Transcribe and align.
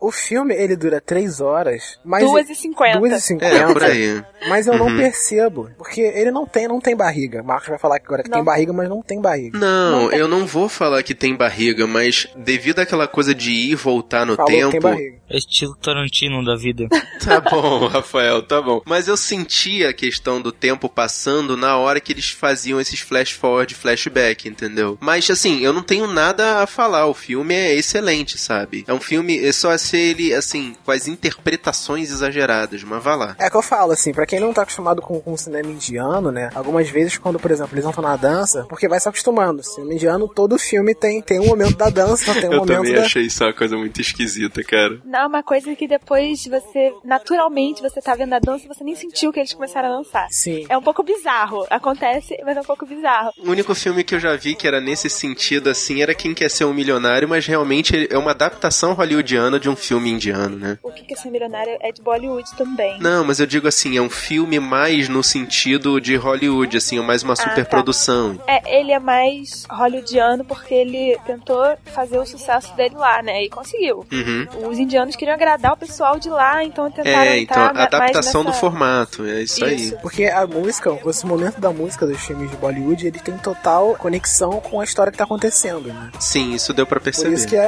O 0.00 0.10
filme, 0.10 0.54
ele 0.54 0.76
dura 0.76 1.00
3 1.00 1.40
horas, 1.40 1.98
mas... 2.04 2.24
2 2.24 2.48
e 2.50 2.54
50. 2.54 2.98
2 2.98 3.12
e 3.12 3.20
50. 3.20 3.54
É, 3.54 3.66
por 3.72 3.84
aí. 3.84 4.22
Mas 4.48 4.66
eu 4.66 4.78
não 4.78 4.86
Uhum. 4.86 4.96
percebo, 4.96 5.70
porque 5.76 6.00
ele 6.00 6.30
não 6.30 6.46
tem, 6.46 6.66
não 6.66 6.80
tem 6.80 6.96
barriga. 6.96 7.42
Marcos 7.42 7.68
vai 7.68 7.78
falar 7.78 7.98
que 8.00 8.06
agora 8.06 8.22
que 8.22 8.30
Não. 8.30 8.38
tem 8.38 8.44
barriga, 8.44 8.72
mas 8.72 8.88
não 8.88 9.02
tem 9.02 9.20
barriga. 9.20 9.58
Não, 9.58 10.02
Não 10.02 10.08
tem. 10.08 10.18
eu 10.18 10.26
não 10.26 10.46
vou 10.46 10.68
falar 10.68 11.02
que 11.02 11.14
tem 11.14 11.36
barriga, 11.36 11.86
mas 11.86 12.26
devido 12.34 12.78
àquela 12.80 13.06
coisa 13.06 13.34
de 13.34 13.50
ir 13.52 13.70
e 13.72 13.74
voltar 13.74 14.24
no 14.24 14.36
Falou 14.36 14.50
que 14.50 14.56
tem 14.60 14.70
tempo. 14.70 14.82
barriga. 14.88 15.20
É 15.28 15.36
estilo 15.36 15.76
Tarantino 15.76 16.44
da 16.44 16.56
vida. 16.56 16.88
Tá 17.20 17.38
bom, 17.38 17.86
Rafael, 17.86 18.42
tá 18.42 18.62
bom. 18.62 18.80
Mas 18.86 19.06
eu 19.06 19.14
senti 19.14 19.84
a 19.84 19.92
questão 19.92 20.40
do 20.40 20.50
tempo 20.50 20.88
passando 20.88 21.54
na 21.54 21.76
hora 21.76 22.00
que 22.00 22.12
eles 22.14 22.30
faziam 22.30 22.80
esses 22.80 23.00
flash 23.00 23.32
forward, 23.32 23.74
flashback, 23.74 24.48
entendeu? 24.48 24.96
Mas 24.98 25.28
assim, 25.28 25.60
eu 25.60 25.70
não 25.70 25.82
tenho 25.82 26.06
nada 26.06 26.62
a 26.62 26.66
falar. 26.66 27.06
O 27.06 27.12
filme 27.14 27.54
é 27.54 27.74
excelente, 27.74 28.38
sabe? 28.38 28.84
É 28.88 28.94
um 28.94 29.00
filme, 29.00 29.38
é 29.44 29.52
só 29.52 29.70
ser 29.90 29.98
ele, 29.98 30.34
assim, 30.34 30.74
com 30.84 30.90
as 30.92 31.08
interpretações 31.08 32.10
exageradas, 32.10 32.82
mas 32.84 33.02
vá 33.02 33.14
lá. 33.14 33.36
É 33.38 33.50
que 33.50 33.56
eu 33.56 33.62
falo, 33.62 33.92
assim, 33.92 34.12
pra 34.12 34.26
quem 34.26 34.40
não 34.40 34.52
tá 34.52 34.62
acostumado 34.62 35.02
com, 35.02 35.20
com 35.20 35.32
o 35.32 35.38
cinema 35.38 35.70
indiano, 35.70 36.30
né? 36.30 36.50
Algumas 36.54 36.88
vezes, 36.88 37.18
quando, 37.18 37.38
por 37.38 37.50
exemplo, 37.50 37.74
eles 37.74 37.84
entram 37.84 38.02
na 38.02 38.16
dança, 38.16 38.64
porque 38.68 38.88
vai 38.88 39.00
se 39.00 39.08
acostumando. 39.08 39.62
Cinema 39.62 39.94
indiano, 39.94 40.28
todo 40.28 40.58
filme 40.58 40.94
tem, 40.94 41.20
tem 41.20 41.40
um 41.40 41.46
momento 41.46 41.76
da 41.76 41.90
dança, 41.90 42.32
tem 42.34 42.48
um 42.48 42.52
eu 42.52 42.58
momento 42.60 42.76
também 42.76 42.94
da. 42.94 43.02
achei 43.02 43.22
isso 43.24 43.42
uma 43.44 43.52
coisa 43.52 43.76
muito 43.76 44.00
esquisita, 44.00 44.62
cara. 44.62 45.00
Não, 45.04 45.26
uma 45.26 45.42
coisa 45.42 45.74
que 45.74 45.88
depois 45.88 46.44
você, 46.46 46.92
naturalmente, 47.04 47.82
você 47.82 48.00
tá 48.00 48.14
vendo 48.14 48.34
a 48.34 48.38
dança 48.38 48.64
e 48.64 48.68
você 48.68 48.84
nem 48.84 48.94
sentiu 48.94 49.32
que 49.32 49.40
eles 49.40 49.54
começaram 49.54 49.92
a 49.92 49.96
dançar. 49.98 50.28
Sim. 50.30 50.66
É 50.68 50.76
um 50.76 50.82
pouco 50.82 51.02
bizarro. 51.02 51.66
Acontece, 51.70 52.36
mas 52.44 52.56
é 52.56 52.60
um 52.60 52.64
pouco 52.64 52.86
bizarro. 52.86 53.32
O 53.38 53.50
único 53.50 53.74
filme 53.74 54.04
que 54.04 54.14
eu 54.14 54.20
já 54.20 54.36
vi 54.36 54.54
que 54.54 54.66
era 54.66 54.80
nesse 54.80 55.08
sentido, 55.08 55.68
assim, 55.70 56.02
era 56.02 56.14
Quem 56.14 56.34
Quer 56.34 56.50
Ser 56.50 56.64
um 56.64 56.74
Milionário, 56.74 57.28
mas 57.28 57.46
realmente 57.46 58.08
é 58.10 58.18
uma 58.18 58.30
adaptação 58.30 58.92
hollywoodiana 58.92 59.58
de 59.58 59.68
um 59.68 59.76
filme 59.80 60.10
indiano, 60.10 60.56
né? 60.56 60.78
O 60.82 60.90
que 60.92 61.02
que 61.04 61.14
é 61.14 61.16
ser 61.16 61.30
milionário 61.30 61.76
é 61.80 61.90
de 61.92 62.00
Bollywood 62.02 62.48
também. 62.56 62.98
Não, 63.00 63.24
mas 63.24 63.40
eu 63.40 63.46
digo 63.46 63.66
assim, 63.68 63.96
é 63.96 64.02
um 64.02 64.10
filme 64.10 64.58
mais 64.60 65.08
no 65.08 65.22
sentido 65.22 66.00
de 66.00 66.16
Hollywood, 66.16 66.76
assim, 66.76 66.98
é 66.98 67.02
mais 67.02 67.22
uma 67.22 67.34
tá. 67.34 67.44
superprodução. 67.44 68.38
É, 68.46 68.78
ele 68.80 68.92
é 68.92 68.98
mais 68.98 69.64
hollywoodiano 69.70 70.44
porque 70.44 70.74
ele 70.74 71.18
tentou 71.26 71.62
fazer 71.86 72.18
o 72.18 72.26
sucesso 72.26 72.74
dele 72.76 72.94
lá, 72.96 73.22
né? 73.22 73.44
E 73.44 73.48
conseguiu. 73.48 74.04
Uhum. 74.12 74.68
Os 74.68 74.78
indianos 74.78 75.16
queriam 75.16 75.34
agradar 75.34 75.72
o 75.72 75.76
pessoal 75.76 76.18
de 76.18 76.28
lá, 76.28 76.62
então 76.64 76.90
tentaram 76.90 77.18
É, 77.18 77.38
então, 77.40 77.62
adaptação 77.64 78.42
do 78.42 78.48
nessa- 78.48 78.60
formato, 78.60 79.24
é 79.26 79.42
isso, 79.42 79.64
Isso. 79.64 79.96
Porque 80.02 80.24
a 80.26 80.46
música, 80.46 80.98
esse 81.06 81.26
momento 81.26 81.60
da 81.60 81.70
música 81.70 82.06
dos 82.06 82.20
filmes 82.20 82.50
de 82.50 82.56
Bollywood, 82.56 83.06
ele 83.06 83.18
tem 83.18 83.36
total 83.38 83.94
conexão 83.96 84.60
com 84.60 84.80
a 84.80 84.84
história 84.84 85.10
que 85.12 85.18
tá 85.18 85.24
acontecendo, 85.24 85.88
né? 85.88 86.10
aí. 86.14 86.20
Sim, 86.22 86.52
isso 86.52 86.72
deu 86.72 86.86
pra 86.86 86.98
Por 86.98 87.04
perceber. 87.04 87.34
isso 87.34 87.46
que 87.46 87.56
é- 87.56 87.60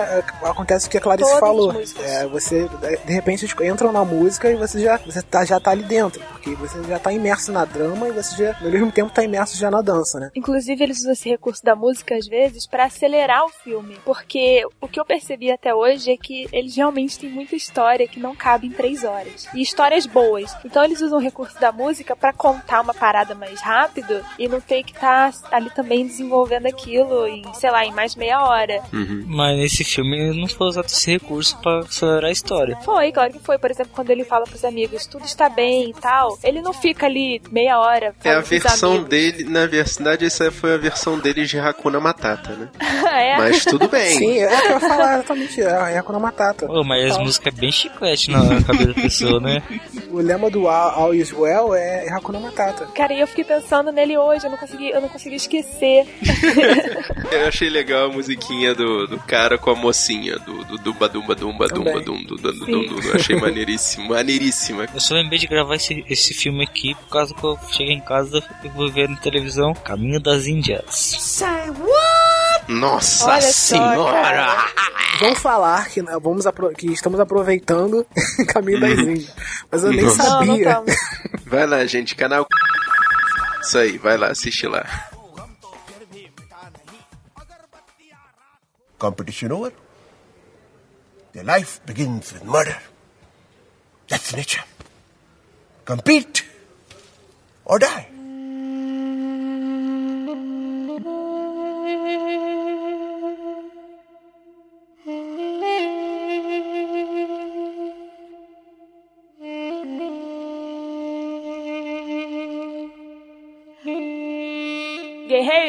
é- 0.42 0.48
acontece 0.48 0.86
o 0.86 0.90
que 0.90 0.98
a 0.98 1.00
Clarice 1.00 1.24
Todas 1.28 1.34
as 1.42 1.48
falou. 1.48 1.72
É, 2.02 2.26
você, 2.26 2.68
de 3.04 3.12
repente, 3.12 3.44
eles 3.44 3.54
entram 3.62 3.92
na 3.92 4.04
música 4.04 4.50
e 4.50 4.56
você 4.56 4.80
já, 4.80 4.96
você 4.98 5.22
tá, 5.22 5.44
já 5.44 5.60
tá 5.60 5.70
ali 5.70 5.82
dentro. 5.84 6.20
Porque 6.32 6.54
você 6.54 6.82
já 6.84 6.98
tá 6.98 7.12
imerso 7.12 7.52
na 7.52 7.64
drama 7.64 8.08
e 8.08 8.12
você 8.12 8.44
já, 8.44 8.56
ao 8.58 8.70
mesmo 8.70 8.90
tempo, 8.90 9.12
tá 9.12 9.22
imerso 9.22 9.56
já 9.56 9.70
na 9.70 9.80
dança, 9.80 10.18
né? 10.18 10.30
Inclusive, 10.34 10.82
eles 10.82 10.98
usam 11.00 11.12
esse 11.12 11.28
recurso 11.28 11.62
da 11.64 11.74
música, 11.74 12.16
às 12.16 12.26
vezes, 12.26 12.66
pra 12.66 12.84
acelerar 12.84 13.44
o 13.44 13.48
filme. 13.48 13.96
Porque 14.04 14.64
o 14.80 14.88
que 14.88 14.98
eu 14.98 15.04
percebi 15.04 15.50
até 15.50 15.74
hoje 15.74 16.10
é 16.10 16.16
que 16.16 16.48
eles 16.52 16.76
realmente 16.76 17.18
têm 17.18 17.30
muita 17.30 17.54
história 17.54 18.08
que 18.08 18.20
não 18.20 18.34
cabe 18.34 18.66
em 18.66 18.72
três 18.72 19.04
horas. 19.04 19.48
E 19.54 19.62
histórias 19.62 20.06
boas. 20.06 20.54
Então, 20.64 20.84
eles 20.84 21.00
usam 21.00 21.18
o 21.18 21.22
recurso 21.22 21.58
da 21.60 21.72
música 21.72 22.16
pra 22.16 22.32
contar 22.32 22.80
uma 22.80 22.94
parada 22.94 23.34
mais 23.34 23.60
rápido 23.60 24.24
e 24.38 24.48
não 24.48 24.60
ter 24.60 24.82
que 24.82 24.92
estar 24.92 25.32
ali 25.50 25.70
também 25.70 26.06
desenvolvendo 26.06 26.66
aquilo 26.66 27.26
em, 27.26 27.42
sei 27.54 27.70
lá, 27.70 27.84
em 27.84 27.92
mais 27.92 28.16
meia 28.16 28.42
hora. 28.42 28.82
Uhum. 28.92 29.24
Mas 29.26 29.58
nesse 29.58 29.84
filme 29.84 30.32
não 30.38 30.48
foi 30.48 30.66
usado 30.68 30.86
esse 30.86 31.10
recurso 31.12 31.56
pra 31.60 31.82
acelerar 31.92 32.24
a 32.24 32.32
história. 32.32 32.76
Foi, 32.82 33.12
claro 33.12 33.32
que 33.32 33.38
foi. 33.38 33.58
Por 33.58 33.70
exemplo, 33.70 33.92
quando 33.94 34.10
ele 34.10 34.24
fala 34.24 34.44
pros 34.44 34.64
amigos, 34.64 35.06
tudo 35.06 35.24
está 35.24 35.48
bem 35.48 35.90
e 35.90 35.94
tal, 35.94 36.38
ele 36.42 36.60
não 36.60 36.72
fica 36.72 37.06
ali 37.06 37.40
meia 37.50 37.78
hora. 37.78 38.14
É 38.24 38.30
a 38.30 38.40
versão 38.40 38.92
amigos. 38.92 39.08
dele, 39.08 39.44
na 39.44 39.66
verdade, 39.66 40.24
essa 40.24 40.50
foi 40.50 40.74
a 40.74 40.76
versão 40.76 41.18
dele 41.18 41.44
de 41.44 41.58
Hakuna 41.58 42.00
Matata, 42.00 42.52
né? 42.54 42.68
é. 42.80 43.36
Mas 43.38 43.64
tudo 43.64 43.88
bem. 43.88 44.16
Sim, 44.16 44.38
é 44.38 44.46
o 44.46 44.60
que 44.60 44.66
eu 44.66 44.72
ia 44.72 44.80
falar 44.80 45.14
exatamente. 45.14 45.60
É 45.60 45.70
a 45.70 46.00
Hakuna 46.00 46.18
Matata. 46.18 46.66
Pô, 46.66 46.82
mas 46.82 47.12
as 47.12 47.18
músicas 47.18 47.54
é 47.54 47.60
bem 47.60 47.70
chiclete 47.70 48.30
na 48.30 48.62
cabeça 48.62 48.86
da 48.86 48.94
pessoa, 48.94 49.40
né? 49.40 49.62
O 50.10 50.18
lema 50.18 50.50
do 50.50 50.68
All, 50.68 50.90
All 50.90 51.14
Is 51.14 51.32
Well 51.32 51.74
é 51.74 52.08
Hakuna 52.08 52.40
Matata. 52.40 52.86
Cara, 52.86 53.12
e 53.12 53.20
eu 53.20 53.26
fiquei 53.26 53.44
pensando 53.44 53.92
nele 53.92 54.16
hoje, 54.16 54.46
eu 54.46 54.50
não 54.50 54.58
consegui, 54.58 54.90
eu 54.90 55.00
não 55.00 55.08
consegui 55.08 55.36
esquecer. 55.36 56.06
Eu 57.30 57.48
achei 57.48 57.70
legal 57.70 58.10
a 58.10 58.12
musiquinha 58.12 58.74
do, 58.74 59.06
do 59.06 59.18
cara 59.18 59.56
com 59.56 59.70
a 59.70 59.74
mocinha, 59.74 60.38
do, 60.38 60.64
do 60.64 60.78
Dumba 60.78 61.08
Dumba 61.08 61.34
Dumba 61.34 61.66
Dumba 61.66 61.68
Também. 61.68 61.81
Dumba 61.84 62.00
Dumba 62.00 62.52
Dumba 62.52 62.66
Sim. 62.66 62.86
Dumba. 62.88 63.06
Eu 63.06 63.14
achei 63.16 63.36
maneiríssimo, 63.36 64.08
maneiríssima. 64.08 64.86
Eu 64.94 65.00
só 65.00 65.14
lembrei 65.14 65.38
de 65.38 65.46
gravar 65.46 65.74
esse, 65.76 66.04
esse 66.08 66.34
filme 66.34 66.62
aqui 66.64 66.94
por 66.94 67.08
causa 67.08 67.34
que 67.34 67.44
eu 67.44 67.58
cheguei 67.70 67.94
em 67.94 68.00
casa 68.00 68.42
e 68.64 68.68
vou 68.68 68.90
ver 68.90 69.08
na 69.08 69.16
televisão 69.16 69.72
Caminho 69.74 70.20
das 70.20 70.46
Índias. 70.46 71.40
Nossa 72.68 73.26
Olha 73.30 73.40
só, 73.42 73.50
senhora! 73.76 74.22
cara. 74.22 74.72
Vamos 75.20 75.38
falar 75.40 75.88
que, 75.88 76.00
né, 76.02 76.16
vamos 76.22 76.46
apro- 76.46 76.70
que 76.72 76.86
estamos 76.92 77.18
aproveitando 77.20 78.06
o 78.38 78.46
caminho 78.46 78.80
das 78.80 78.98
Índias. 78.98 79.34
Mas 79.70 79.84
eu 79.84 79.90
nem 79.92 80.02
Nossa. 80.02 80.22
Não, 80.22 80.30
não 80.30 80.46
sabia. 80.46 80.68
estamos. 80.68 80.94
Vai 81.46 81.66
lá, 81.66 81.84
gente, 81.86 82.14
canal. 82.14 82.46
Isso 83.62 83.78
aí, 83.78 83.98
vai 83.98 84.16
lá, 84.16 84.28
assiste 84.28 84.66
lá. 84.66 84.84
Competition 88.98 89.50
over. 89.52 89.72
Their 91.32 91.44
life 91.44 91.80
begins 91.86 92.32
with 92.32 92.44
murder. 92.44 92.76
That's 94.08 94.36
nature. 94.36 94.64
Compete 95.84 96.44
or 97.64 97.78
die. 97.78 98.11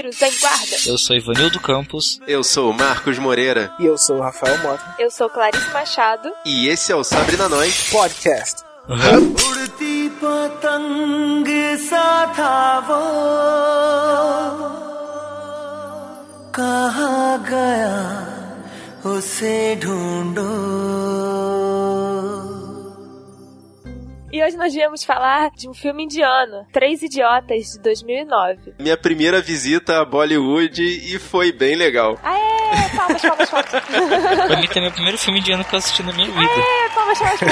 Guerreiros 0.02 0.20
em 0.22 0.38
guarda. 0.40 0.76
Eu 0.86 0.98
sou 0.98 1.14
Ivanildo 1.16 1.60
Campos. 1.60 2.20
Eu 2.26 2.42
sou 2.42 2.70
o 2.70 2.74
Marcos 2.74 3.16
Moreira 3.18 3.72
E 3.78 3.86
eu 3.86 3.96
sou 3.96 4.16
o 4.18 4.20
Rafael 4.20 4.58
Mota. 4.58 4.82
Eu 4.98 5.08
sou 5.10 5.30
Clarice 5.30 5.70
Machado. 5.72 6.32
e 6.44 6.68
esse 6.68 6.90
é 6.90 6.96
o 6.96 7.04
Sabrina 7.04 7.48
Nós. 7.48 7.88
Podcast. 7.90 8.64
उड़ती 8.90 10.08
पतंग 10.20 11.46
सा 11.88 12.08
था 12.38 12.78
वो 12.88 13.00
कहा 16.58 17.36
गया 17.50 17.98
उसे 19.14 19.56
ढूंढो 19.84 20.48
e 24.33 24.43
hoje 24.43 24.57
nós 24.57 24.73
viemos 24.73 25.03
falar 25.03 25.51
de 25.51 25.69
um 25.69 25.75
filme 25.75 26.05
indiano, 26.05 26.65
Três 26.73 27.03
Idiotas, 27.03 27.73
de 27.73 27.79
2009. 27.83 28.73
Minha 28.79 28.97
primeira 28.97 29.39
visita 29.39 30.01
a 30.01 30.05
Bollywood 30.05 30.81
e 30.81 31.19
foi 31.19 31.51
bem 31.51 31.75
legal. 31.75 32.17
Aê, 32.23 32.52
palmas, 32.95 33.21
palmas, 33.21 33.49
palmas. 33.49 33.69
Pra 34.47 34.57
mim 34.57 34.67
também 34.67 34.85
é 34.85 34.89
o 34.89 34.93
primeiro 34.93 35.17
filme 35.17 35.39
indiano 35.39 35.63
que 35.65 35.73
eu 35.75 35.79
assisti 35.79 36.03
na 36.03 36.13
minha 36.13 36.27
vida. 36.27 36.39
Aê, 36.39 36.89
palmas, 36.93 37.19
palmas 37.19 37.37
pro. 37.37 37.47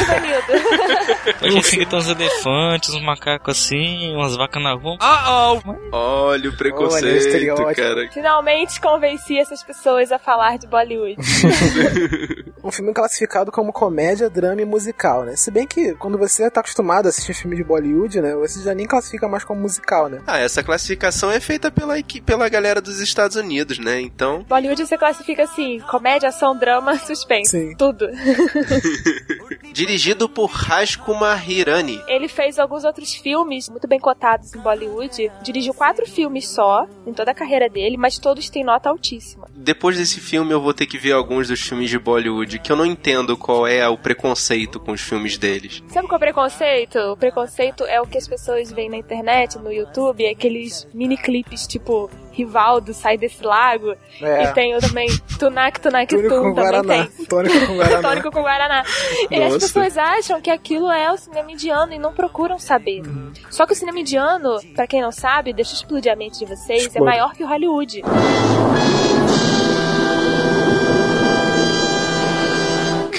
Eu 1.41 1.47
achei 1.47 1.59
assim 1.59 1.77
que 1.79 1.85
tem 1.85 1.99
uns 1.99 2.07
elefantes, 2.07 2.89
uns 2.93 3.03
macacos 3.03 3.57
assim, 3.57 4.15
umas 4.15 4.35
vacas 4.35 4.61
na 4.63 4.73
rua. 4.73 4.97
Olha 4.99 5.59
o 5.91 6.31
Olha 6.31 6.49
o 6.49 6.57
preconceito, 6.57 7.17
estereótipo. 7.17 7.75
cara. 7.75 8.09
Finalmente 8.11 8.79
convenci 8.79 9.37
essas 9.37 9.63
pessoas 9.63 10.11
a 10.11 10.19
falar 10.19 10.57
de 10.57 10.67
Bollywood. 10.67 11.15
Um 12.63 12.71
filme 12.71 12.93
classificado 12.93 13.51
como 13.51 13.73
comédia, 13.73 14.29
drama 14.29 14.61
e 14.61 14.65
musical, 14.65 15.23
né? 15.23 15.35
Se 15.35 15.49
bem 15.49 15.65
que 15.65 15.95
quando 15.95 16.15
você 16.15 16.49
tá 16.49 16.59
acostumado 16.59 17.07
a 17.07 17.09
assistir 17.09 17.33
filme 17.33 17.55
de 17.55 17.63
Bollywood, 17.63 18.21
né? 18.21 18.35
Você 18.35 18.61
já 18.61 18.75
nem 18.75 18.85
classifica 18.85 19.27
mais 19.27 19.43
como 19.43 19.59
musical, 19.61 20.07
né? 20.07 20.21
Ah, 20.27 20.37
essa 20.37 20.61
classificação 20.61 21.31
é 21.31 21.39
feita 21.39 21.71
pela, 21.71 21.95
pela 22.23 22.47
galera 22.49 22.79
dos 22.79 22.99
Estados 22.99 23.35
Unidos, 23.35 23.79
né? 23.79 23.99
Então, 23.99 24.43
Bollywood 24.47 24.85
você 24.85 24.95
classifica 24.95 25.30
assim, 25.39 25.79
comédia, 25.81 26.29
ação, 26.29 26.55
drama, 26.55 26.97
suspense. 26.99 27.51
Sim. 27.51 27.75
Tudo. 27.75 28.07
Dirigido 29.73 30.27
por 30.27 30.47
Rajkumar 30.47 31.49
Hirani. 31.49 32.01
Ele 32.07 32.27
fez 32.27 32.59
alguns 32.59 32.83
outros 32.83 33.13
filmes 33.13 33.69
muito 33.69 33.87
bem 33.87 33.99
cotados 33.99 34.53
em 34.53 34.59
Bollywood. 34.59 35.31
Dirigiu 35.41 35.73
quatro 35.73 36.05
filmes 36.05 36.47
só 36.47 36.85
em 37.07 37.13
toda 37.13 37.31
a 37.31 37.35
carreira 37.35 37.69
dele, 37.69 37.95
mas 37.97 38.17
todos 38.17 38.49
têm 38.49 38.63
nota 38.63 38.89
altíssima. 38.89 39.47
Depois 39.55 39.97
desse 39.97 40.19
filme 40.19 40.51
eu 40.51 40.61
vou 40.61 40.73
ter 40.73 40.85
que 40.85 40.97
ver 40.97 41.13
alguns 41.13 41.47
dos 41.47 41.61
filmes 41.61 41.89
de 41.89 41.97
Bollywood, 41.97 42.59
que 42.59 42.71
eu 42.71 42.75
não 42.75 42.85
entendo 42.85 43.37
qual 43.37 43.65
é 43.65 43.87
o 43.87 43.97
preconceito 43.97 44.79
com 44.79 44.91
os 44.91 45.01
filmes 45.01 45.37
deles. 45.37 45.83
Sabe 45.87 46.07
qual 46.07 46.15
é 46.15 46.17
o 46.17 46.19
preconceito? 46.19 46.97
O 46.97 47.17
preconceito 47.17 47.83
é 47.85 48.01
o 48.01 48.05
que 48.05 48.17
as 48.17 48.27
pessoas 48.27 48.71
veem 48.71 48.89
na 48.89 48.97
internet, 48.97 49.57
no 49.57 49.71
YouTube, 49.71 50.27
aqueles 50.27 50.87
mini 50.93 51.17
clipes 51.17 51.67
tipo 51.67 52.09
Rivaldo 52.31 52.93
sai 52.93 53.17
desse 53.17 53.43
lago. 53.43 53.93
É. 54.21 54.43
E 54.43 54.53
tem 54.53 54.75
o 54.75 54.79
também 54.79 55.07
Tunak 55.37 55.79
Tunak 55.79 56.15
Tum 56.15 56.21
com 56.21 56.29
também 56.29 56.53
Guaraná. 56.53 57.07
tem. 57.07 57.25
Tônico 57.25 57.67
com 57.67 57.75
Guaraná. 57.75 58.01
Tônico 58.09 58.31
com 58.31 58.41
Guaraná. 58.41 58.83
E 59.29 59.35
as 59.35 59.53
Nossa. 59.53 59.59
pessoas 59.59 59.97
acham 59.97 60.41
que 60.41 60.49
aquilo 60.49 60.89
é 60.89 61.11
o 61.11 61.17
cinema 61.17 61.51
indiano 61.51 61.93
e 61.93 61.99
não 61.99 62.13
procuram 62.13 62.57
saber. 62.57 63.01
Uhum. 63.05 63.31
Só 63.49 63.65
que 63.65 63.73
o 63.73 63.75
cinema 63.75 63.99
indiano, 63.99 64.59
pra 64.75 64.87
quem 64.87 65.01
não 65.01 65.11
sabe, 65.11 65.53
deixa 65.53 65.71
eu 65.71 65.75
explodir 65.75 66.11
a 66.11 66.15
mente 66.15 66.39
de 66.39 66.45
vocês, 66.45 66.83
é 66.83 66.87
Explode. 66.87 67.05
maior 67.05 67.33
que 67.33 67.43
o 67.43 67.47
Hollywood. 67.47 68.01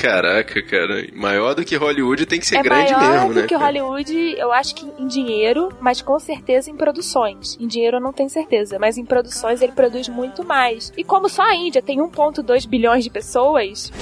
Caraca, 0.02 0.60
cara. 0.62 1.06
Maior 1.14 1.54
do 1.54 1.64
que 1.64 1.76
Hollywood 1.76 2.26
tem 2.26 2.40
que 2.40 2.46
ser 2.46 2.56
é 2.56 2.62
grande 2.62 2.92
maior 2.92 3.12
mesmo, 3.12 3.28
do 3.28 3.40
né? 3.40 3.46
que 3.46 3.54
o 3.54 3.58
cara? 3.58 3.70
Hollywood, 3.70 4.34
eu 4.36 4.52
acho 4.52 4.74
que 4.74 4.84
em 4.98 5.06
dinheiro, 5.06 5.68
mas 5.80 6.02
com 6.02 6.18
certeza 6.18 6.68
em 6.68 6.76
produções. 6.76 7.56
Em 7.60 7.68
dinheiro 7.68 7.98
eu 7.98 8.00
não 8.00 8.12
tenho 8.12 8.28
certeza, 8.28 8.80
mas 8.80 8.98
em 8.98 9.04
produções 9.04 9.62
ele 9.62 9.70
produz 9.70 10.08
muito 10.08 10.44
mais. 10.44 10.92
E 10.96 11.04
como 11.04 11.28
só 11.28 11.42
a 11.42 11.54
Índia 11.54 11.80
tem 11.80 12.00
1.2 12.00 12.66
bilhões 12.66 13.04
de 13.04 13.10
pessoas, 13.10 13.92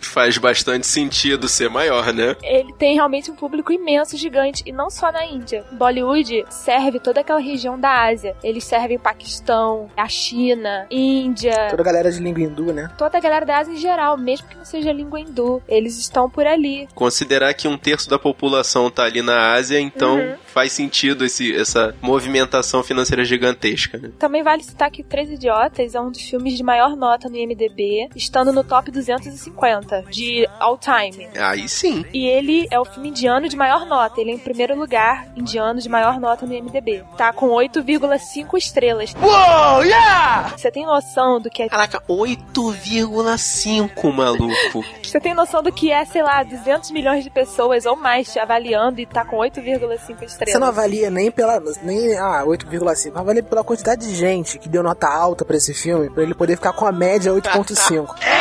Faz 0.00 0.36
bastante 0.36 0.84
sentido 0.86 1.46
ser 1.48 1.70
maior, 1.70 2.12
né? 2.12 2.36
ele 2.42 2.72
tem 2.72 2.94
realmente 2.94 3.30
um 3.30 3.36
público 3.36 3.72
imenso, 3.72 4.16
gigante, 4.16 4.64
e 4.66 4.72
não 4.72 4.90
só 4.90 5.12
na 5.12 5.24
Índia. 5.24 5.64
Bollywood 5.70 6.44
serve 6.50 6.98
toda 6.98 7.20
aquela 7.20 7.40
região 7.40 7.78
da 7.78 8.04
Ásia. 8.06 8.34
Eles 8.42 8.64
servem 8.64 8.96
o 8.96 9.00
Paquistão, 9.00 9.88
a 9.96 10.08
China, 10.08 10.86
Índia, 10.90 11.68
Toda 11.70 11.82
a 11.82 11.84
galera 11.84 12.10
de 12.10 12.18
língua 12.20 12.42
hindu, 12.42 12.72
né? 12.72 12.90
toda 12.98 13.18
a 13.18 13.20
galera 13.20 13.46
da 13.46 13.58
Ásia 13.58 13.72
em 13.72 13.76
geral, 13.76 14.16
mesmo 14.16 14.48
que 14.48 14.56
não 14.56 14.64
seja 14.64 14.92
língua 14.92 15.03
hindu. 15.18 15.62
Eles 15.68 15.98
estão 15.98 16.28
por 16.28 16.46
ali. 16.46 16.88
Considerar 16.94 17.52
que 17.54 17.68
um 17.68 17.76
terço 17.76 18.08
da 18.08 18.18
população 18.18 18.90
tá 18.90 19.04
ali 19.04 19.22
na 19.22 19.52
Ásia, 19.54 19.78
então 19.80 20.16
Uhum. 20.18 20.34
faz 20.46 20.72
sentido 20.72 21.24
esse, 21.24 21.54
essa 21.54 21.94
movimentação 22.00 22.82
financeira 22.82 23.24
gigantesca, 23.24 23.98
né? 23.98 24.10
Também 24.18 24.42
vale 24.42 24.62
citar 24.62 24.90
que 24.90 25.02
Três 25.02 25.30
Idiotas 25.30 25.94
é 25.94 26.00
um 26.00 26.10
dos 26.10 26.22
filmes 26.22 26.56
de 26.56 26.62
maior 26.62 26.96
nota 26.96 27.28
no 27.28 27.36
IMDB, 27.36 28.08
estando 28.14 28.52
no 28.52 28.62
top 28.64 28.90
250 28.90 30.04
de 30.10 30.46
all 30.58 30.78
time. 30.78 31.28
Aí 31.38 31.68
sim. 31.68 32.04
E 32.12 32.26
ele 32.26 32.66
é 32.70 32.78
o 32.78 32.84
filme 32.84 33.08
indiano 33.08 33.48
de 33.48 33.56
maior 33.56 33.86
nota. 33.86 34.20
Ele 34.20 34.30
é 34.30 34.34
em 34.34 34.38
primeiro 34.38 34.78
lugar 34.78 35.26
indiano 35.36 35.80
de 35.80 35.88
maior 35.88 36.18
nota 36.20 36.46
no 36.46 36.54
IMDB. 36.54 37.02
Tá 37.16 37.32
com 37.32 37.48
8,5 37.48 38.56
estrelas. 38.56 39.14
Uou, 39.20 39.84
yeah! 39.84 40.54
Você 40.56 40.70
tem 40.70 40.86
noção 40.86 41.40
do 41.40 41.50
que 41.50 41.62
é. 41.62 41.68
Caraca, 41.68 42.02
8,5, 42.08 44.12
maluco. 44.12 44.84
Você 45.02 45.20
tem 45.20 45.34
noção 45.34 45.62
do 45.62 45.72
que 45.72 45.90
é, 45.90 46.04
sei 46.04 46.22
lá, 46.22 46.42
200 46.42 46.90
milhões 46.90 47.24
de 47.24 47.30
pessoas 47.30 47.86
ou 47.86 47.96
mais 47.96 48.32
te 48.32 48.38
avaliando 48.38 49.00
e 49.00 49.06
tá 49.06 49.24
com 49.24 49.36
8,5 49.36 50.22
estrelas. 50.22 50.36
Você 50.38 50.58
não 50.58 50.66
avalia 50.66 51.10
nem 51.10 51.30
pela. 51.30 51.60
nem 51.82 52.16
ah, 52.18 52.42
8,5. 52.44 53.12
Avalia 53.14 53.42
pela 53.42 53.64
quantidade 53.64 54.06
de 54.06 54.14
gente 54.14 54.58
que 54.58 54.68
deu 54.68 54.82
nota 54.82 55.08
alta 55.08 55.44
pra 55.44 55.56
esse 55.56 55.74
filme, 55.74 56.10
pra 56.10 56.22
ele 56.22 56.34
poder 56.34 56.56
ficar 56.56 56.72
com 56.72 56.86
a 56.86 56.92
média 56.92 57.32
8,5. 57.32 58.14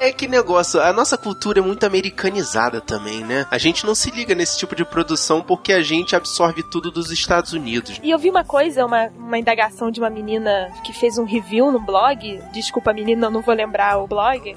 É 0.00 0.12
que 0.12 0.28
negócio, 0.28 0.80
a 0.80 0.92
nossa 0.92 1.16
cultura 1.16 1.58
é 1.58 1.62
muito 1.62 1.84
americanizada 1.84 2.80
também, 2.80 3.24
né? 3.24 3.46
A 3.50 3.58
gente 3.58 3.86
não 3.86 3.94
se 3.94 4.10
liga 4.10 4.34
nesse 4.34 4.58
tipo 4.58 4.74
de 4.76 4.84
produção 4.84 5.42
porque 5.42 5.72
a 5.72 5.82
gente 5.82 6.14
absorve 6.14 6.62
tudo 6.62 6.90
dos 6.90 7.10
Estados 7.10 7.52
Unidos. 7.52 8.00
E 8.02 8.10
eu 8.10 8.18
vi 8.18 8.30
uma 8.30 8.44
coisa, 8.44 8.84
uma, 8.84 9.10
uma 9.16 9.38
indagação 9.38 9.90
de 9.90 10.00
uma 10.00 10.10
menina 10.10 10.70
que 10.84 10.92
fez 10.92 11.18
um 11.18 11.24
review 11.24 11.72
no 11.72 11.80
blog. 11.80 12.40
Desculpa, 12.52 12.92
menina, 12.92 13.26
eu 13.26 13.30
não 13.30 13.40
vou 13.40 13.54
lembrar 13.54 13.98
o 13.98 14.06
blog. 14.06 14.54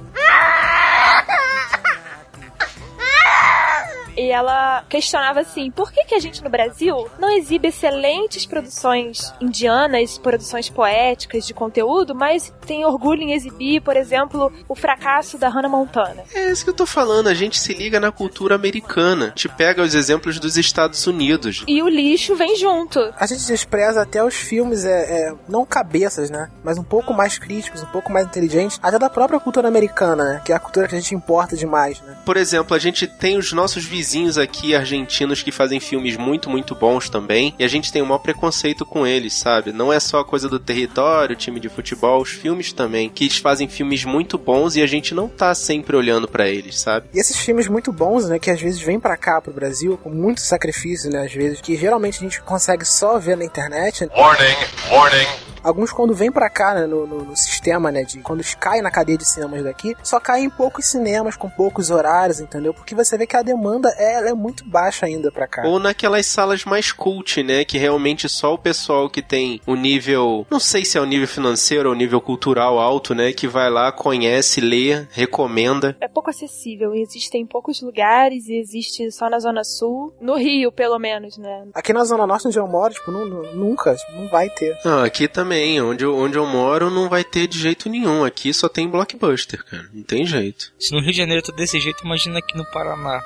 E 4.17 4.31
ela 4.31 4.83
questionava 4.89 5.41
assim: 5.41 5.69
por 5.69 5.91
que, 5.91 6.03
que 6.05 6.15
a 6.15 6.19
gente 6.19 6.43
no 6.43 6.49
Brasil 6.49 7.07
não 7.19 7.29
exibe 7.29 7.67
excelentes 7.67 8.45
produções 8.45 9.31
indianas, 9.39 10.17
produções 10.17 10.69
poéticas 10.69 11.45
de 11.45 11.53
conteúdo, 11.53 12.15
mas 12.15 12.51
tem 12.65 12.83
orgulho 12.83 13.21
em 13.21 13.33
exibir, 13.33 13.81
por 13.81 13.95
exemplo, 13.95 14.51
o 14.67 14.73
fracasso 14.73 15.37
da 15.37 15.47
Hannah 15.47 15.69
Montana? 15.69 16.23
É 16.33 16.51
isso 16.51 16.63
que 16.63 16.71
eu 16.71 16.75
tô 16.75 16.85
falando, 16.85 17.27
a 17.27 17.33
gente 17.33 17.59
se 17.59 17.73
liga 17.73 17.99
na 17.99 18.11
cultura 18.11 18.55
americana. 18.55 19.31
Te 19.35 19.47
pega 19.47 19.83
os 19.83 19.93
exemplos 19.93 20.39
dos 20.39 20.57
Estados 20.57 21.05
Unidos. 21.05 21.63
E 21.67 21.83
o 21.83 21.87
lixo 21.87 22.35
vem 22.35 22.55
junto. 22.55 22.99
A 23.19 23.27
gente 23.27 23.45
despreza 23.45 24.01
até 24.01 24.23
os 24.23 24.33
filmes, 24.33 24.83
é, 24.83 25.29
é, 25.29 25.35
não 25.47 25.65
cabeças, 25.65 26.31
né? 26.31 26.49
Mas 26.63 26.79
um 26.79 26.83
pouco 26.83 27.13
mais 27.13 27.37
críticos, 27.37 27.83
um 27.83 27.87
pouco 27.87 28.11
mais 28.11 28.25
inteligentes, 28.25 28.79
até 28.81 28.97
da 28.97 29.09
própria 29.09 29.39
cultura 29.39 29.67
americana, 29.67 30.23
né? 30.23 30.41
Que 30.43 30.51
é 30.51 30.55
a 30.55 30.59
cultura 30.59 30.87
que 30.87 30.95
a 30.95 30.99
gente 30.99 31.13
importa 31.13 31.55
demais, 31.55 32.01
né? 32.01 32.17
Por 32.25 32.35
exemplo, 32.35 32.75
a 32.75 32.79
gente 32.79 33.05
tem 33.05 33.37
os 33.37 33.53
nossos 33.53 33.85
vizinhos 33.85 34.06
aqui 34.37 34.73
argentinos 34.75 35.43
que 35.43 35.51
fazem 35.51 35.79
filmes 35.79 36.15
muito, 36.15 36.49
muito 36.49 36.73
bons 36.73 37.09
também, 37.09 37.53
e 37.59 37.63
a 37.63 37.67
gente 37.67 37.91
tem 37.91 38.01
o 38.01 38.05
maior 38.05 38.19
preconceito 38.19 38.85
com 38.85 39.05
eles, 39.05 39.33
sabe? 39.33 39.71
Não 39.73 39.91
é 39.91 39.99
só 39.99 40.19
a 40.19 40.25
coisa 40.25 40.47
do 40.47 40.59
território, 40.59 41.35
time 41.35 41.59
de 41.59 41.67
futebol, 41.69 42.21
os 42.21 42.29
filmes 42.29 42.71
também, 42.71 43.09
que 43.09 43.25
eles 43.25 43.37
fazem 43.37 43.67
filmes 43.67 44.05
muito 44.05 44.37
bons 44.37 44.75
e 44.75 44.81
a 44.81 44.87
gente 44.87 45.13
não 45.13 45.27
tá 45.27 45.53
sempre 45.53 45.95
olhando 45.95 46.27
pra 46.27 46.47
eles, 46.47 46.79
sabe? 46.79 47.07
E 47.13 47.19
esses 47.19 47.37
filmes 47.37 47.67
muito 47.67 47.91
bons, 47.91 48.29
né? 48.29 48.39
Que 48.39 48.49
às 48.51 48.61
vezes 48.61 48.79
vêm 48.81 48.99
pra 48.99 49.17
cá, 49.17 49.41
pro 49.41 49.51
Brasil, 49.53 49.97
com 50.01 50.09
muito 50.09 50.39
sacrifício, 50.41 51.09
né? 51.11 51.25
Às 51.25 51.33
vezes, 51.33 51.59
que 51.61 51.75
geralmente 51.75 52.17
a 52.17 52.21
gente 52.21 52.41
consegue 52.41 52.85
só 52.85 53.17
ver 53.19 53.35
na 53.35 53.43
internet. 53.45 54.05
né? 54.05 54.11
Warning, 54.15 54.55
warning. 54.91 55.27
Alguns 55.63 55.91
quando 55.91 56.13
vêm 56.13 56.31
pra 56.31 56.49
cá, 56.49 56.73
né, 56.75 56.85
no, 56.85 57.05
no- 57.05 57.25
no 57.25 57.35
sistema, 57.35 57.91
né, 57.91 58.03
de 58.03 58.19
quando 58.19 58.41
caem 58.57 58.81
na 58.81 58.89
cadeia 58.91 59.17
de 59.17 59.25
cinemas 59.25 59.63
daqui, 59.63 59.95
só 60.01 60.17
caem 60.17 60.45
em 60.45 60.49
poucos 60.49 60.85
cinemas 60.85 61.35
com 61.35 61.49
poucos 61.49 61.89
horários, 61.89 62.39
entendeu? 62.39 62.73
Porque 62.73 62.95
você 62.95 63.17
vê 63.17 63.27
que 63.27 63.35
a 63.35 63.41
demanda 63.41 63.89
é, 63.96 63.96
ela 63.97 64.29
é 64.29 64.33
muito 64.33 64.63
baixa 64.65 65.05
ainda 65.05 65.31
pra 65.31 65.47
cá. 65.47 65.63
Ou 65.65 65.79
naquelas 65.79 66.25
salas 66.25 66.65
mais 66.65 66.91
cult, 66.91 67.41
né? 67.43 67.63
Que 67.65 67.77
realmente 67.77 68.27
só 68.29 68.53
o 68.53 68.57
pessoal 68.57 69.09
que 69.09 69.21
tem 69.21 69.61
o 69.65 69.75
nível. 69.75 70.45
Não 70.49 70.59
sei 70.59 70.83
se 70.85 70.97
é 70.97 71.01
o 71.01 71.05
nível 71.05 71.27
financeiro 71.27 71.89
ou 71.89 71.95
o 71.95 71.97
nível 71.97 72.19
cultural 72.21 72.79
alto, 72.79 73.13
né? 73.15 73.31
Que 73.33 73.47
vai 73.47 73.69
lá, 73.69 73.91
conhece, 73.91 74.61
lê, 74.61 75.05
recomenda. 75.11 75.95
é 76.01 76.07
pouco 76.07 76.29
acessível. 76.29 76.93
Existem 76.93 77.45
poucos 77.45 77.81
lugares 77.81 78.47
e 78.47 78.55
existe 78.59 79.11
só 79.11 79.29
na 79.29 79.39
Zona 79.39 79.63
Sul. 79.63 80.13
No 80.19 80.35
Rio, 80.35 80.71
pelo 80.71 80.97
menos, 80.99 81.37
né? 81.37 81.65
Aqui 81.73 81.93
na 81.93 82.03
Zona 82.03 82.25
Norte, 82.27 82.47
onde 82.47 82.57
eu 82.59 82.67
moro, 82.67 82.93
tipo, 82.93 83.11
não- 83.11 83.25
não- 83.25 83.53
nunca, 83.55 83.95
tipo, 83.95 84.11
não 84.13 84.27
vai 84.27 84.49
ter. 84.49 84.77
Não, 84.83 85.03
aqui 85.03 85.27
também, 85.27 85.81
onde 85.81 86.03
eu, 86.03 86.15
onde 86.17 86.37
eu 86.37 86.45
moro, 86.45 86.89
não 86.89 87.09
vai 87.09 87.23
ter 87.23 87.47
de 87.47 87.57
jeito 87.59 87.89
nenhum. 87.89 88.23
Aqui 88.23 88.53
só 88.53 88.67
tem 88.69 88.87
blockbuster, 88.89 89.63
cara. 89.63 89.85
Não 89.93 90.03
tem 90.03 90.25
jeito. 90.25 90.71
Se 90.79 90.93
no 90.93 91.01
Rio 91.01 91.11
de 91.11 91.17
Janeiro 91.17 91.41
tá 91.43 91.53
desse 91.55 91.79
jeito, 91.79 92.03
imagina 92.03 92.39
aqui 92.39 92.57
no 92.57 92.65
Paraná, 92.71 93.21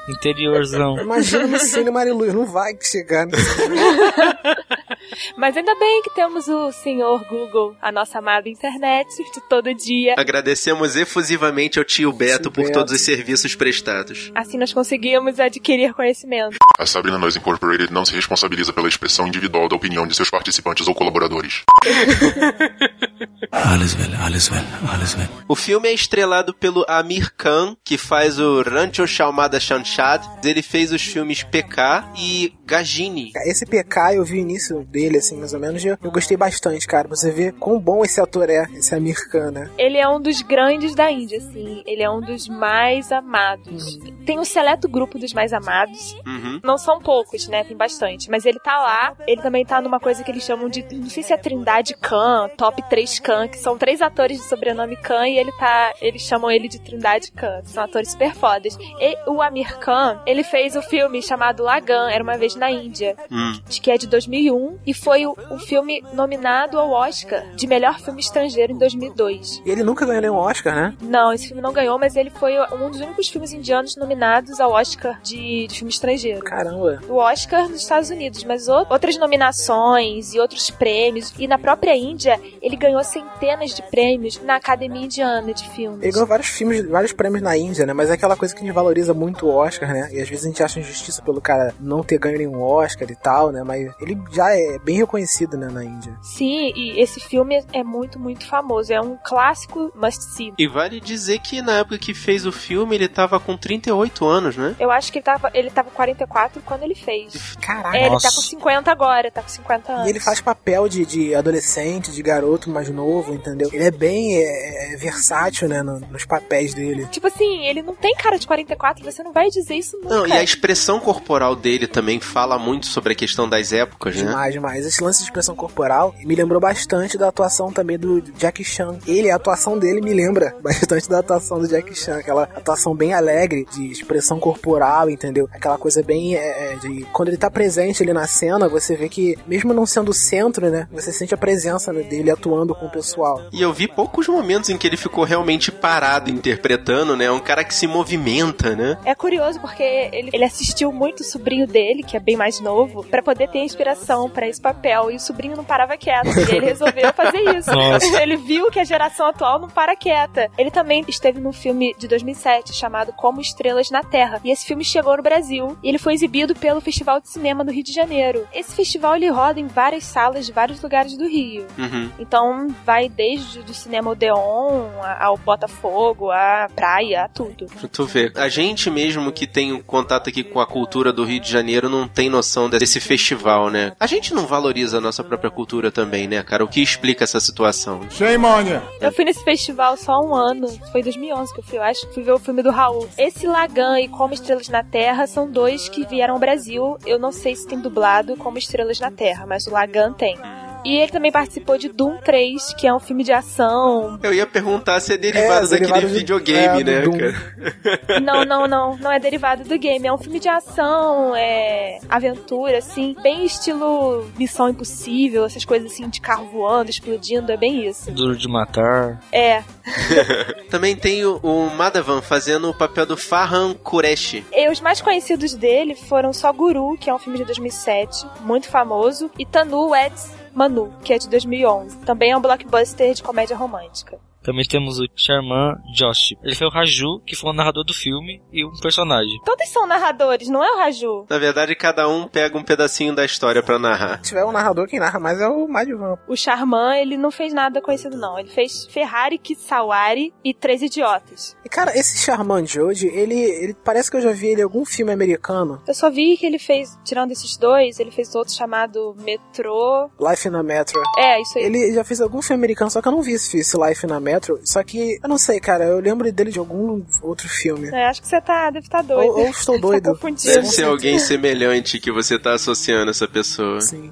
interiorzão. 0.62 0.98
Imagina 1.00 1.48
no 1.48 1.60
Cine 1.60 1.92
Mariluz, 1.92 2.34
não 2.34 2.46
vai 2.46 2.78
chegar. 2.82 3.26
Né? 3.26 3.34
Mas 5.36 5.58
ainda 5.58 5.76
bem 5.76 6.02
que 6.04 6.14
temos 6.14 6.48
o 6.48 6.72
senhor 6.72 7.24
Google, 7.28 7.76
a 7.82 7.92
nossa 7.92 8.20
amada 8.20 8.48
internet 8.48 9.08
de 9.34 9.42
todo 9.50 9.74
dia. 9.74 10.16
Agradecemos 10.18 10.96
efusivamente 10.96 11.80
ao 11.80 11.86
tio 11.86 12.14
Beto 12.14 12.44
Tio 12.44 12.52
por 12.52 12.64
Beto. 12.64 12.80
todos 12.80 12.94
os 12.94 13.02
serviços 13.02 13.56
prestados. 13.56 14.32
Assim 14.36 14.58
nós 14.58 14.74
conseguimos 14.74 15.40
adquirir 15.40 15.94
conhecimento. 15.94 16.58
A 16.78 16.86
Sabrina 16.86 17.18
Noise 17.18 17.40
Incorporated 17.40 17.92
não 17.92 18.06
se 18.06 18.14
responsabiliza 18.14 18.72
pela 18.72 18.88
expressão 18.88 19.28
individual 19.28 19.68
da 19.68 19.76
opinião 19.76 20.08
de 20.08 20.16
seus 20.16 20.30
participantes 20.30 20.88
ou 20.88 20.96
colaboradores. 20.96 21.64
Alles 23.52 23.96
well, 23.96 24.22
alles 24.24 24.50
well, 24.50 24.64
alles 24.90 25.16
well. 25.16 25.28
O 25.48 25.56
filme 25.56 25.90
é 25.90 25.94
estrelado 25.94 26.54
pelo 26.54 26.86
Amir 26.88 27.32
Khan, 27.36 27.76
que 27.84 27.98
faz 27.98 28.40
o 28.40 28.62
Rancho 28.62 29.06
Shalmada 29.06 29.60
Shanshad. 29.60 30.26
Ele 30.52 30.62
fez 30.62 30.92
os 30.92 31.02
filmes 31.02 31.44
PK 31.44 32.12
e 32.18 32.54
Gajini. 32.66 33.32
Esse 33.46 33.66
PK, 33.66 34.16
eu 34.16 34.24
vi 34.24 34.36
o 34.36 34.42
início 34.42 34.84
dele, 34.86 35.18
assim, 35.18 35.38
mais 35.38 35.54
ou 35.54 35.60
menos, 35.60 35.84
e 35.84 35.88
eu, 35.88 35.98
eu 36.02 36.12
gostei 36.12 36.38
bastante, 36.38 36.88
cara. 36.88 37.08
Você 37.08 37.32
vê 37.32 37.52
quão 37.52 37.80
bom 37.80 38.04
esse 38.04 38.22
ator 38.22 38.50
é, 38.50 38.66
esse 38.74 38.94
Amir 38.94 39.30
Khan, 39.30 39.52
né? 39.52 39.70
Ele 39.78 39.98
é 39.98 40.08
um 40.08 40.22
dos 40.22 40.42
grandes 40.42 40.96
da 40.96 41.12
Índia, 41.12 41.38
assim. 41.38 41.84
Ele 41.86 42.04
é 42.04 42.10
um 42.10 42.22
dos 42.22 42.48
mais 42.48 43.12
amados. 43.12 43.98
Tem 44.26 44.40
um 44.40 44.46
seleto 44.46 44.88
grupo 44.88 45.18
dos 45.18 45.34
mais 45.34 45.54
amados. 45.54 46.14
Uhum. 46.26 46.60
Não 46.64 46.78
são 46.78 47.00
poucos, 47.00 47.48
né? 47.48 47.64
Tem 47.64 47.76
bastante. 47.76 48.30
Mas 48.30 48.46
ele 48.46 48.60
tá 48.60 48.78
lá. 48.78 49.16
Ele 49.28 49.42
também 49.42 49.66
tá 49.66 49.82
numa 49.82 50.00
coisa 50.00 50.24
que 50.24 50.32
eles 50.32 50.44
chamam 50.44 50.70
de. 50.70 50.86
Não 50.94 51.10
sei 51.10 51.24
se 51.24 51.34
é 51.34 51.38
Trindade 51.38 51.96
Khan, 51.96 52.50
Top 52.58 52.82
3 52.90 53.20
Khan, 53.20 53.48
que 53.48 53.58
são 53.58 53.78
três 53.78 54.02
atores 54.02 54.38
de 54.38 54.46
sobrenome 54.46 54.96
Khan 54.98 55.28
e 55.28 55.38
ele 55.38 55.52
tá. 55.54 55.94
Eles 56.02 56.22
chamam 56.22 56.52
ele 56.52 56.68
de 56.68 56.80
Trindade 56.80 57.32
Khan. 57.32 57.62
São 57.64 57.84
atores 57.84 58.12
super 58.12 58.34
fodas. 58.34 58.78
E 59.00 59.18
o 59.30 59.42
Amir 59.42 59.78
Khan, 59.80 60.22
ele 60.26 60.41
fez 60.44 60.76
o 60.76 60.82
filme 60.82 61.22
chamado 61.22 61.64
Lagan, 61.64 62.10
Era 62.10 62.24
uma 62.24 62.38
vez 62.38 62.56
na 62.56 62.70
Índia. 62.72 63.16
Hum. 63.32 63.60
Que 63.82 63.92
é 63.92 63.98
de 63.98 64.08
2001. 64.08 64.78
e 64.86 64.94
foi 64.94 65.26
o, 65.26 65.36
o 65.50 65.58
filme 65.60 66.04
nominado 66.14 66.78
ao 66.80 66.92
Oscar 66.92 67.44
de 67.56 67.66
melhor 67.68 68.00
filme 68.00 68.20
estrangeiro 68.22 68.72
em 68.74 68.78
2002. 68.78 69.62
E 69.66 69.72
ele 69.72 69.84
nunca 69.84 70.06
ganhou 70.06 70.22
nenhum 70.22 70.36
Oscar, 70.36 70.76
né? 70.76 70.94
Não, 71.02 71.34
esse 71.34 71.48
filme 71.48 71.62
não 71.62 71.74
ganhou, 71.74 71.98
mas 71.98 72.16
ele 72.16 72.30
foi 72.30 72.54
um 72.74 72.90
dos 72.92 73.00
únicos 73.02 73.28
filmes 73.30 73.52
indianos 73.54 73.96
nominados 73.96 74.60
ao 74.60 74.72
Oscar 74.72 75.20
de, 75.22 75.68
de 75.68 75.76
filme 75.78 75.92
estrangeiro. 75.92 76.40
Caramba. 76.42 77.02
O 77.10 77.16
Oscar 77.16 77.68
nos 77.70 77.82
Estados 77.82 78.10
Unidos, 78.10 78.44
mas 78.44 78.68
o- 78.68 78.86
outras 78.90 79.18
nominações 79.18 80.34
e 80.34 80.40
outros 80.40 80.70
prêmios. 80.70 81.34
E 81.38 81.48
na 81.48 81.58
própria 81.58 81.96
Índia, 81.96 82.40
ele 82.62 82.76
ganhou 82.76 83.04
centenas 83.04 83.74
de 83.76 83.82
prêmios 83.84 84.42
na 84.44 84.56
Academia 84.56 85.04
Indiana 85.06 85.54
de 85.54 85.68
Filmes. 85.70 86.02
Ele 86.02 86.12
ganhou 86.12 86.28
vários 86.28 86.48
filmes, 86.50 86.86
vários 86.88 87.14
prêmios 87.14 87.42
na 87.42 87.58
Índia, 87.58 87.86
né? 87.86 87.94
Mas 87.94 88.10
é 88.10 88.14
aquela 88.14 88.36
coisa 88.36 88.54
que 88.54 88.62
a 88.62 88.66
gente 88.66 88.74
valoriza 88.74 89.14
muito 89.14 89.46
o 89.48 89.50
Oscar, 89.56 89.92
né? 89.92 90.10
E 90.12 90.20
às 90.22 90.28
vezes 90.32 90.46
a 90.46 90.50
gente 90.50 90.64
acha 90.64 90.80
injustiça 90.80 91.22
pelo 91.22 91.40
cara 91.42 91.74
não 91.80 92.04
ter 92.04 92.18
ganho 92.18 92.38
nenhum 92.38 92.62
Oscar 92.62 93.10
e 93.10 93.16
tal, 93.16 93.52
né? 93.52 93.64
Mas 93.64 93.92
ele 94.02 94.18
já 94.32 94.50
é 94.56 94.80
bem 94.80 94.98
reconhecido, 94.98 95.58
né, 95.58 95.68
na 95.72 95.84
Índia. 95.84 96.18
Sim, 96.22 96.72
e 96.76 97.00
esse 97.02 97.20
filme 97.20 97.64
é 97.74 97.84
muito, 97.84 98.20
muito 98.20 98.46
famoso. 98.48 98.92
É 98.94 99.00
um 99.02 99.18
clássico 99.24 99.92
must 99.96 100.24
see. 100.24 100.54
E 100.58 100.68
vale 100.68 101.00
dizer 101.00 101.40
que 101.40 101.62
na 101.62 101.80
época 101.80 101.98
que 101.98 102.14
fez 102.14 102.46
o 102.46 102.52
filme, 102.52 102.96
ele 102.96 103.08
tava 103.08 103.40
com 103.40 103.58
38 103.58 104.26
anos, 104.26 104.58
né? 104.58 104.76
Eu 104.80 104.92
acho 104.92 105.12
que 105.12 105.20
ele 105.20 105.26
tava, 105.26 105.52
ele 105.54 105.70
tava 105.70 105.90
com 105.90 105.96
44 105.96 106.62
quando 106.66 106.84
ele 106.84 106.96
fez. 106.96 107.56
Caraca. 107.62 107.98
É, 107.98 108.02
ele 108.02 108.10
Nossa. 108.12 108.30
tá 108.30 108.36
com 108.36 108.42
50 108.42 108.92
agora, 108.92 109.32
tá 109.32 109.42
com 109.42 109.50
50 109.50 109.92
anos. 109.94 110.08
E 110.08 110.10
ele 110.10 110.20
faz 110.20 110.40
papel 110.42 110.88
de, 110.88 111.06
de 111.06 111.36
adolescente, 111.36 112.12
de 112.12 112.22
garoto 112.22 112.70
mais 112.70 112.90
novo, 112.90 113.34
entendeu? 113.34 113.70
Ele 113.74 113.84
é 113.84 113.92
bem 113.92 114.38
é, 114.38 114.94
é, 114.94 114.98
versátil, 114.98 115.68
né, 115.68 115.82
no- 115.84 116.00
nos 116.00 116.26
papéis 116.26 116.74
dele. 116.74 117.06
Tipo 117.08 117.28
assim, 117.28 117.66
ele 117.66 117.82
não 117.82 117.96
tem 117.96 118.14
cara 118.16 118.38
de 118.38 118.48
44, 118.48 119.04
você 119.04 119.24
não 119.24 119.32
vai 119.32 119.50
dizer 119.50 119.76
isso 119.76 119.98
nunca. 119.98 120.16
Não, 120.16 120.21
e 120.28 120.32
a 120.32 120.44
expressão 120.44 121.00
corporal 121.00 121.56
dele 121.56 121.88
também 121.88 122.20
fala 122.20 122.58
muito 122.58 122.86
sobre 122.86 123.14
a 123.14 123.16
questão 123.16 123.48
das 123.48 123.72
épocas, 123.74 124.16
né? 124.16 124.30
Demais, 124.30 124.54
demais. 124.54 124.86
Esse 124.86 125.04
lance 125.04 125.20
de 125.20 125.26
expressão 125.26 125.56
corporal 125.56 126.16
me 126.24 126.36
lembrou 126.36 126.60
bastante 126.60 127.18
da 127.18 127.28
atuação 127.28 127.72
também 127.72 127.98
do 127.98 128.22
Jack 128.22 128.64
Chan. 128.64 128.98
Ele, 129.06 129.30
a 129.30 129.36
atuação 129.36 129.78
dele 129.78 130.02
me 130.02 130.14
lembra 130.14 130.56
bastante 130.62 131.10
da 131.10 131.20
atuação 131.20 131.60
do 131.60 131.68
Jack 131.68 131.94
Chan. 131.96 132.18
Aquela 132.18 132.44
atuação 132.44 132.96
bem 132.96 133.14
alegre, 133.14 133.66
de 133.72 133.92
expressão 133.92 134.40
corporal, 134.40 135.10
entendeu? 135.10 135.50
Aquela 135.52 135.78
coisa 135.78 136.02
bem 136.04 136.36
é, 136.36 136.74
é, 136.74 136.76
de... 136.76 137.06
Quando 137.12 137.30
ele 137.30 137.38
tá 137.38 137.50
presente 137.50 138.04
ali 138.04 138.14
na 138.14 138.28
cena, 138.28 138.68
você 138.68 138.96
vê 138.96 139.10
que, 139.10 139.38
mesmo 139.48 139.74
não 139.74 139.86
sendo 139.86 140.10
o 140.10 140.14
centro, 140.14 140.70
né? 140.70 140.88
Você 140.92 141.12
sente 141.12 141.34
a 141.34 141.38
presença 141.38 141.92
né, 141.92 142.04
dele 142.04 142.32
atuando 142.32 142.74
com 142.76 142.86
o 142.86 142.92
pessoal. 142.92 143.42
E 143.52 143.62
eu 143.62 143.74
vi 143.74 143.88
poucos 143.88 144.28
momentos 144.28 144.70
em 144.70 144.78
que 144.78 144.88
ele 144.88 144.98
ficou 144.98 145.24
realmente 145.24 145.72
parado 145.72 146.30
interpretando, 146.30 147.16
né? 147.16 147.30
Um 147.32 147.40
cara 147.40 147.64
que 147.64 147.74
se 147.74 147.88
movimenta, 147.88 148.76
né? 148.76 148.98
É 149.06 149.16
curioso 149.16 149.60
porque 149.60 150.01
ele, 150.12 150.30
ele 150.34 150.44
assistiu 150.44 150.92
muito 150.92 151.22
o 151.22 151.24
sobrinho 151.24 151.68
dele, 151.68 152.04
que 152.04 152.16
é 152.18 152.20
bem 152.20 152.36
mais 152.36 152.60
novo, 152.60 153.04
pra 153.04 153.22
poder 153.22 153.50
ter 153.50 153.60
inspiração 153.60 154.30
pra 154.30 154.48
esse 154.48 154.62
papel. 154.62 155.12
E 155.12 155.16
o 155.16 155.20
sobrinho 155.20 155.56
não 155.56 155.64
parava 155.64 155.98
quieto. 155.98 156.28
E 156.28 156.56
ele 156.56 156.66
resolveu 156.66 157.14
fazer 157.14 157.58
isso. 157.58 157.72
Nossa. 157.76 158.22
Ele 158.22 158.38
viu 158.38 158.70
que 158.70 158.80
a 158.80 158.84
geração 158.84 159.28
atual 159.28 159.60
não 159.60 159.70
para 159.70 159.96
quieta. 159.96 160.50
Ele 160.58 160.72
também 160.72 161.04
esteve 161.08 161.40
num 161.40 161.54
filme 161.54 161.96
de 161.98 162.08
2007 162.08 162.74
chamado 162.74 163.14
Como 163.14 163.42
Estrelas 163.42 163.90
na 163.90 164.04
Terra. 164.04 164.40
E 164.44 164.52
esse 164.52 164.66
filme 164.66 164.84
chegou 164.84 165.16
no 165.18 165.24
Brasil. 165.24 165.78
E 165.84 165.90
ele 165.90 165.98
foi 165.98 166.14
exibido 166.14 166.56
pelo 166.56 166.82
Festival 166.82 167.20
de 167.20 167.30
Cinema 167.30 167.64
do 167.64 167.72
Rio 167.72 167.84
de 167.84 167.94
Janeiro. 167.94 168.48
Esse 168.54 168.76
festival 168.76 169.16
ele 169.16 169.30
roda 169.30 169.60
em 169.60 169.68
várias 169.68 170.04
salas 170.04 170.46
de 170.46 170.52
vários 170.52 170.82
lugares 170.82 171.18
do 171.18 171.28
Rio. 171.28 171.66
Uhum. 171.78 172.10
Então 172.20 172.68
vai 172.86 173.10
desde 173.10 173.60
o 173.60 173.74
cinema 173.74 174.12
Odeon 174.12 174.90
ao 175.20 175.38
Botafogo, 175.38 176.32
a 176.32 176.70
praia, 176.76 177.24
a 177.24 177.28
tudo. 177.28 177.66
Pra 177.66 177.88
tu 177.88 178.06
ver. 178.06 178.32
A 178.36 178.50
gente 178.50 178.90
mesmo 178.90 179.32
que 179.32 179.48
tem 179.48 179.82
contato 179.92 180.30
aqui 180.30 180.42
com 180.42 180.62
a 180.62 180.66
cultura 180.66 181.12
do 181.12 181.26
Rio 181.26 181.42
de 181.42 181.52
Janeiro 181.52 181.90
não 181.90 182.08
tem 182.08 182.30
noção 182.30 182.70
desse 182.70 183.02
festival, 183.02 183.70
né? 183.70 183.92
A 184.00 184.08
gente 184.08 184.34
não 184.34 184.48
valoriza 184.48 184.98
a 184.98 185.02
nossa 185.02 185.22
própria 185.22 185.52
cultura 185.52 185.92
também, 185.92 186.28
né, 186.28 186.42
cara? 186.42 186.64
O 186.64 186.68
que 186.68 186.82
explica 186.82 187.26
essa 187.26 187.42
situação? 187.42 188.10
Shame 188.10 188.46
on 188.46 188.62
you. 188.62 188.82
Eu 189.02 189.12
fui 189.12 189.26
nesse 189.26 189.44
festival 189.44 189.98
só 189.98 190.22
um 190.22 190.34
ano, 190.34 190.70
foi 190.92 191.02
em 191.02 191.04
2011 191.04 191.54
que 191.54 191.60
eu 191.60 191.64
fui, 191.64 191.78
eu 191.78 191.84
acho. 191.84 192.08
Fui 192.14 192.24
ver 192.24 192.32
o 192.32 192.40
filme 192.40 192.64
do 192.64 192.72
Raul. 192.72 193.08
Esse 193.18 193.46
Lagan 193.46 194.00
e 194.00 194.08
Como 194.08 194.34
Estrelas 194.34 194.70
na 194.70 194.84
Terra 194.84 195.28
são 195.28 195.52
dois 195.52 195.90
que 195.90 196.06
vieram 196.08 196.36
ao 196.36 196.40
Brasil. 196.40 196.98
Eu 197.06 197.20
não 197.20 197.34
sei 197.34 197.54
se 197.56 197.68
tem 197.68 197.80
dublado 197.80 198.38
Como 198.38 198.58
Estrelas 198.58 199.00
na 199.00 199.12
Terra, 199.12 199.46
mas 199.46 199.68
o 199.68 199.72
Lagan 199.72 200.14
tem. 200.14 200.38
E 200.84 200.98
ele 200.98 201.12
também 201.12 201.32
participou 201.32 201.78
de 201.78 201.90
Doom 201.90 202.18
3, 202.18 202.74
que 202.74 202.88
é 202.88 202.94
um 202.94 203.00
filme 203.00 203.24
de 203.24 203.32
ação. 203.32 204.20
Eu 204.24 204.34
ia 204.34 204.48
perguntar 204.48 205.00
se 205.00 205.14
é 205.14 205.18
derivado 205.18 205.66
É, 205.66 205.70
daquele 205.70 205.80
derivado 205.80 206.08
de- 206.08 206.14
videogame, 206.20 206.82
é, 206.82 206.84
né, 206.84 207.02
cara? 207.02 208.20
Não, 208.22 208.44
não, 208.46 208.68
não. 208.68 208.98
Não 208.98 209.12
é 209.12 209.20
derivado 209.20 209.64
do 209.64 209.78
game. 209.78 210.08
É 210.08 210.12
um 210.14 210.18
filme 210.18 210.40
de 210.40 210.50
ação, 210.50 211.36
é 211.36 212.00
aventura, 212.10 212.80
assim. 212.80 213.16
Bem 213.22 213.46
estilo 213.46 214.28
Missão 214.38 214.70
Impossível, 214.70 215.46
essas 215.46 215.66
coisas 215.66 215.92
assim 215.92 216.10
de 216.10 216.20
carro 216.22 216.48
voando, 216.52 216.90
explodindo. 216.90 217.52
É 217.52 217.58
bem 217.58 217.88
isso. 217.88 218.12
Duro 218.12 218.36
de 218.36 218.48
matar. 218.48 219.22
É. 219.32 219.64
Também 220.70 220.96
tem 220.96 221.24
o, 221.26 221.38
o 221.44 221.70
Madhavan 221.76 222.22
fazendo 222.22 222.70
o 222.70 222.74
papel 222.74 223.06
do 223.06 223.18
Farhan 223.18 223.74
Qureshi. 223.74 224.46
E 224.52 224.70
os 224.70 224.80
mais 224.82 225.02
conhecidos 225.02 225.54
dele 225.54 225.96
foram 225.96 226.34
só 226.34 226.52
Guru, 226.52 226.98
que 226.98 227.10
é 227.10 227.14
um 227.14 227.20
filme 227.20 227.38
de 227.38 227.46
2007, 227.46 228.26
muito 228.42 228.68
famoso, 228.70 229.30
e 229.38 229.46
Tanu 229.46 229.94
Eds 229.96 230.32
Manu, 230.54 230.94
que 231.04 231.14
é 231.14 231.18
de 231.18 231.30
2011. 231.30 231.98
Também 232.00 232.32
é 232.32 232.38
um 232.38 232.42
blockbuster 232.42 233.14
de 233.14 233.24
comédia 233.24 233.56
romântica. 233.56 234.20
Também 234.44 234.66
temos 234.66 235.00
o 235.00 235.06
Charman 235.16 235.76
Josh. 235.94 236.36
Ele 236.44 236.56
foi 236.56 236.68
o 236.68 236.72
Raju, 236.72 237.22
que 237.26 237.36
foi 237.36 237.52
o 237.52 237.54
narrador 237.54 237.84
do 237.84 237.94
filme 237.94 238.42
e 238.52 238.66
um 238.66 238.72
personagem. 238.82 239.40
Todos 239.46 239.70
são 239.70 239.86
narradores, 239.86 240.48
não 240.50 240.64
é 240.64 240.72
o 240.72 240.78
Raju? 240.78 241.26
Na 241.30 241.38
verdade, 241.38 241.76
cada 241.76 242.08
um 242.08 242.28
pega 242.28 242.58
um 242.58 242.64
pedacinho 242.64 243.14
da 243.14 243.24
história 243.24 243.62
pra 243.62 243.78
narrar. 243.78 244.18
Se 244.18 244.30
tiver 244.30 244.44
um 244.46 244.52
narrador, 244.52 244.88
quem 244.88 245.00
narra 245.00 245.20
mais 245.20 245.40
é 245.40 245.48
o 245.48 245.68
Madhavan. 245.68 246.18
O 246.28 246.36
Charman, 246.36 247.02
ele 247.02 247.18
não 247.18 247.32
fez 247.32 247.54
nada 247.54 247.82
conhecido, 247.82 248.18
não. 248.18 248.38
Ele 248.40 248.50
fez 248.50 248.86
Ferrari, 248.88 249.38
Kisawari 249.38 250.34
e 250.44 250.54
Três 250.54 250.82
Idiotas. 250.82 251.56
E 251.64 251.70
cara, 251.70 251.98
esse 251.98 252.18
Charman 252.26 252.66
Jode, 252.66 253.08
ele, 253.08 253.40
ele 253.40 253.74
parece 253.74 254.10
que 254.10 254.18
eu 254.18 254.22
já 254.22 254.32
vi 254.32 254.48
ele 254.48 254.62
em 254.62 254.64
algum 254.64 254.86
filme 254.86 255.12
americano. 255.12 255.82
Eu 255.88 255.94
só 255.94 256.10
vi 256.10 256.38
que 256.38 256.46
ele 256.46 256.60
fez, 256.60 256.98
tirando 257.04 257.32
esses 257.32 257.58
dois, 257.58 258.00
ele 258.00 258.12
fez 258.12 258.34
outro 258.34 258.54
chamado 258.54 259.16
Metrô. 259.20 260.10
Life 260.20 260.50
na 260.50 260.64
Metro. 260.64 261.02
É, 261.18 261.42
isso 261.42 261.58
aí. 261.58 261.66
Ele 261.66 261.94
já 261.94 262.04
fez 262.04 262.22
algum 262.22 262.42
filme 262.42 262.60
americano, 262.60 262.90
só 262.90 263.02
que 263.02 263.08
eu 263.08 263.12
não 263.12 263.22
vi 263.22 263.34
esse, 263.34 263.60
esse 263.60 263.78
Life 263.78 264.08
na 264.08 264.20
Metro. 264.20 264.31
Só 264.64 264.84
que, 264.84 265.20
eu 265.22 265.30
não 265.30 265.38
sei, 265.38 265.60
cara, 265.60 265.86
eu 265.86 266.00
lembro 266.00 266.32
dele 266.32 266.52
de 266.52 266.60
algum 266.60 267.04
outro 267.22 267.48
filme. 267.48 267.90
É, 267.90 268.08
acho 268.08 268.22
que 268.22 268.28
você 268.28 268.42
tá, 268.42 268.70
deve 268.70 268.86
estar 268.86 269.02
doido. 269.02 269.30
Ou, 269.30 269.40
ou 269.40 269.50
estou 269.50 269.80
doido. 269.82 270.18
Tá. 270.18 270.28
Deve 270.46 270.68
ser 270.68 270.86
alguém 270.86 271.20
semelhante 271.20 272.00
que 272.00 272.12
você 272.12 272.38
tá 272.38 272.54
associando 272.54 273.12
essa 273.12 273.28
pessoa. 273.28 273.82
Sim. 273.82 274.12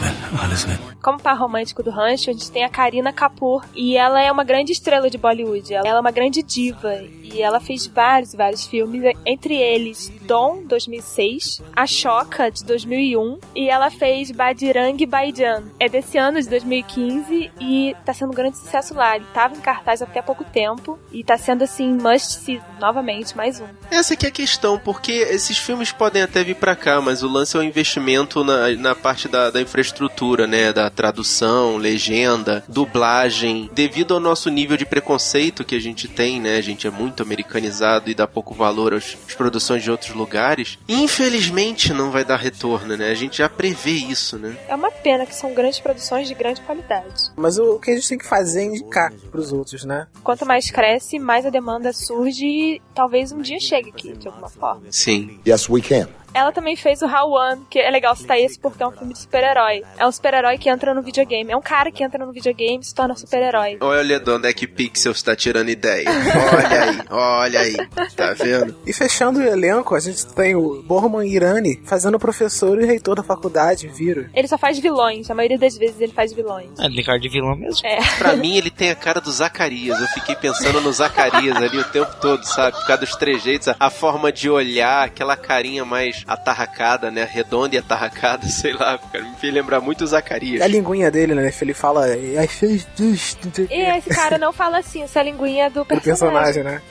Well. 0.00 0.96
Como 1.02 1.20
par 1.20 1.38
romântico 1.38 1.82
do 1.82 1.90
rancho, 1.90 2.30
a 2.30 2.32
gente 2.32 2.50
tem 2.50 2.64
a 2.64 2.68
Karina 2.68 3.12
Kapoor. 3.12 3.64
E 3.74 3.96
ela 3.96 4.20
é 4.22 4.30
uma 4.30 4.44
grande 4.44 4.72
estrela 4.72 5.08
de 5.08 5.18
Bollywood. 5.18 5.72
Ela 5.72 5.88
é 5.88 6.00
uma 6.00 6.10
grande 6.10 6.42
diva. 6.42 6.94
E 7.22 7.40
ela 7.40 7.60
fez 7.60 7.86
vários, 7.86 8.34
vários 8.34 8.66
filmes. 8.66 9.02
Entre 9.24 9.54
eles, 9.54 10.12
Dom, 10.22 10.64
2006. 10.64 11.62
A 11.74 11.86
Choca, 11.86 12.50
de 12.50 12.64
2001. 12.64 13.38
E 13.54 13.68
ela 13.68 13.90
fez 13.90 14.30
Badirang 14.30 15.04
Baijan. 15.06 15.64
É 15.78 15.88
desse 15.88 16.18
ano, 16.18 16.40
de 16.40 16.48
2015. 16.48 17.52
E 17.60 17.94
tá 18.04 18.12
sendo 18.12 18.30
um 18.30 18.34
grande 18.34 18.58
sucesso 18.58 18.94
lá. 18.94 19.05
Ele 19.14 19.26
tava 19.32 19.54
em 19.54 19.60
cartaz 19.60 20.02
até 20.02 20.20
há 20.20 20.22
pouco 20.22 20.42
tempo. 20.44 20.98
E 21.12 21.22
tá 21.22 21.38
sendo, 21.38 21.62
assim, 21.62 21.92
must 21.92 22.40
see. 22.40 22.60
Novamente, 22.80 23.36
mais 23.36 23.60
um. 23.60 23.66
Essa 23.90 24.14
aqui 24.14 24.26
é 24.26 24.28
a 24.28 24.32
questão, 24.32 24.78
porque 24.78 25.12
esses 25.12 25.58
filmes 25.58 25.92
podem 25.92 26.22
até 26.22 26.42
vir 26.42 26.56
pra 26.56 26.74
cá, 26.74 27.00
mas 27.00 27.22
o 27.22 27.28
lance 27.28 27.56
é 27.56 27.60
o 27.60 27.62
investimento 27.62 28.42
na, 28.42 28.68
na 28.70 28.94
parte 28.94 29.28
da, 29.28 29.50
da 29.50 29.60
infraestrutura, 29.60 30.46
né? 30.46 30.72
Da 30.72 30.90
tradução, 30.90 31.76
legenda, 31.76 32.64
dublagem. 32.68 33.70
Devido 33.72 34.14
ao 34.14 34.20
nosso 34.20 34.50
nível 34.50 34.76
de 34.76 34.84
preconceito 34.84 35.64
que 35.64 35.74
a 35.74 35.80
gente 35.80 36.08
tem, 36.08 36.40
né? 36.40 36.56
A 36.56 36.62
gente 36.62 36.86
é 36.86 36.90
muito 36.90 37.22
americanizado 37.22 38.10
e 38.10 38.14
dá 38.14 38.26
pouco 38.26 38.54
valor 38.54 38.94
às, 38.94 39.16
às 39.26 39.34
produções 39.34 39.82
de 39.82 39.90
outros 39.90 40.14
lugares. 40.14 40.78
Infelizmente 40.88 41.92
não 41.92 42.10
vai 42.10 42.24
dar 42.24 42.36
retorno, 42.36 42.96
né? 42.96 43.10
A 43.10 43.14
gente 43.14 43.38
já 43.38 43.48
prevê 43.48 43.92
isso, 43.92 44.38
né? 44.38 44.56
É 44.68 44.74
uma 44.74 44.90
pena 44.90 45.26
que 45.26 45.34
são 45.34 45.54
grandes 45.54 45.80
produções 45.80 46.28
de 46.28 46.34
grande 46.34 46.60
qualidade. 46.60 47.30
Mas 47.36 47.58
o, 47.58 47.76
o 47.76 47.80
que 47.80 47.90
a 47.90 47.94
gente 47.94 48.08
tem 48.08 48.18
que 48.18 48.26
fazer 48.26 48.62
é 48.62 48.64
indicar 48.96 49.12
pros 49.30 49.52
outros, 49.52 49.84
né? 49.84 50.06
Quanto 50.22 50.46
mais 50.46 50.70
cresce, 50.70 51.18
mais 51.18 51.44
a 51.44 51.50
demanda 51.50 51.92
surge 51.92 52.46
e 52.46 52.82
talvez 52.94 53.32
um 53.32 53.40
dia 53.40 53.60
chegue 53.60 53.90
aqui, 53.90 54.12
de 54.16 54.26
alguma 54.26 54.48
forma. 54.48 54.82
Sim. 54.90 55.38
Yes, 55.46 55.68
we 55.68 55.80
can. 55.80 56.08
Ela 56.36 56.52
também 56.52 56.76
fez 56.76 57.00
o 57.00 57.06
How 57.06 57.56
que 57.70 57.78
é 57.78 57.90
legal 57.90 58.14
citar 58.14 58.38
esse 58.38 58.58
porque 58.58 58.82
é 58.82 58.86
um 58.86 58.90
filme 58.90 59.14
de 59.14 59.20
super-herói. 59.20 59.82
É 59.96 60.06
um 60.06 60.12
super-herói 60.12 60.58
que 60.58 60.68
entra 60.68 60.92
no 60.92 61.00
videogame. 61.00 61.50
É 61.50 61.56
um 61.56 61.62
cara 61.62 61.90
que 61.90 62.04
entra 62.04 62.26
no 62.26 62.30
videogame 62.30 62.82
e 62.82 62.86
se 62.86 62.94
torna 62.94 63.16
super-herói. 63.16 63.78
Olha 63.80 64.20
de 64.20 64.30
onde 64.30 64.46
é 64.46 64.52
que 64.52 64.66
Pixels 64.66 65.22
tá 65.22 65.34
tirando 65.34 65.70
ideia. 65.70 66.06
Olha 66.52 66.82
aí, 66.82 66.98
olha 67.10 67.60
aí. 67.60 67.76
Tá 68.14 68.34
vendo? 68.34 68.76
E 68.86 68.92
fechando 68.92 69.38
o 69.38 69.42
elenco, 69.42 69.94
a 69.94 69.98
gente 69.98 70.26
tem 70.34 70.54
o 70.54 70.82
Borman 70.82 71.26
Irani 71.26 71.80
fazendo 71.86 72.18
professor 72.18 72.78
e 72.82 72.84
reitor 72.84 73.14
da 73.14 73.22
faculdade, 73.22 73.88
Viro. 73.88 74.28
Ele 74.34 74.46
só 74.46 74.58
faz 74.58 74.78
vilões, 74.78 75.30
a 75.30 75.34
maioria 75.34 75.58
das 75.58 75.78
vezes 75.78 75.98
ele 75.98 76.12
faz 76.12 76.34
vilões. 76.34 76.68
É, 76.78 76.84
ele 76.84 76.96
tem 76.96 77.04
cara 77.04 77.18
de 77.18 77.30
vilão 77.30 77.56
mesmo. 77.56 77.80
É. 77.86 77.96
Pra 78.18 78.36
mim, 78.36 78.58
ele 78.58 78.70
tem 78.70 78.90
a 78.90 78.94
cara 78.94 79.22
do 79.22 79.32
Zacarias. 79.32 79.98
Eu 79.98 80.06
fiquei 80.08 80.36
pensando 80.36 80.82
no 80.82 80.92
Zacarias 80.92 81.56
ali 81.56 81.78
o 81.78 81.84
tempo 81.84 82.14
todo, 82.20 82.44
sabe? 82.44 82.76
Por 82.76 82.86
causa 82.86 83.00
dos 83.00 83.16
trejeitos, 83.16 83.68
a 83.80 83.88
forma 83.88 84.30
de 84.30 84.50
olhar, 84.50 85.06
aquela 85.06 85.34
carinha 85.34 85.82
mais 85.82 86.25
atarracada, 86.26 87.10
né? 87.10 87.28
Redonda 87.30 87.74
e 87.74 87.78
atarracada, 87.78 88.46
sei 88.48 88.72
lá, 88.72 88.98
cara. 88.98 89.24
Me 89.24 89.36
fez 89.36 89.52
lembrar 89.52 89.80
muito 89.80 90.04
o 90.04 90.06
Zacarias. 90.06 90.60
E 90.60 90.62
a 90.62 90.66
linguinha 90.66 91.10
dele, 91.10 91.34
né? 91.34 91.52
Ele 91.60 91.74
fala. 91.74 92.08
I 92.16 92.46
fez 92.48 92.84
this", 92.96 93.36
não 93.44 93.52
sei 93.52 93.64
o 93.64 93.68
quê. 93.68 93.74
E 93.74 93.98
esse 93.98 94.08
cara 94.10 94.38
não 94.38 94.52
fala 94.52 94.78
assim, 94.78 95.02
essa 95.02 95.22
linguinha 95.22 95.66
é 95.66 95.70
do 95.70 95.82
O 95.82 95.84
personagem. 95.86 96.62
personagem, 96.62 96.62
né? 96.64 96.82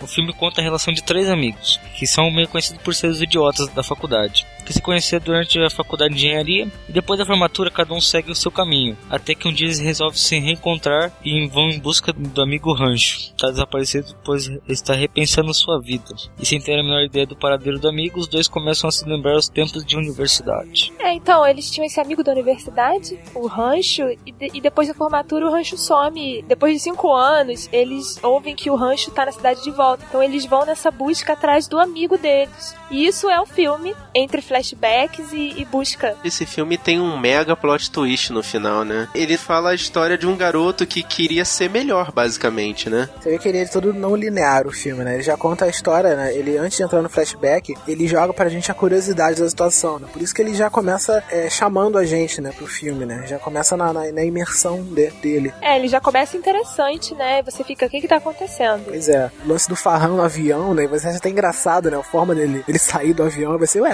O 0.00 0.06
filme 0.06 0.32
conta 0.32 0.60
a 0.60 0.64
relação 0.64 0.92
de 0.92 1.02
três 1.02 1.28
amigos, 1.28 1.78
que 1.96 2.06
são 2.06 2.30
meio 2.30 2.48
conhecidos 2.48 2.82
por 2.82 2.92
ser 2.94 3.06
os 3.06 3.22
idiotas 3.22 3.68
da 3.68 3.84
faculdade, 3.84 4.44
que 4.72 4.78
se 4.78 4.82
conheceram 4.82 5.24
durante 5.24 5.58
a 5.58 5.70
faculdade 5.70 6.14
de 6.14 6.26
engenharia 6.26 6.70
e 6.88 6.92
depois 6.92 7.18
da 7.18 7.26
formatura 7.26 7.70
cada 7.70 7.92
um 7.94 8.00
segue 8.00 8.30
o 8.30 8.34
seu 8.34 8.50
caminho, 8.50 8.96
até 9.10 9.34
que 9.34 9.46
um 9.46 9.52
dia 9.52 9.66
eles 9.66 9.78
resolvem 9.78 10.18
se 10.18 10.38
reencontrar 10.38 11.12
e 11.24 11.46
vão 11.48 11.68
em 11.68 11.78
busca 11.78 12.12
do 12.12 12.42
amigo 12.42 12.72
Rancho. 12.72 13.18
Está 13.36 13.48
desaparecido 13.50 14.14
pois 14.24 14.50
está 14.68 14.94
repensando 14.94 15.52
sua 15.54 15.80
vida. 15.80 16.14
E 16.38 16.46
sem 16.46 16.60
ter 16.60 16.78
a 16.78 16.82
menor 16.82 17.02
ideia 17.02 17.26
do 17.26 17.36
paradeiro 17.36 17.78
do 17.78 17.88
amigo, 17.88 18.18
os 18.18 18.28
dois 18.28 18.48
começam 18.48 18.88
a 18.88 18.92
se 18.92 19.04
lembrar 19.04 19.36
os 19.36 19.48
tempos 19.48 19.84
de 19.84 19.96
universidade. 19.96 20.92
É, 20.98 21.12
então, 21.12 21.46
eles 21.46 21.70
tinham 21.70 21.84
esse 21.86 22.00
amigo 22.00 22.22
da 22.22 22.32
universidade, 22.32 23.18
o 23.34 23.46
Rancho, 23.46 24.02
e, 24.26 24.32
de- 24.32 24.50
e 24.54 24.60
depois 24.60 24.88
da 24.88 24.94
formatura 24.94 25.46
o 25.46 25.50
Rancho 25.50 25.76
some. 25.76 26.42
Depois 26.42 26.72
de 26.74 26.80
cinco 26.80 27.12
anos, 27.12 27.68
eles 27.72 28.18
ouvem 28.22 28.54
que 28.54 28.70
o 28.70 28.76
Rancho 28.76 29.10
tá 29.10 29.26
na 29.26 29.32
cidade 29.32 29.62
de 29.62 29.70
volta. 29.70 30.04
Então 30.08 30.22
eles 30.22 30.44
vão 30.46 30.64
nessa 30.64 30.90
busca 30.90 31.32
atrás 31.32 31.66
do 31.68 31.78
amigo 31.78 32.16
deles. 32.16 32.74
E 32.90 33.06
isso 33.06 33.28
é 33.28 33.40
o 33.40 33.46
filme, 33.46 33.94
entre 34.14 34.40
flashbacks 34.62 35.32
e, 35.32 35.60
e 35.60 35.64
busca. 35.64 36.14
Esse 36.24 36.46
filme 36.46 36.78
tem 36.78 37.00
um 37.00 37.18
mega 37.18 37.56
plot 37.56 37.90
twist 37.90 38.32
no 38.32 38.42
final, 38.42 38.84
né? 38.84 39.08
Ele 39.14 39.36
fala 39.36 39.70
a 39.70 39.74
história 39.74 40.16
de 40.16 40.26
um 40.26 40.36
garoto 40.36 40.86
que 40.86 41.02
queria 41.02 41.44
ser 41.44 41.68
melhor, 41.68 42.12
basicamente, 42.12 42.88
né? 42.88 43.08
Você 43.20 43.30
vê 43.30 43.38
que 43.38 43.48
ele 43.48 43.58
é 43.58 43.66
todo 43.66 43.92
não 43.92 44.14
linear 44.14 44.66
o 44.66 44.72
filme, 44.72 45.04
né? 45.04 45.14
Ele 45.14 45.22
já 45.22 45.36
conta 45.36 45.64
a 45.64 45.68
história, 45.68 46.14
né? 46.14 46.34
Ele, 46.34 46.56
antes 46.56 46.76
de 46.78 46.84
entrar 46.84 47.02
no 47.02 47.08
flashback, 47.08 47.74
ele 47.86 48.06
joga 48.06 48.32
pra 48.32 48.48
gente 48.48 48.70
a 48.70 48.74
curiosidade 48.74 49.40
da 49.40 49.48
situação, 49.48 49.98
né? 49.98 50.06
Por 50.12 50.22
isso 50.22 50.34
que 50.34 50.40
ele 50.40 50.54
já 50.54 50.70
começa 50.70 51.22
é, 51.30 51.50
chamando 51.50 51.98
a 51.98 52.04
gente, 52.04 52.40
né, 52.40 52.52
pro 52.56 52.66
filme, 52.66 53.04
né? 53.04 53.24
Já 53.26 53.38
começa 53.38 53.76
na, 53.76 53.92
na, 53.92 54.12
na 54.12 54.24
imersão 54.24 54.82
de- 54.82 55.10
dele. 55.22 55.52
É, 55.60 55.76
ele 55.76 55.88
já 55.88 56.00
começa 56.00 56.36
interessante, 56.36 57.14
né? 57.14 57.42
Você 57.42 57.64
fica, 57.64 57.86
o 57.86 57.90
que 57.90 58.00
que 58.00 58.08
tá 58.08 58.16
acontecendo? 58.16 58.84
Pois 58.84 59.08
é, 59.08 59.30
o 59.44 59.48
lance 59.48 59.68
do 59.68 59.76
farrão 59.76 60.16
no 60.16 60.22
avião, 60.22 60.74
né? 60.74 60.86
Você 60.86 61.08
acha 61.08 61.18
até 61.18 61.28
engraçado, 61.28 61.90
né? 61.90 61.96
A 61.98 62.02
forma 62.02 62.34
dele 62.34 62.64
ele 62.68 62.78
sair 62.78 63.12
do 63.12 63.22
avião, 63.22 63.58
vai 63.58 63.66
ser, 63.66 63.80
ué, 63.80 63.92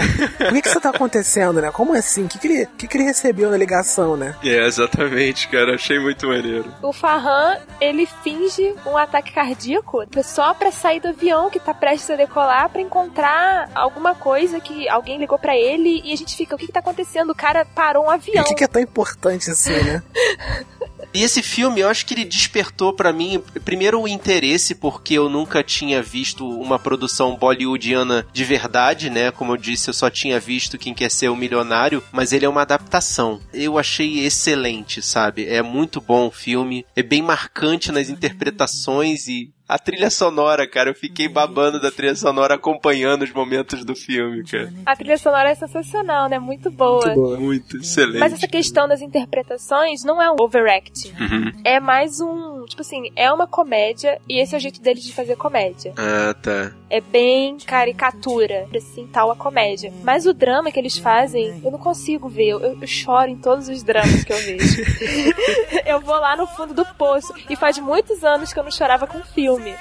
o 0.49 0.55
que 0.55 0.63
que 0.63 0.69
isso 0.69 0.81
tá 0.81 0.91
acontecendo, 0.91 1.61
né? 1.61 1.71
Como 1.71 1.95
assim? 1.95 2.25
O 2.25 2.29
que 2.29 2.39
que 2.39 2.47
ele, 2.47 2.67
que 2.77 2.87
que 2.87 2.97
ele 2.97 3.05
recebeu 3.05 3.51
na 3.51 3.57
ligação, 3.57 4.17
né? 4.17 4.35
É, 4.43 4.67
exatamente, 4.67 5.49
cara. 5.49 5.75
Achei 5.75 5.99
muito 5.99 6.27
maneiro. 6.27 6.73
O 6.83 6.93
Farhan, 6.93 7.59
ele 7.81 8.07
finge 8.23 8.75
um 8.87 8.97
ataque 8.97 9.33
cardíaco 9.33 10.05
só 10.23 10.55
pra 10.55 10.71
sair 10.71 11.01
do 11.01 11.09
avião 11.09 11.51
que 11.51 11.61
tá 11.61 11.75
prestes 11.75 12.11
a 12.11 12.17
decolar 12.17 12.69
pra 12.71 12.81
encontrar 12.81 13.71
alguma 13.75 14.15
coisa 14.15 14.61
que 14.61 14.89
alguém 14.89 15.19
ligou 15.19 15.39
pra 15.39 15.57
ele 15.57 16.01
e 16.05 16.13
a 16.13 16.17
gente 16.17 16.37
fica, 16.37 16.55
o 16.55 16.59
que 16.59 16.67
que 16.67 16.73
tá 16.73 16.81
acontecendo? 16.81 17.31
O 17.31 17.35
cara 17.35 17.65
parou 17.65 18.07
um 18.07 18.11
avião. 18.11 18.45
O 18.45 18.47
que 18.47 18.55
que 18.55 18.65
é 18.65 18.69
tão 18.69 18.81
importante 18.81 19.51
assim, 19.51 19.83
né? 19.83 20.03
E 21.13 21.23
esse 21.23 21.43
filme, 21.43 21.81
eu 21.81 21.89
acho 21.89 22.05
que 22.05 22.15
ele 22.15 22.25
despertou 22.25 22.93
pra 22.93 23.13
mim, 23.13 23.43
primeiro, 23.65 24.01
o 24.01 24.09
interesse, 24.09 24.75
porque 24.75 25.15
eu 25.15 25.29
nunca 25.29 25.63
tinha 25.63 26.03
visto 26.03 26.49
uma 26.49 26.79
produção 26.79 27.35
bollywoodiana 27.35 28.27
de 28.33 28.45
verdade, 28.45 29.11
né? 29.11 29.31
Como 29.31 29.53
eu 29.53 29.57
disse, 29.57 29.89
eu 29.89 29.95
só 29.95 30.11
tinha 30.11 30.39
visto 30.39 30.79
Quem 30.79 30.95
Quer 30.95 31.11
Ser 31.11 31.29
o 31.29 31.37
Milionário, 31.37 32.03
mas 32.13 32.33
ele 32.33 32.45
é 32.45 32.49
uma 32.49 32.63
adaptação. 32.63 33.41
Eu 33.53 33.79
achei 33.79 34.21
excelente, 34.21 35.01
sabe? 35.03 35.47
É 35.47 35.63
muito 35.63 36.01
bom 36.01 36.29
o 36.29 36.33
filme, 36.33 36.85
é 36.95 37.03
bem 37.03 37.23
marcante 37.23 37.91
nas 37.91 38.09
interpretações 38.09 39.29
e 39.29 39.51
a 39.69 39.79
trilha 39.79 40.09
sonora, 40.09 40.67
cara, 40.67 40.91
eu 40.91 40.95
fiquei 40.95 41.29
babando 41.29 41.79
da 41.79 41.91
trilha 41.91 42.17
sonora 42.17 42.55
acompanhando 42.55 43.23
os 43.23 43.33
momentos 43.33 43.85
do 43.85 43.95
filme, 43.95 44.43
cara. 44.45 44.73
A 44.87 44.97
trilha 44.97 45.19
sonora 45.19 45.51
é 45.51 45.55
sensacional, 45.55 46.27
né? 46.29 46.39
Muito 46.39 46.71
boa. 46.71 47.05
Muito 47.05 47.21
boa. 47.21 47.37
Muito 47.39 47.77
excelente. 47.77 48.19
Mas 48.19 48.33
essa 48.33 48.49
questão 48.49 48.89
das 48.89 49.03
interpretações 49.03 50.03
não 50.05 50.23
é 50.23 50.31
um 50.31 50.37
overacting. 50.41 51.13
Uhum. 51.21 51.53
É 51.63 51.79
mais 51.79 52.19
um. 52.19 52.58
Tipo 52.69 52.83
assim, 52.83 53.11
é 53.17 53.33
uma 53.33 53.47
comédia 53.47 54.21
e 54.29 54.41
esse 54.41 54.55
é 54.55 54.59
o 54.59 54.61
jeito 54.61 54.81
deles 54.81 55.03
de 55.03 55.13
fazer 55.13 55.37
comédia. 55.37 55.93
Ah, 55.97 56.35
tá. 56.35 56.73
É 56.91 57.01
bem 57.01 57.57
caricatura, 57.59 58.67
assim, 58.75 59.07
tal 59.07 59.31
a 59.31 59.37
comédia. 59.37 59.93
Mas 60.03 60.27
o 60.27 60.35
drama 60.35 60.71
que 60.71 60.79
eles 60.79 60.99
fazem, 60.99 61.61
eu 61.65 61.71
não 61.71 61.79
consigo 61.79 62.29
ver. 62.29 62.49
Eu, 62.49 62.61
eu 62.61 62.87
choro 62.87 63.31
em 63.31 63.37
todos 63.37 63.69
os 63.69 63.83
dramas 63.83 64.25
que 64.25 64.33
eu 64.33 64.39
vejo. 64.39 64.83
eu 65.87 66.01
vou 66.01 66.17
lá 66.17 66.37
no 66.37 66.47
fundo 66.47 66.75
do 66.75 66.85
poço. 66.85 67.33
E 67.49 67.57
faz 67.57 67.79
muitos 67.79 68.23
anos 68.23 68.53
que 68.53 68.59
eu 68.59 68.65
não 68.65 68.71
chorava 68.71 69.07
com 69.07 69.21
filme. 69.23 69.75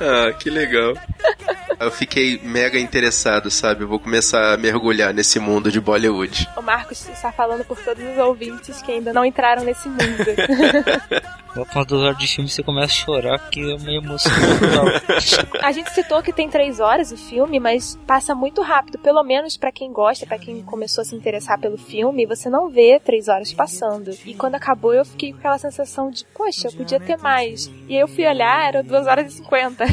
Ah, 0.00 0.32
que 0.38 0.50
legal. 0.50 0.94
Eu 1.78 1.90
fiquei 1.90 2.40
mega 2.42 2.78
interessado, 2.78 3.50
sabe? 3.50 3.82
Eu 3.82 3.88
vou 3.88 3.98
começar 3.98 4.54
a 4.54 4.56
mergulhar 4.56 5.12
nesse 5.12 5.38
mundo 5.38 5.70
de 5.70 5.80
Bollywood. 5.80 6.48
O 6.56 6.62
Marcos 6.62 7.08
está 7.08 7.32
falando 7.32 7.64
por 7.64 7.78
todos 7.78 8.02
os 8.02 8.18
ouvintes 8.18 8.80
que 8.80 8.92
ainda 8.92 9.12
não 9.12 9.24
entraram 9.24 9.64
nesse 9.64 9.88
mundo. 9.88 9.98
As 11.72 11.86
duas 11.86 12.02
horas 12.02 12.18
de 12.18 12.26
filme 12.26 12.50
você 12.50 12.64
começa 12.64 12.86
a 12.86 12.96
chorar, 12.96 13.38
porque 13.38 13.60
é 13.60 13.76
uma 13.76 13.92
emoção 13.92 14.32
total. 14.58 14.86
A 15.62 15.70
gente 15.70 15.88
citou 15.92 16.20
que 16.20 16.32
tem 16.32 16.48
três 16.48 16.80
horas 16.80 17.12
o 17.12 17.16
filme, 17.16 17.60
mas 17.60 17.96
passa 18.08 18.34
muito 18.34 18.60
rápido. 18.60 18.98
Pelo 18.98 19.22
menos 19.22 19.56
pra 19.56 19.70
quem 19.70 19.92
gosta, 19.92 20.26
pra 20.26 20.36
quem 20.36 20.62
começou 20.62 21.02
a 21.02 21.04
se 21.04 21.14
interessar 21.14 21.60
pelo 21.60 21.78
filme, 21.78 22.26
você 22.26 22.50
não 22.50 22.68
vê 22.68 22.98
três 22.98 23.28
horas 23.28 23.52
passando. 23.52 24.10
E 24.24 24.34
quando 24.34 24.56
acabou, 24.56 24.92
eu 24.92 25.04
fiquei 25.04 25.30
com 25.30 25.38
aquela 25.38 25.58
sensação 25.58 26.10
de, 26.10 26.24
poxa, 26.34 26.72
podia 26.72 26.98
ter 26.98 27.18
mais. 27.18 27.70
E 27.88 27.94
aí 27.94 28.00
eu 28.00 28.08
fui 28.08 28.26
olhar, 28.26 28.66
era 28.66 28.82
duas 28.82 29.06
horas 29.06 29.32
e 29.32 29.36
cinquenta. 29.36 29.84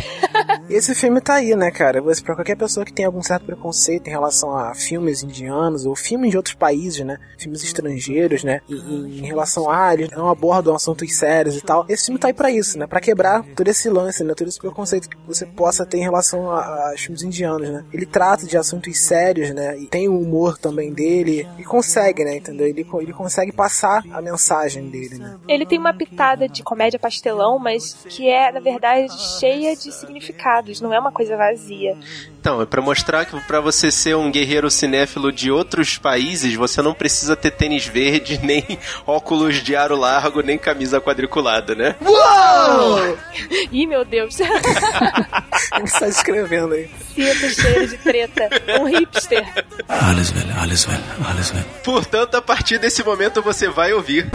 E 0.68 0.74
esse 0.74 0.96
filme 0.96 1.22
tá 1.22 1.36
aí, 1.36 1.56
né, 1.56 1.70
cara? 1.70 2.02
Pra 2.02 2.36
qualquer 2.36 2.58
pessoa 2.58 2.84
que 2.84 2.94
tem 2.94 3.06
algum 3.06 3.22
certo 3.22 3.46
preconceito 3.46 4.08
em 4.08 4.12
relação 4.12 4.58
a 4.58 4.74
filmes 4.74 5.22
indianos 5.22 5.86
ou 5.86 5.96
filmes 5.96 6.32
de 6.32 6.38
outros 6.38 6.56
países, 6.56 7.06
né? 7.06 7.20
Filmes 7.38 7.64
estrangeiros, 7.64 8.44
né? 8.44 8.62
E, 8.68 8.74
e 8.74 9.20
em 9.20 9.28
relação 9.28 9.70
a, 9.70 9.94
eles 9.94 10.10
não 10.10 10.28
abordam 10.28 10.51
assuntos 10.54 11.16
sérios 11.16 11.58
e 11.58 11.62
tal. 11.62 11.86
Esse 11.88 12.06
filme 12.06 12.20
tá 12.20 12.28
aí 12.28 12.34
pra 12.34 12.52
isso, 12.52 12.78
né? 12.78 12.88
Pra 12.88 13.00
quebrar 13.00 13.44
todo 13.56 13.68
esse 13.68 13.90
lance, 13.90 14.24
né? 14.24 14.34
Todo 14.34 14.48
esse 14.48 14.60
preconceito 14.60 15.10
que 15.10 15.18
você 15.28 15.46
possa 15.46 15.86
ter 15.86 15.98
em 15.98 16.04
relação 16.04 16.52
a, 16.52 16.92
a 16.92 16.96
filmes 16.98 17.24
indianos, 17.24 17.70
né? 17.70 17.86
Ele 17.94 18.06
trata 18.06 18.46
de 18.46 18.58
assuntos 18.58 18.98
sérios, 19.00 19.54
né? 19.54 19.78
E 19.78 19.88
tem 19.88 20.08
o 20.08 20.20
humor 20.20 20.58
também 20.58 20.94
dele. 20.94 21.48
E 21.58 21.64
consegue, 21.64 22.24
né? 22.24 22.38
Entendeu? 22.38 22.68
Ele, 22.68 22.86
ele 23.00 23.14
consegue 23.14 23.52
passar 23.52 24.04
a 24.12 24.22
mensagem 24.22 24.90
dele, 24.90 25.18
né? 25.18 25.38
Ele 25.48 25.66
tem 25.66 25.80
uma 25.80 25.94
pitada 25.94 26.48
de 26.48 26.64
comédia 26.64 27.00
pastelão, 27.00 27.60
mas 27.60 28.06
que 28.10 28.30
é, 28.30 28.52
na 28.52 28.60
verdade, 28.60 29.12
cheia 29.40 29.76
de 29.76 29.92
significados, 29.92 30.82
não 30.82 30.94
é 30.94 31.00
uma 31.00 31.12
coisa 31.12 31.36
vazia. 31.38 31.98
Então, 32.42 32.60
é 32.60 32.66
pra 32.66 32.82
mostrar 32.82 33.24
que 33.24 33.40
pra 33.42 33.60
você 33.60 33.92
ser 33.92 34.16
um 34.16 34.32
guerreiro 34.32 34.68
cinéfilo 34.72 35.32
de 35.32 35.52
outros 35.52 36.00
países, 36.00 36.56
você 36.56 36.82
não 36.82 36.92
precisa 36.92 37.36
ter 37.36 37.52
tênis 37.52 37.86
verde, 37.86 38.40
nem 38.42 38.80
óculos 39.06 39.58
de 39.58 39.76
aro 39.76 39.96
largo, 39.96 40.42
nem 40.42 40.58
camisa 40.58 41.00
quadriculada, 41.00 41.76
né? 41.76 41.96
Ih, 43.72 43.86
meu 43.86 44.04
Deus. 44.04 44.40
Ele 44.42 45.84
está 45.84 46.08
escrevendo 46.08 46.74
aí. 46.74 46.90
Sinto 47.14 47.62
cheiro 47.62 47.88
de 47.88 47.98
treta. 48.00 48.50
Um 48.80 48.86
hipster. 48.88 49.48
Alles 49.88 50.32
well, 50.32 50.60
alles 50.60 50.88
well, 50.88 51.00
alles 51.30 51.52
well. 51.52 51.64
Portanto, 51.84 52.36
a 52.36 52.42
partir 52.42 52.80
desse 52.80 53.04
momento 53.04 53.44
você 53.44 53.70
vai 53.70 53.94
ouvir. 53.94 54.32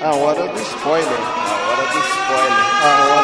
A 0.00 0.14
hora 0.14 0.46
do 0.46 0.60
spoiler. 0.60 1.08
A 1.08 1.58
hora 1.66 1.92
do 1.92 1.98
spoiler. 1.98 2.82
A 2.82 3.04
hora 3.14 3.19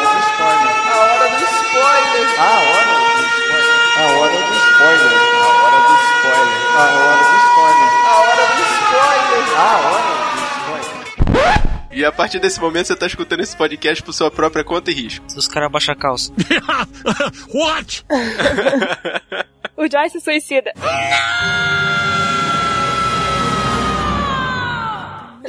partir 12.17 12.39
desse 12.39 12.59
momento 12.59 12.87
você 12.87 12.95
tá 12.95 13.05
escutando 13.05 13.41
esse 13.41 13.55
podcast 13.55 14.03
por 14.03 14.11
sua 14.11 14.31
própria 14.31 14.63
conta 14.63 14.89
e 14.89 14.93
risco. 14.95 15.25
Os 15.35 15.47
caras 15.47 15.71
baixam 15.71 15.93
a 15.93 15.97
calça. 15.97 16.33
What? 17.53 18.03
O 19.79 19.83
Joyce 19.87 20.19
se 20.19 20.21
suicida. 20.21 20.73
E 20.75 22.46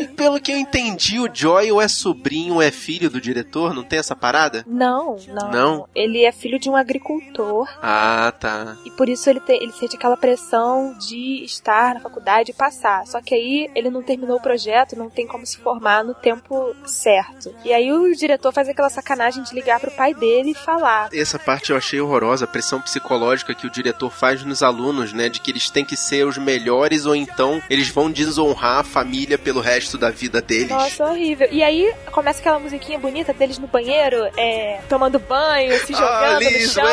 pelo 0.07 0.41
que 0.41 0.53
eu 0.53 0.57
entendi, 0.57 1.19
o 1.19 1.29
Joy 1.33 1.71
ou 1.73 1.81
é 1.81 1.89
sobrinho 1.89 2.55
ou 2.55 2.63
é 2.63 2.71
filho 2.71 3.11
do 3.11 3.21
diretor, 3.21 3.75
não 3.75 3.83
tem 3.85 3.99
essa 3.99 4.15
parada? 4.17 4.65
Não, 4.67 5.17
não. 5.29 5.51
Não? 5.51 5.89
Ele 5.95 6.25
é 6.25 6.33
filho 6.33 6.59
de 6.59 6.69
um 6.71 6.77
agricultor 6.77 7.69
Ah, 7.83 8.33
tá. 8.39 8.77
e 8.85 8.91
por 8.91 9.09
isso 9.09 9.29
ele, 9.29 9.41
tem, 9.41 9.63
ele 9.63 9.73
sente 9.73 9.97
aquela 9.97 10.17
pressão 10.17 10.97
de 10.99 11.45
estar 11.45 11.95
na 11.95 12.01
faculdade 12.01 12.51
e 12.51 12.55
passar. 12.55 13.07
Só 13.07 13.21
que 13.21 13.35
aí 13.35 13.71
ele 13.75 13.91
não 13.91 14.03
terminou 14.03 14.37
o 14.39 14.43
projeto, 14.43 14.97
não 14.97 15.09
tem 15.11 15.27
como 15.27 15.47
se 15.47 15.59
formar 15.59 16.05
no 16.05 16.15
tempo 16.15 16.75
certo. 16.87 17.55
E 17.65 17.73
aí 17.73 17.93
o 17.93 18.15
diretor 18.15 18.53
faz 18.53 18.69
aquela 18.69 18.91
sacanagem 18.91 19.43
de 19.43 19.55
ligar 19.55 19.81
pro 19.81 19.91
pai 19.91 20.15
dele 20.15 20.51
e 20.51 20.55
falar. 20.55 21.09
Essa 21.13 21.39
parte 21.39 21.71
eu 21.71 21.77
achei 21.77 22.01
horrorosa, 22.01 22.45
a 22.45 22.49
pressão 22.49 22.81
psicológica 22.81 23.55
que 23.55 23.67
o 23.67 23.71
diretor 23.71 24.11
faz 24.11 24.43
nos 24.45 24.63
alunos, 24.63 25.13
né? 25.13 25.29
De 25.29 25.41
que 25.41 25.51
eles 25.51 25.71
têm 25.71 25.85
que 25.85 25.97
ser 25.97 26.27
os 26.27 26.37
melhores 26.39 27.07
ou 27.07 27.15
então 27.15 27.63
eles 27.71 27.89
vão 27.89 28.11
desonrar 28.11 28.81
a 28.81 28.85
família 28.85 29.39
pelo 29.39 29.61
resto 29.61 29.88
da 29.97 30.09
da 30.09 30.11
vida 30.11 30.41
deles. 30.41 30.69
Nossa, 30.71 31.05
horrível. 31.05 31.49
E 31.53 31.63
aí 31.63 31.93
começa 32.11 32.41
aquela 32.41 32.59
musiquinha 32.59 32.99
bonita 32.99 33.33
deles 33.33 33.59
no 33.59 33.67
banheiro, 33.67 34.17
é, 34.37 34.81
tomando 34.89 35.19
banho, 35.19 35.79
se 35.87 35.93
jogando 35.93 36.41
no 36.41 36.47
Alice, 36.49 36.69
chão. 36.75 36.85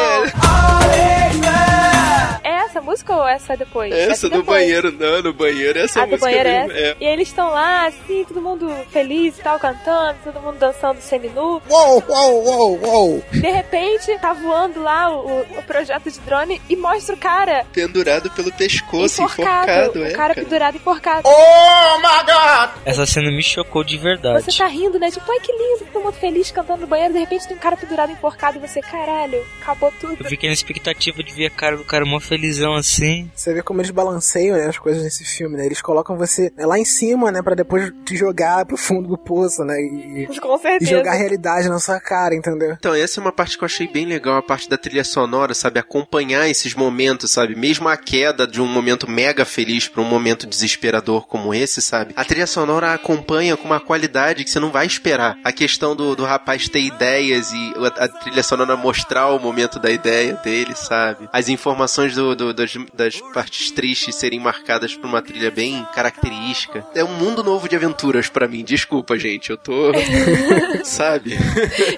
É 2.44 2.50
essa 2.66 2.82
música 2.82 3.16
ou 3.16 3.28
essa 3.28 3.54
é 3.54 3.58
depois? 3.58 3.92
Essa 3.94 4.30
do 4.30 4.38
depois. 4.38 4.60
banheiro, 4.60 4.92
não, 4.92 5.22
no 5.24 5.34
banheiro, 5.34 5.80
essa 5.80 6.02
A 6.02 6.06
do 6.06 6.12
música 6.12 6.26
banheiro 6.28 6.50
é 6.50 6.68
mesmo. 6.68 6.78
essa. 6.80 6.98
E 7.00 7.06
eles 7.06 7.28
estão 7.30 7.50
lá, 7.50 7.88
assim, 7.88 8.26
todo 8.28 8.42
mundo 8.42 8.70
feliz 8.92 9.38
e 9.38 9.42
tal, 9.42 9.58
cantando, 9.60 10.18
todo 10.24 10.40
mundo 10.42 10.58
dançando 10.60 11.00
seminu. 11.02 11.62
Uou, 11.70 12.04
uou, 12.08 12.44
uou, 12.46 12.80
uou. 12.84 13.24
De 13.32 13.50
repente, 13.50 14.18
tá 14.20 14.34
voando 14.34 14.82
lá 14.84 15.10
o, 15.10 15.42
o 15.42 15.64
projeto 15.66 16.12
de 16.12 16.20
drone 16.20 16.62
e 16.70 16.76
mostra 16.76 17.16
o 17.16 17.18
cara 17.18 17.66
Pendurado 17.74 18.30
pelo 18.32 18.52
pescoço, 18.52 19.24
enforcado. 19.24 19.72
enforcado, 19.72 20.00
o 20.00 20.06
é, 20.06 20.12
cara, 20.12 20.34
cara. 20.34 20.34
pendurado 20.36 20.76
enforcado. 20.76 21.28
Oh 21.28 21.98
my 22.00 22.24
God! 22.26 22.85
Essa 22.86 23.06
cena 23.06 23.32
me 23.32 23.42
chocou 23.42 23.84
de 23.84 23.98
verdade. 23.98 24.44
Você 24.44 24.56
tá 24.58 24.68
rindo, 24.68 25.00
né? 25.00 25.10
Tipo, 25.10 25.30
ai 25.32 25.40
que 25.40 25.52
lindo, 25.52 25.92
todo 25.92 26.04
mundo 26.04 26.14
feliz 26.14 26.52
cantando 26.52 26.82
no 26.82 26.88
banheiro. 26.88 27.14
De 27.14 27.20
repente 27.20 27.48
tem 27.48 27.58
um 27.58 27.60
cara 27.60 27.76
pendurado 27.76 28.12
enforcado 28.12 28.58
e 28.58 28.62
você, 28.62 28.80
caralho, 28.82 29.44
acabou 29.62 29.92
tudo. 30.00 30.18
Eu 30.20 30.26
fiquei 30.26 30.50
na 30.50 30.54
expectativa 30.54 31.24
de 31.24 31.34
ver 31.34 31.48
a 31.48 31.50
cara 31.50 31.78
do 31.78 31.84
cara 31.84 32.06
mó 32.06 32.20
felizão 32.20 32.76
assim. 32.76 33.30
Você 33.36 33.54
vê 33.54 33.62
como 33.64 33.82
eles 33.82 33.90
balanceiam 33.92 34.56
né, 34.56 34.68
as 34.68 34.78
coisas 34.78 35.04
nesse 35.04 35.26
filme, 35.26 35.58
né? 35.58 35.66
Eles 35.66 35.82
colocam 35.82 36.16
você 36.16 36.54
lá 36.60 36.78
em 36.78 36.86
cima, 36.86 37.32
né? 37.32 37.42
Pra 37.42 37.56
depois 37.56 37.92
te 38.06 38.16
jogar 38.16 38.66
pro 38.66 38.78
fundo 38.78 39.08
do 39.10 39.18
poço, 39.18 39.64
né? 39.64 39.76
E, 39.82 40.28
Com 40.40 40.56
e 40.56 40.60
certeza. 40.60 40.92
jogar 40.92 41.12
a 41.14 41.16
realidade 41.16 41.68
na 41.68 41.80
sua 41.80 42.00
cara, 42.00 42.36
entendeu? 42.36 42.74
Então, 42.74 42.94
essa 42.94 43.20
é 43.20 43.22
uma 43.22 43.32
parte 43.32 43.58
que 43.58 43.64
eu 43.64 43.68
achei 43.68 43.88
bem 43.88 44.06
legal, 44.06 44.38
a 44.38 44.44
parte 44.44 44.70
da 44.70 44.78
trilha 44.78 45.04
sonora, 45.04 45.54
sabe? 45.56 45.80
Acompanhar 45.80 46.48
esses 46.50 46.76
momentos, 46.76 47.32
sabe? 47.32 47.56
Mesmo 47.56 47.88
a 47.90 47.98
queda 47.98 48.46
de 48.46 48.62
um 48.62 48.68
momento 48.68 49.10
mega 49.10 49.44
feliz 49.44 49.88
pra 49.88 50.02
um 50.02 50.06
momento 50.06 50.46
desesperador 50.46 51.26
como 51.28 51.54
esse, 51.54 51.82
sabe? 51.82 52.14
A 52.16 52.24
trilha 52.24 52.46
sonora 52.46 52.75
acompanha 52.84 53.56
com 53.58 53.66
uma 53.66 53.80
qualidade 53.80 54.44
que 54.44 54.50
você 54.50 54.60
não 54.60 54.72
vai 54.72 54.86
esperar. 54.86 55.38
A 55.44 55.52
questão 55.52 55.96
do, 55.96 56.16
do 56.16 56.24
rapaz 56.26 56.68
ter 56.68 56.82
ideias 56.82 57.52
e 57.52 57.74
a, 58.00 58.06
a 58.06 58.08
trilha 58.08 58.44
sonora 58.44 58.76
mostrar 58.76 59.28
o 59.30 59.40
momento 59.40 59.80
da 59.80 59.90
ideia 59.90 60.34
dele, 60.44 60.76
sabe? 60.76 61.30
As 61.32 61.48
informações 61.50 62.16
do, 62.16 62.36
do- 62.36 62.54
das, 62.54 62.74
das 62.94 63.22
partes 63.34 63.72
tristes 63.72 64.16
serem 64.16 64.40
marcadas 64.40 64.96
por 64.96 65.06
uma 65.08 65.22
trilha 65.22 65.52
bem 65.52 65.86
característica. 65.94 66.86
É 66.94 67.04
um 67.04 67.14
mundo 67.14 67.44
novo 67.44 67.70
de 67.70 67.76
aventuras 67.76 68.28
pra 68.30 68.48
mim. 68.48 68.64
Desculpa, 68.64 69.18
gente, 69.18 69.50
eu 69.50 69.58
tô. 69.58 69.92
sabe? 70.84 71.34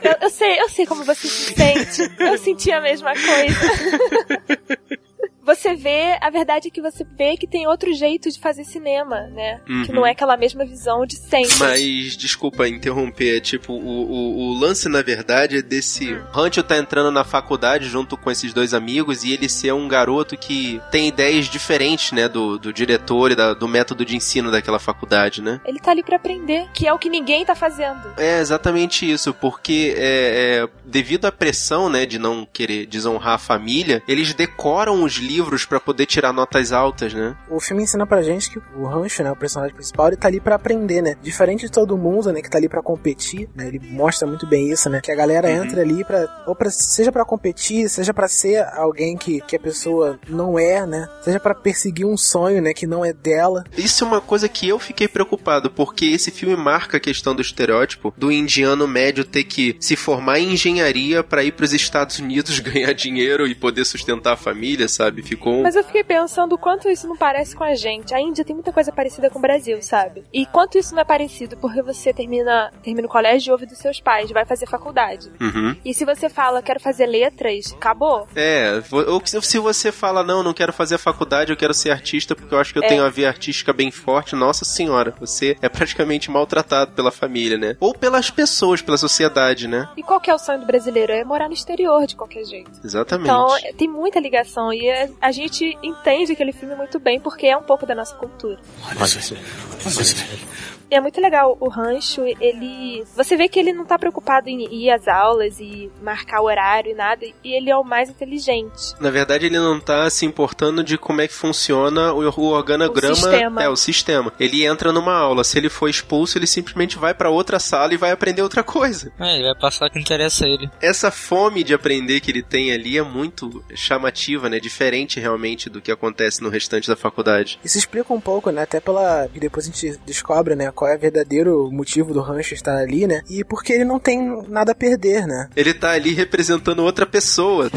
Eu, 0.04 0.16
eu 0.22 0.30
sei, 0.30 0.60
eu 0.62 0.70
sei 0.70 0.86
como 0.86 1.04
você 1.04 1.28
se 1.28 1.54
sente. 1.56 2.12
Eu 2.20 2.38
senti 2.38 2.72
a 2.72 2.82
mesma 2.82 3.14
coisa. 3.14 4.98
Você 5.48 5.76
vê, 5.76 6.18
a 6.22 6.30
verdade 6.30 6.68
é 6.68 6.72
que 6.72 6.82
você 6.82 7.06
vê 7.18 7.38
que 7.38 7.48
tem 7.48 7.66
outro 7.68 7.94
jeito 7.94 8.30
de 8.30 8.38
fazer 8.40 8.66
cinema, 8.66 9.22
né? 9.28 9.62
Que 9.66 9.72
Uhum. 9.92 9.96
não 9.96 10.06
é 10.06 10.12
aquela 10.12 10.36
mesma 10.36 10.66
visão 10.66 11.06
de 11.06 11.16
sempre. 11.16 11.56
Mas, 11.58 12.18
desculpa 12.18 12.68
interromper, 12.68 13.38
é 13.38 13.40
tipo, 13.40 13.72
o, 13.72 13.80
o, 13.80 14.38
o 14.50 14.54
lance, 14.60 14.90
na 14.90 15.02
verdade, 15.02 15.58
é 15.60 15.62
desse... 15.62 16.14
Hunter 16.36 16.64
tá 16.64 16.78
entrando 16.78 17.12
na 17.12 17.24
faculdade 17.24 17.86
junto 17.88 18.18
com 18.18 18.30
esses 18.30 18.52
dois 18.54 18.74
amigos 18.74 19.24
e 19.24 19.32
ele 19.32 19.48
ser 19.48 19.74
um 19.74 19.88
garoto 19.88 20.36
que 20.38 20.82
tem 20.92 21.08
ideias 21.08 21.46
diferentes, 21.48 22.12
né, 22.12 22.28
do, 22.28 22.58
do 22.60 22.74
diretor 22.74 23.32
e 23.32 23.36
da- 23.36 23.54
do 23.54 23.70
método 23.70 24.04
de 24.04 24.18
ensino 24.18 24.52
daquela 24.52 24.80
faculdade, 24.80 25.42
né? 25.42 25.62
Ele 25.66 25.80
tá 25.80 25.92
ali 25.92 26.04
pra 26.04 26.18
aprender, 26.18 26.68
que 26.74 26.86
é 26.86 26.92
o 26.92 27.00
que 27.00 27.10
ninguém 27.10 27.46
tá 27.46 27.56
fazendo. 27.56 28.14
É 28.18 28.42
exatamente 28.42 29.10
isso, 29.10 29.34
porque 29.34 29.96
é, 29.98 30.64
é, 30.66 30.70
devido 30.86 31.24
à 31.24 31.32
pressão, 31.32 31.90
né, 31.90 32.06
de 32.06 32.20
não 32.20 32.46
querer 32.52 32.86
desonrar 32.86 33.36
a 33.36 33.38
família, 33.38 34.04
eles 34.10 34.34
decoram 34.34 35.04
os 35.04 35.14
livros 35.14 35.37
pra 35.68 35.80
poder 35.80 36.06
tirar 36.06 36.32
notas 36.34 36.72
altas, 36.72 37.14
né? 37.14 37.36
O 37.50 37.60
filme 37.60 37.84
ensina 37.84 38.06
pra 38.06 38.22
gente 38.22 38.50
que 38.50 38.60
o 38.76 38.86
Rancho, 38.86 39.24
né, 39.24 39.32
o 39.32 39.36
personagem 39.36 39.76
principal, 39.76 40.08
ele 40.08 40.18
tá 40.18 40.28
ali 40.28 40.40
pra 40.40 40.56
aprender, 40.56 41.02
né? 41.02 41.16
Diferente 41.22 41.66
de 41.66 41.72
todo 41.72 41.98
mundo, 41.98 42.32
né, 42.32 42.42
que 42.42 42.50
tá 42.50 42.58
ali 42.58 42.70
pra 42.70 42.82
competir, 42.82 43.50
né? 43.56 43.68
Ele 43.68 43.80
mostra 43.80 44.28
muito 44.28 44.46
bem 44.48 44.70
isso, 44.72 44.90
né? 44.90 45.02
Que 45.02 45.12
a 45.12 45.16
galera 45.16 45.48
Uhum. 45.50 45.64
entra 45.66 45.82
ali 45.82 46.04
pra, 46.04 46.44
ou 46.48 46.56
pra, 46.56 46.70
seja 46.70 47.12
pra 47.12 47.26
competir, 47.26 47.90
seja 47.90 48.14
pra 48.14 48.28
ser 48.28 48.64
alguém 48.76 49.18
que, 49.18 49.42
que 49.42 49.56
a 49.56 49.60
pessoa 49.60 50.20
não 50.28 50.58
é, 50.58 50.86
né? 50.86 51.08
Seja 51.22 51.40
pra 51.40 51.54
perseguir 51.56 52.06
um 52.06 52.18
sonho, 52.18 52.62
né, 52.62 52.74
que 52.74 52.88
não 52.88 53.04
é 53.06 53.14
dela. 53.14 53.64
Isso 53.78 54.04
é 54.04 54.08
uma 54.08 54.22
coisa 54.22 54.48
que 54.50 54.68
eu 54.68 54.80
fiquei 54.80 55.08
preocupado, 55.08 55.70
porque 55.70 56.06
esse 56.06 56.32
filme 56.32 56.56
marca 56.56 56.98
a 56.98 57.00
questão 57.00 57.36
do 57.36 57.42
estereótipo 57.42 58.14
do 58.18 58.32
indiano 58.32 58.88
médio 58.88 59.24
ter 59.24 59.44
que 59.44 59.76
se 59.80 59.96
formar 59.96 60.40
em 60.40 60.54
engenharia 60.54 61.24
pra 61.24 61.44
ir 61.44 61.52
pros 61.54 61.74
Estados 61.74 62.20
Unidos 62.20 62.60
ganhar 62.60 62.94
dinheiro 62.94 63.48
e 63.48 63.56
poder 63.56 63.86
sustentar 63.86 64.34
a 64.34 64.38
família, 64.38 64.88
sabe? 64.88 65.22
Ficou 65.28 65.62
Mas 65.62 65.76
eu 65.76 65.84
fiquei 65.84 66.04
pensando 66.04 66.54
o 66.54 66.58
quanto 66.58 66.90
isso 66.90 67.08
não 67.08 67.18
parece 67.18 67.56
com 67.56 67.64
a 67.64 67.76
gente. 67.76 68.14
A 68.14 68.22
Índia 68.22 68.46
tem 68.46 68.56
muita 68.56 68.72
coisa 68.72 68.92
parecida 68.92 69.30
com 69.30 69.40
o 69.40 69.42
Brasil, 69.42 69.82
sabe? 69.82 70.24
E 70.34 70.46
quanto 70.46 70.78
isso 70.78 70.94
não 70.96 71.02
é 71.02 71.06
parecido, 71.06 71.58
porque 71.58 71.82
você 71.82 72.14
termina, 72.14 72.72
termina 72.82 73.08
o 73.08 73.10
colégio 73.12 73.50
e 73.50 73.52
ouve 73.52 73.66
dos 73.66 73.78
seus 73.78 74.00
pais, 74.00 74.32
vai 74.32 74.46
fazer 74.46 74.68
faculdade. 74.68 75.30
Uhum. 75.42 75.76
E 75.84 75.94
se 75.94 76.06
você 76.06 76.30
fala, 76.30 76.62
quero 76.62 76.80
fazer 76.80 77.06
letras, 77.06 77.74
acabou. 77.74 78.28
É, 78.36 78.82
ou 78.92 79.22
se 79.26 79.60
você 79.60 79.92
fala, 79.92 80.24
não, 80.24 80.42
não 80.44 80.54
quero 80.54 80.72
fazer 80.72 80.98
faculdade, 80.98 81.52
eu 81.52 81.58
quero 81.58 81.74
ser 81.74 81.92
artista 81.92 82.36
porque 82.36 82.54
eu 82.54 82.60
acho 82.60 82.72
que 82.74 82.80
eu 82.80 82.84
É. 82.84 82.88
tenho 82.88 83.04
a 83.04 83.10
veia 83.10 83.28
artística 83.28 83.74
bem 83.74 83.92
forte, 83.92 84.36
nossa 84.36 84.64
senhora, 84.64 85.14
você 85.20 85.58
é 85.62 85.68
praticamente 85.68 86.32
maltratado 86.32 86.92
pela 86.92 87.12
família, 87.12 87.58
né? 87.58 87.76
Ou 87.80 87.94
pelas 87.94 88.30
pessoas, 88.30 88.82
pela 88.82 88.98
sociedade, 88.98 89.68
né? 89.68 89.90
E 89.98 90.04
qual 90.04 90.20
que 90.20 90.30
é 90.30 90.34
o 90.36 90.40
sonho 90.40 90.60
do 90.60 90.66
brasileiro? 90.66 91.12
É 91.12 91.24
morar 91.24 91.48
no 91.48 91.54
exterior 91.54 92.06
de 92.08 92.16
qualquer 92.16 92.46
jeito. 92.46 92.72
Exatamente. 92.84 93.28
Então, 93.30 93.58
é- 93.58 93.74
tem 93.74 93.88
muita 93.90 94.20
ligação 94.20 94.72
e 94.72 94.88
é- 94.88 95.10
a 95.22 95.32
gente 95.32 95.78
entende 95.84 96.32
aquele 96.32 96.52
filme 96.52 96.76
muito 96.76 97.00
bem 97.00 97.20
porque 97.20 97.48
é 97.48 97.58
um 97.58 97.64
pouco 97.64 97.86
da 97.86 97.96
nossa 97.96 98.16
cultura. 98.16 98.60
E 98.92 100.77
é 100.90 101.00
muito 101.02 101.20
legal 101.20 101.58
o 101.60 101.70
rancho, 101.70 102.24
ele. 102.40 103.04
Você 103.16 103.36
vê 103.36 103.48
que 103.48 103.60
ele 103.60 103.74
não 103.74 103.86
tá 103.86 103.98
preocupado 103.98 104.50
em 104.50 104.64
ir 104.74 104.90
às 104.90 105.08
aulas 105.08 105.60
e 105.60 105.92
marcar 106.02 106.42
o 106.42 106.46
horário 106.46 106.92
e 106.92 106.96
nada, 106.96 107.26
e 107.26 107.54
ele 107.54 107.70
é 107.70 107.78
o 107.78 107.84
mais 107.84 108.10
inteligente. 108.10 108.94
Na 109.00 109.10
verdade, 109.10 109.46
ele 109.46 109.58
não 109.58 109.80
tá 109.80 110.10
se 110.10 110.26
importando 110.26 110.84
de 110.84 110.98
como 110.98 111.22
é 111.22 111.28
que 111.28 111.34
funciona 111.34 112.14
o, 112.14 112.30
o 112.40 112.46
organograma. 112.52 113.14
O 113.14 113.16
sistema. 113.16 113.64
É, 113.64 113.70
o 113.70 113.76
sistema. 113.76 114.34
Ele 114.40 114.66
entra 114.66 114.92
numa 114.92 115.14
aula, 115.14 115.44
se 115.44 115.58
ele 115.58 115.70
for 115.70 115.90
expulso, 115.90 116.38
ele 116.38 116.48
simplesmente 116.48 116.98
vai 116.98 117.14
pra 117.14 117.30
outra 117.30 117.60
sala 117.60 117.94
e 117.94 117.98
vai 117.98 118.12
aprender 118.12 118.42
outra 118.42 118.64
coisa. 118.64 119.12
É, 119.20 119.36
ele 119.36 119.44
vai 119.44 119.56
passar 119.60 119.88
o 119.88 119.90
que 119.90 120.00
interessa 120.00 120.46
a 120.46 120.48
ele. 120.48 120.70
Essa 120.82 121.12
fome 121.12 121.64
de 121.64 121.74
aprender 121.74 122.20
que 122.20 122.32
ele 122.32 122.44
tem 122.44 122.72
ali 122.72 122.98
é 122.98 123.04
muito 123.04 123.64
chamativa, 123.76 124.50
né? 124.50 124.60
Diferente 124.60 125.20
realmente 125.20 125.70
do 125.70 125.82
que 125.82 125.92
acontece 125.92 126.42
no 126.42 126.50
restante 126.50 126.88
da 126.88 126.96
faculdade. 126.96 127.60
Isso 127.64 127.78
explica 127.78 128.14
um 128.14 128.22
pouco, 128.22 128.50
né? 128.50 128.64
Até 128.64 128.80
pela. 128.80 129.28
E 129.34 129.40
depois 129.40 129.66
a 129.66 129.72
gente 129.72 129.98
descobre, 130.06 130.56
né? 130.56 130.72
Qual 130.78 130.92
é 130.92 130.96
o 130.96 131.00
verdadeiro 131.00 131.72
motivo 131.72 132.14
do 132.14 132.22
Rancho 132.22 132.54
estar 132.54 132.78
ali, 132.78 133.08
né? 133.08 133.24
E 133.28 133.44
porque 133.44 133.74
ele 133.74 133.84
não 133.84 133.98
tem 133.98 134.44
nada 134.48 134.74
a 134.74 134.76
perder, 134.76 135.26
né? 135.26 135.50
Ele 135.56 135.74
tá 135.74 135.90
ali 135.90 136.14
representando 136.14 136.84
outra 136.84 137.04
pessoa. 137.04 137.68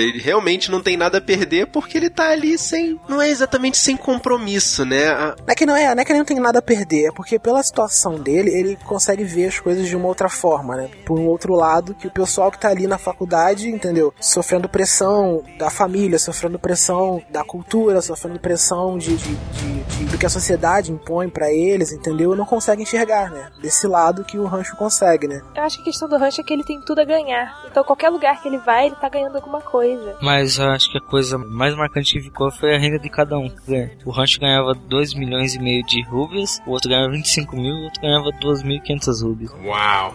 Ele 0.00 0.18
realmente 0.18 0.70
não 0.70 0.82
tem 0.82 0.96
nada 0.96 1.18
a 1.18 1.20
perder 1.20 1.66
porque 1.66 1.96
ele 1.98 2.10
tá 2.10 2.30
ali 2.30 2.56
sem. 2.58 2.98
Não 3.08 3.20
é 3.20 3.28
exatamente 3.28 3.76
sem 3.78 3.96
compromisso, 3.96 4.84
né? 4.84 5.08
A- 5.08 5.34
Não 5.38 5.44
é 5.48 5.54
que 5.54 5.66
não 5.66 5.76
é, 5.76 5.94
não 5.94 6.02
é 6.02 6.04
que 6.04 6.12
ele 6.12 6.18
não 6.18 6.26
tem 6.26 6.38
nada 6.40 6.58
a 6.58 6.62
perder, 6.62 7.06
é 7.08 7.12
porque 7.12 7.38
pela 7.38 7.62
situação 7.62 8.14
dele, 8.18 8.50
ele 8.50 8.76
consegue 8.84 9.24
ver 9.24 9.46
as 9.48 9.58
coisas 9.60 9.86
de 9.86 9.96
uma 9.96 10.06
outra 10.08 10.28
forma, 10.28 10.76
né? 10.76 10.88
Por 11.06 11.18
um 11.18 11.26
outro 11.26 11.54
lado, 11.54 11.94
que 11.94 12.06
o 12.06 12.10
pessoal 12.10 12.50
que 12.50 12.58
tá 12.58 12.68
ali 12.68 12.86
na 12.86 12.98
faculdade, 12.98 13.68
entendeu? 13.68 14.12
Sofrendo 14.20 14.68
pressão 14.68 15.42
da 15.58 15.70
família, 15.70 16.18
sofrendo 16.18 16.58
pressão 16.58 17.22
da 17.30 17.42
cultura, 17.44 18.00
sofrendo 18.02 18.38
pressão 18.38 18.98
de, 18.98 19.16
de, 19.16 19.34
de- 19.34 19.82
de- 19.84 20.04
do 20.06 20.18
que 20.18 20.26
a 20.26 20.30
sociedade 20.30 20.92
impõe 20.92 21.28
pra 21.28 21.50
eles, 21.52 21.92
entendeu? 21.92 22.34
Não 22.36 22.44
consegue 22.44 22.82
enxergar, 22.82 23.30
né? 23.30 23.48
Desse 23.60 23.86
lado 23.86 24.24
que 24.24 24.38
o 24.38 24.44
rancho 24.46 24.76
consegue, 24.76 25.26
né? 25.28 25.40
Eu 25.56 25.62
acho 25.62 25.76
que 25.76 25.82
a 25.82 25.84
questão 25.86 26.08
do 26.08 26.16
rancho 26.18 26.40
é 26.40 26.44
que 26.44 26.52
ele 26.52 26.64
tem 26.64 26.80
tudo 26.82 27.00
a 27.00 27.04
ganhar. 27.04 27.64
Então, 27.70 27.82
qualquer 27.84 28.08
lugar 28.10 28.40
que 28.40 28.48
ele 28.48 28.58
vai, 28.58 28.86
ele 28.86 28.96
tá 28.96 29.08
ganhando 29.08 29.36
alguma 29.36 29.60
coisa. 29.60 29.87
Mas 30.20 30.58
eu 30.58 30.68
acho 30.70 30.90
que 30.90 30.98
a 30.98 31.00
coisa 31.00 31.38
mais 31.38 31.74
marcante 31.74 32.12
que 32.14 32.20
ficou 32.20 32.50
foi 32.50 32.74
a 32.74 32.78
renda 32.78 32.98
de 32.98 33.08
cada 33.08 33.38
um. 33.38 33.50
né? 33.66 33.90
O 34.04 34.10
rancho 34.10 34.40
ganhava 34.40 34.74
2 34.74 35.14
milhões 35.14 35.54
e 35.54 35.58
meio 35.58 35.84
de 35.84 36.02
rúbias, 36.02 36.60
o 36.66 36.70
outro 36.70 36.88
ganhava 36.88 37.10
25 37.12 37.56
mil, 37.56 37.74
o 37.74 37.84
outro 37.84 38.00
ganhava 38.00 38.30
2.500 38.40 39.22
rúbias. 39.22 39.50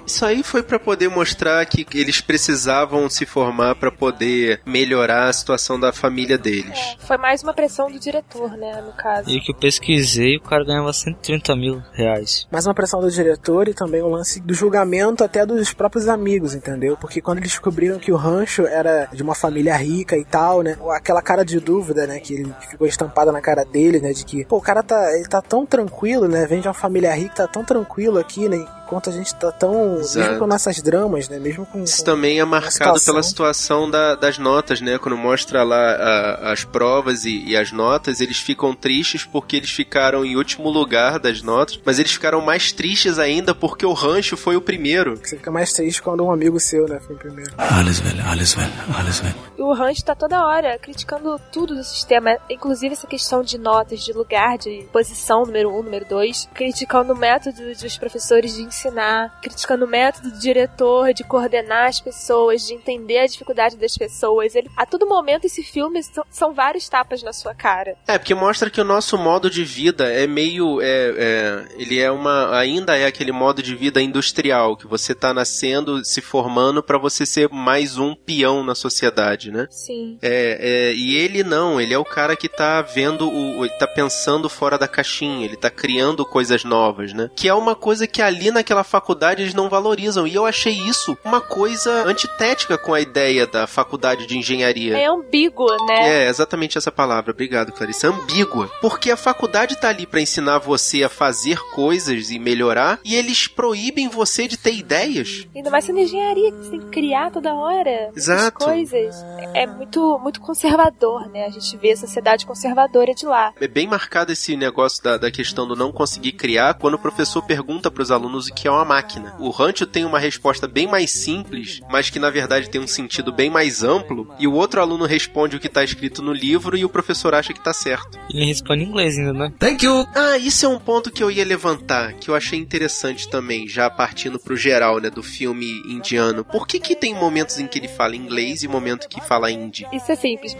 Isso 0.05 0.25
aí 0.25 0.43
foi 0.43 0.62
pra 0.63 0.79
poder 0.79 1.09
mostrar 1.09 1.65
que 1.65 1.86
eles 1.93 2.21
precisavam 2.21 3.09
se 3.09 3.25
formar 3.25 3.75
pra 3.75 3.91
poder 3.91 4.62
melhorar 4.65 5.29
a 5.29 5.33
situação 5.33 5.79
da 5.79 5.91
família 5.93 6.38
deles. 6.38 6.77
Foi 6.99 7.17
mais 7.17 7.41
uma 7.43 7.53
pressão 7.53 7.91
do 7.91 7.99
diretor, 7.99 8.51
né, 8.51 8.81
no 8.86 8.93
caso. 8.93 9.29
E 9.29 9.38
o 9.38 9.41
que 9.41 9.51
eu 9.51 9.55
pesquisei, 9.55 10.38
o 10.38 10.41
cara 10.41 10.63
ganhava 10.63 10.91
130 10.91 11.55
mil 11.55 11.81
reais. 11.93 12.47
Mais 12.51 12.65
uma 12.65 12.73
pressão 12.73 13.01
do 13.01 13.09
diretor 13.09 13.67
e 13.67 13.73
também 13.73 14.01
o 14.01 14.09
lance 14.09 14.39
do 14.41 14.53
julgamento 14.53 15.23
até 15.23 15.45
dos 15.45 15.73
próprios 15.73 16.07
amigos, 16.07 16.53
entendeu? 16.53 16.97
Porque 16.97 17.21
quando 17.21 17.39
eles 17.39 17.51
descobriram 17.51 17.99
que 17.99 18.12
o 18.12 18.15
rancho 18.15 18.65
era 18.65 19.07
de 19.13 19.23
uma 19.23 19.36
família 19.36 19.62
rica 19.71 20.17
e 20.17 20.26
tal, 20.26 20.62
né? 20.62 20.78
Aquela 20.91 21.21
cara 21.21 21.43
de 21.43 21.60
dúvida, 21.60 22.06
né? 22.06 22.19
Que 22.19 22.34
ele 22.34 22.56
ficou 22.69 22.88
estampada 22.88 23.32
na 23.32 23.41
cara 23.41 23.63
dele, 23.63 23.99
né? 23.99 24.12
De 24.12 24.26
que, 24.26 24.43
pô, 24.45 24.58
o 24.58 24.62
cara 24.62 24.84
tá, 24.84 25.12
ele 25.13 25.28
tá 25.28 25.41
tão 25.41 25.65
tranquilo, 25.65 26.28
né? 26.28 26.45
Vem 26.45 26.62
de 26.62 26.67
uma 26.67 26.73
família 26.73 27.13
rica, 27.13 27.36
tá 27.36 27.47
tão 27.47 27.63
tranquilo 27.63 28.19
aqui, 28.19 28.49
né? 28.49 28.65
Quanto 28.93 29.10
a 29.10 29.13
gente 29.13 29.34
tá 29.36 29.51
tão. 29.51 29.97
Exato. 29.97 30.19
Mesmo 30.19 30.39
com 30.39 30.47
nossas 30.47 30.82
dramas, 30.82 31.29
né? 31.29 31.39
Mesmo 31.39 31.65
com. 31.65 31.84
Isso 31.84 31.97
com- 31.99 32.03
também 32.06 32.39
é 32.39 32.45
marcado 32.45 32.71
situação. 32.71 33.13
pela 33.13 33.23
situação 33.23 33.89
da- 33.89 34.15
das 34.15 34.38
notas, 34.38 34.82
né? 34.82 34.97
Quando 34.97 35.17
mostra 35.17 35.63
lá 35.63 35.77
a- 35.95 36.51
as 36.51 36.63
provas 36.63 37.25
e, 37.25 37.43
e 37.45 37.58
as 37.58 37.71
notas, 37.71 38.21
eles 38.21 38.38
ficam 38.38 38.73
tristes 38.75 39.23
porque 39.25 39.58
eles 39.58 39.69
ficaram 39.71 40.23
em 40.23 40.36
último 40.36 40.69
lugar 40.69 41.19
das 41.19 41.41
notas, 41.41 41.79
mas 41.84 41.99
eles 41.99 42.12
ficaram 42.13 42.41
mais 42.41 42.71
tristes 42.71 43.19
ainda 43.19 43.53
porque 43.56 43.86
o 43.86 43.93
rancho 43.93 44.38
foi 44.38 44.56
o 44.56 44.62
primeiro. 44.62 45.17
Você 45.17 45.38
fica 45.38 45.51
mais 45.51 45.73
triste 45.73 46.01
quando 46.01 46.23
um 46.23 46.32
amigo 46.32 46.60
seu, 46.60 46.88
né? 46.88 46.99
Foi 46.99 47.15
o 47.15 47.19
primeiro. 47.19 47.51
Alles 47.58 47.99
well, 48.01 48.27
alles 48.29 48.56
well, 48.56 48.69
alles 48.97 49.21
well. 49.21 49.34
E 49.58 49.62
o 49.62 49.73
Rancho 49.73 50.03
tá 50.03 50.13
toda 50.15 50.43
hora 50.45 50.77
criticando 50.77 51.39
tudo 51.51 51.75
do 51.75 51.84
sistema, 51.84 52.38
inclusive 52.49 52.93
essa 52.93 53.08
questão 53.08 53.41
de 53.41 53.58
notas, 53.58 54.03
de 54.03 54.12
lugar, 54.13 54.58
de 54.58 54.86
posição, 54.91 55.43
número 55.45 55.69
um, 55.69 55.82
número 55.84 56.06
dois, 56.08 56.47
criticando 56.53 57.13
o 57.13 57.17
método 57.17 57.62
dos 57.73 57.97
professores 57.97 58.56
de 58.56 58.62
ensinar, 58.84 59.39
criticando 59.41 59.86
o 59.86 59.88
método 59.88 60.32
do 60.32 60.39
diretor 60.39 61.13
de 61.13 61.24
coordenar 61.24 61.88
as 61.88 62.00
pessoas, 62.00 62.67
de 62.67 62.74
entender 62.74 63.19
a 63.19 63.28
dificuldade 63.28 63.78
das 63.78 63.98
pessoas. 63.98 64.56
Ele, 64.56 64.69
a 64.76 64.86
todo 64.86 65.08
momento 65.08 65.46
esse 65.46 65.63
filme 65.63 66.02
são, 66.30 66.54
vários 66.54 66.88
tapas 66.88 67.24
na 67.24 67.34
sua 67.34 67.56
cara. 67.56 67.96
É, 68.08 68.17
porque 68.17 68.36
mostra 68.36 68.69
que 68.69 68.80
o 68.80 68.84
nosso 68.84 69.17
modo 69.17 69.50
de 69.50 69.63
vida 69.63 70.12
é 70.12 70.28
meio. 70.28 70.82
É, 70.82 70.86
é, 71.17 71.65
ele 71.78 72.00
é 72.00 72.12
uma. 72.12 72.58
Ainda 72.58 72.98
é 72.98 73.06
aquele 73.06 73.32
modo 73.32 73.63
de 73.63 73.76
vida 73.76 74.02
industrial, 74.02 74.78
que 74.78 74.86
você 74.86 75.15
tá 75.15 75.34
nascendo, 75.34 76.04
se 76.06 76.22
formando 76.22 76.84
pra 76.84 76.98
você 76.98 77.26
ser 77.26 77.50
mais 77.50 77.98
um 77.98 78.13
peão 78.13 78.63
na 78.63 78.76
sociedade, 78.76 79.52
né? 79.52 79.67
Sim. 79.72 80.19
É, 80.22 80.91
é, 80.91 80.93
e 80.93 81.15
ele 81.15 81.43
não, 81.43 81.82
ele 81.82 81.93
é 81.93 81.98
o 81.98 82.06
cara 82.06 82.36
que 82.36 82.48
tá 82.48 82.82
vendo 82.82 83.28
o. 83.28 83.67
tá 83.80 83.88
pensando 83.88 84.48
fora 84.48 84.78
da 84.78 84.88
caixinha, 84.88 85.46
ele 85.46 85.56
tá 85.56 85.69
criando 85.69 86.26
coisas 86.26 86.63
novas, 86.63 87.13
né? 87.13 87.32
Que 87.36 87.48
é 87.48 87.54
uma 87.54 87.76
coisa 87.76 88.06
que 88.06 88.22
ali 88.22 88.52
naquela 88.52 88.72
faculdade 88.81 89.41
eles 89.41 89.53
não 89.53 89.67
valorizam. 89.67 90.25
E 90.25 90.33
eu 90.33 90.45
achei 90.45 90.73
isso 90.73 91.17
uma 91.25 91.41
coisa 91.41 92.05
antitética 92.07 92.77
com 92.77 92.93
a 92.93 93.01
ideia 93.01 93.45
da 93.45 93.67
faculdade 93.67 94.25
de 94.25 94.38
engenharia. 94.38 94.97
É 94.97 95.07
ambíguo, 95.07 95.67
né? 95.86 96.23
É, 96.23 96.29
exatamente 96.29 96.77
essa 96.77 96.91
palavra. 96.91 97.31
Obrigado, 97.31 97.73
Clarice. 97.73 98.07
Ambígua. 98.07 98.71
Porque 98.79 99.12
a 99.12 99.17
faculdade 99.17 99.75
tá 99.75 99.89
ali 99.89 100.07
pra 100.07 100.21
ensinar 100.21 100.59
você 100.59 101.03
a 101.03 101.09
fazer 101.09 101.59
coisas 101.73 102.31
e 102.31 102.39
melhorar, 102.39 102.99
e 103.03 103.15
eles 103.15 103.47
proíbem 103.47 104.07
você 104.07 104.47
de 104.47 104.57
ter 104.57 104.73
ideias. 104.73 105.45
Ainda 105.53 105.69
mais 105.69 105.83
sendo 105.83 105.99
engenharia, 105.99 106.51
que 106.51 106.57
você 106.57 106.71
tem 106.71 106.79
que 106.79 106.88
criar 106.88 107.31
toda 107.31 107.53
hora. 107.53 108.12
Exato. 108.15 108.65
coisas. 108.65 109.15
É 109.53 109.65
muito, 109.65 110.19
muito 110.19 110.39
conservador, 110.39 111.27
né? 111.29 111.45
A 111.45 111.49
gente 111.49 111.75
vê 111.77 111.91
a 111.91 111.97
sociedade 111.97 112.45
conservadora 112.45 113.13
de 113.13 113.25
lá. 113.25 113.53
É 113.59 113.67
bem 113.67 113.88
marcado 113.88 114.31
esse 114.31 114.55
negócio 114.55 115.03
da, 115.03 115.17
da 115.17 115.31
questão 115.31 115.67
do 115.67 115.75
não 115.75 115.91
conseguir 115.91 116.33
criar 116.33 116.75
quando 116.75 116.95
o 116.95 116.99
professor 116.99 117.41
pergunta 117.41 117.89
pros 117.91 118.12
alunos 118.12 118.47
o 118.47 118.53
que 118.56 118.68
é 118.68 118.72
uma 118.72 118.86
máquina. 118.86 119.36
O 119.39 119.50
Rancho 119.50 119.86
tem 119.86 120.06
uma 120.06 120.20
resposta 120.20 120.68
bem 120.68 120.88
mais 120.88 121.12
simples, 121.12 121.82
mas 121.89 122.10
que 122.10 122.20
na 122.20 122.30
verdade 122.30 122.70
tem 122.70 122.82
um 122.82 122.88
sentido 122.88 123.32
bem 123.32 123.50
mais 123.50 123.84
amplo, 123.84 124.34
e 124.39 124.48
o 124.48 124.54
outro 124.54 124.82
aluno 124.82 125.06
responde 125.06 125.56
o 125.56 125.60
que 125.60 125.70
tá 125.70 125.84
escrito 125.84 126.22
no 126.22 126.34
livro 126.34 126.78
e 126.78 126.86
o 126.86 126.89
professor 126.89 127.34
acha 127.34 127.54
que 127.54 127.63
tá 127.63 127.74
certo. 127.74 128.20
Ele 128.30 128.46
responde 128.46 128.84
em 128.84 128.88
inglês 128.88 129.18
ainda, 129.18 129.34
né? 129.34 129.54
Thank 129.60 129.86
you. 129.86 130.06
Ah, 130.16 130.38
isso 130.38 130.66
é 130.66 130.70
um 130.70 130.80
ponto 130.80 131.12
que 131.12 131.24
eu 131.24 131.32
ia 131.32 131.46
levantar, 131.46 132.13
que 132.13 132.30
eu 132.30 132.36
achei 132.36 132.60
interessante 132.60 133.30
também, 133.30 133.68
já 133.68 133.89
partindo 133.89 134.39
pro 134.39 134.56
geral, 134.56 135.00
né, 135.00 135.10
do 135.10 135.24
filme 135.24 135.82
indiano. 135.88 136.44
Por 136.44 136.68
que 136.68 136.80
que 136.80 136.96
tem 136.96 137.13
momentos 137.13 137.60
em 137.60 137.68
que 137.68 137.80
ele 137.80 137.88
fala 137.88 138.16
inglês 138.16 138.63
e 138.63 138.68
momento 138.68 139.08
que 139.08 139.22
fala 139.22 139.52
hindi? 139.52 139.88
Isso 139.92 140.12
é 140.12 140.16
simples. 140.16 140.56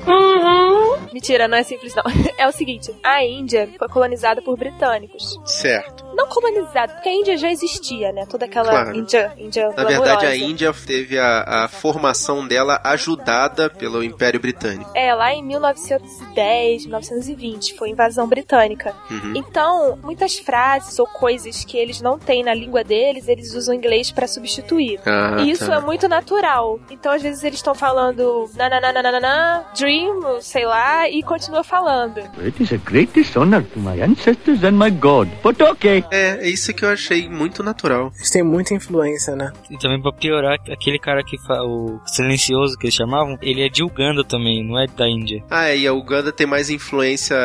Mentira, 1.14 1.48
não 1.48 1.58
é 1.58 1.64
simples 1.64 1.94
não. 1.96 2.04
É 2.38 2.48
o 2.48 2.52
seguinte, 2.52 2.92
a 3.04 3.24
Índia 3.24 3.70
foi 3.78 3.88
colonizada 3.88 4.42
por 4.42 4.58
britânicos. 4.58 5.40
Certo. 5.46 6.04
Não 6.16 6.28
colonizada, 6.28 6.94
porque 6.94 7.10
a 7.10 7.14
Índia 7.14 7.38
já 7.38 7.50
existia, 7.52 7.83
né? 8.14 8.26
Toda 8.30 8.46
aquela 8.46 8.70
Claro. 8.70 8.96
Índia, 8.96 9.34
Índia 9.38 9.70
Na 9.76 9.84
verdade, 9.84 10.26
a. 10.26 10.36
Índia 10.36 10.74
teve 10.86 11.18
a, 11.20 11.64
a 11.64 11.68
formação 11.68 12.48
dela 12.48 12.80
ajudada 12.84 13.70
pelo 13.70 14.04
Império 14.04 14.40
Britânico. 14.40 14.90
É, 14.96 15.14
lá 15.14 15.34
em 15.34 15.44
1910, 15.44 16.84
1920, 16.86 17.76
foi 17.76 17.90
invasão 17.90 18.28
britânica. 18.28 18.94
Uhum. 19.10 19.34
Então, 19.36 19.98
muitas 20.02 20.38
frases 20.38 20.98
ou 21.00 21.08
coisas 21.08 21.64
que 21.66 21.78
eles 21.78 22.02
não 22.02 22.18
têm 22.18 22.44
na 22.44 22.54
língua 22.54 22.84
deles, 22.84 23.28
eles 23.28 23.54
usam 23.54 23.74
inglês 23.74 24.12
pra 24.12 24.28
substituir. 24.28 25.00
Ah, 25.06 25.38
E 25.42 25.52
isso 25.52 25.66
tá. 25.68 25.76
é 25.76 25.80
muito 25.80 26.08
natural. 26.08 26.80
Então, 26.90 27.12
às 27.12 27.22
vezes, 27.22 27.44
eles 27.44 27.60
estão 27.60 27.76
falando 27.76 28.50
nananana, 28.56 29.66
dream, 29.78 30.42
sei 30.42 30.66
lá, 30.66 31.10
e 31.10 31.22
continua 31.24 31.64
falando. 31.64 32.20
It 32.44 32.62
is 32.62 32.72
a 32.72 32.78
great 32.78 33.14
dishonor 33.14 33.64
to 33.64 33.80
my 33.80 34.02
ancestors 34.02 34.64
and 34.64 34.72
my 34.74 34.90
God, 34.90 35.28
but 35.42 35.60
okay. 35.62 36.04
É, 36.12 36.38
é 36.42 36.50
isso 36.50 36.74
que 36.74 36.84
eu 36.86 36.90
achei 36.90 37.30
muito 37.30 37.64
natural. 37.64 37.73
Eles 38.16 38.30
têm 38.30 38.44
muita 38.44 38.74
influência, 38.74 39.36
né? 39.36 39.52
E 39.70 39.78
também 39.78 40.02
pra 40.02 40.12
piorar, 40.12 40.58
aquele 40.72 41.00
cara 41.00 41.24
que 41.24 41.38
fa... 41.38 41.62
o 41.64 42.00
silencioso 42.06 42.78
que 42.78 42.86
eles 42.86 42.96
chamavam, 42.96 43.38
ele 43.42 43.66
é 43.66 43.70
de 43.70 43.84
Uganda 43.84 44.24
também, 44.24 44.64
não 44.64 44.80
é 44.80 44.88
da 44.88 45.08
Índia. 45.08 45.44
Ah, 45.50 45.74
e 45.74 45.88
a 45.88 45.94
Uganda 45.94 46.32
tem 46.32 46.46
mais 46.48 46.70
influência 46.70 47.36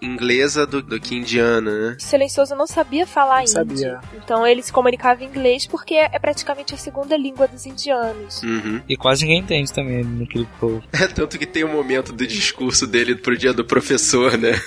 inglesa 0.00 0.66
do, 0.66 0.82
do 0.82 1.00
que 1.00 1.14
indiana, 1.14 1.70
né? 1.90 1.96
O 1.98 2.02
silencioso 2.02 2.54
não 2.54 2.66
sabia 2.66 3.06
falar 3.06 3.36
Não 3.36 3.40
hindi. 3.42 3.50
sabia. 3.50 4.00
Então, 4.14 4.46
ele 4.46 4.62
se 4.62 4.72
comunicava 4.72 5.22
em 5.22 5.26
inglês 5.26 5.66
porque 5.66 5.94
é 5.94 6.18
praticamente 6.18 6.74
a 6.74 6.78
segunda 6.78 7.16
língua 7.16 7.46
dos 7.48 7.66
indianos. 7.66 8.42
Uhum. 8.42 8.80
E 8.88 8.96
quase 8.96 9.22
ninguém 9.24 9.40
entende 9.40 9.72
também 9.72 10.04
naquele 10.04 10.48
povo. 10.58 10.82
É 10.98 11.06
tanto 11.06 11.38
que 11.38 11.46
tem 11.46 11.64
um 11.64 11.72
momento 11.72 12.12
do 12.12 12.26
discurso 12.26 12.86
dele 12.86 13.14
pro 13.14 13.36
dia 13.36 13.52
do 13.52 13.64
professor, 13.64 14.36
né? 14.36 14.60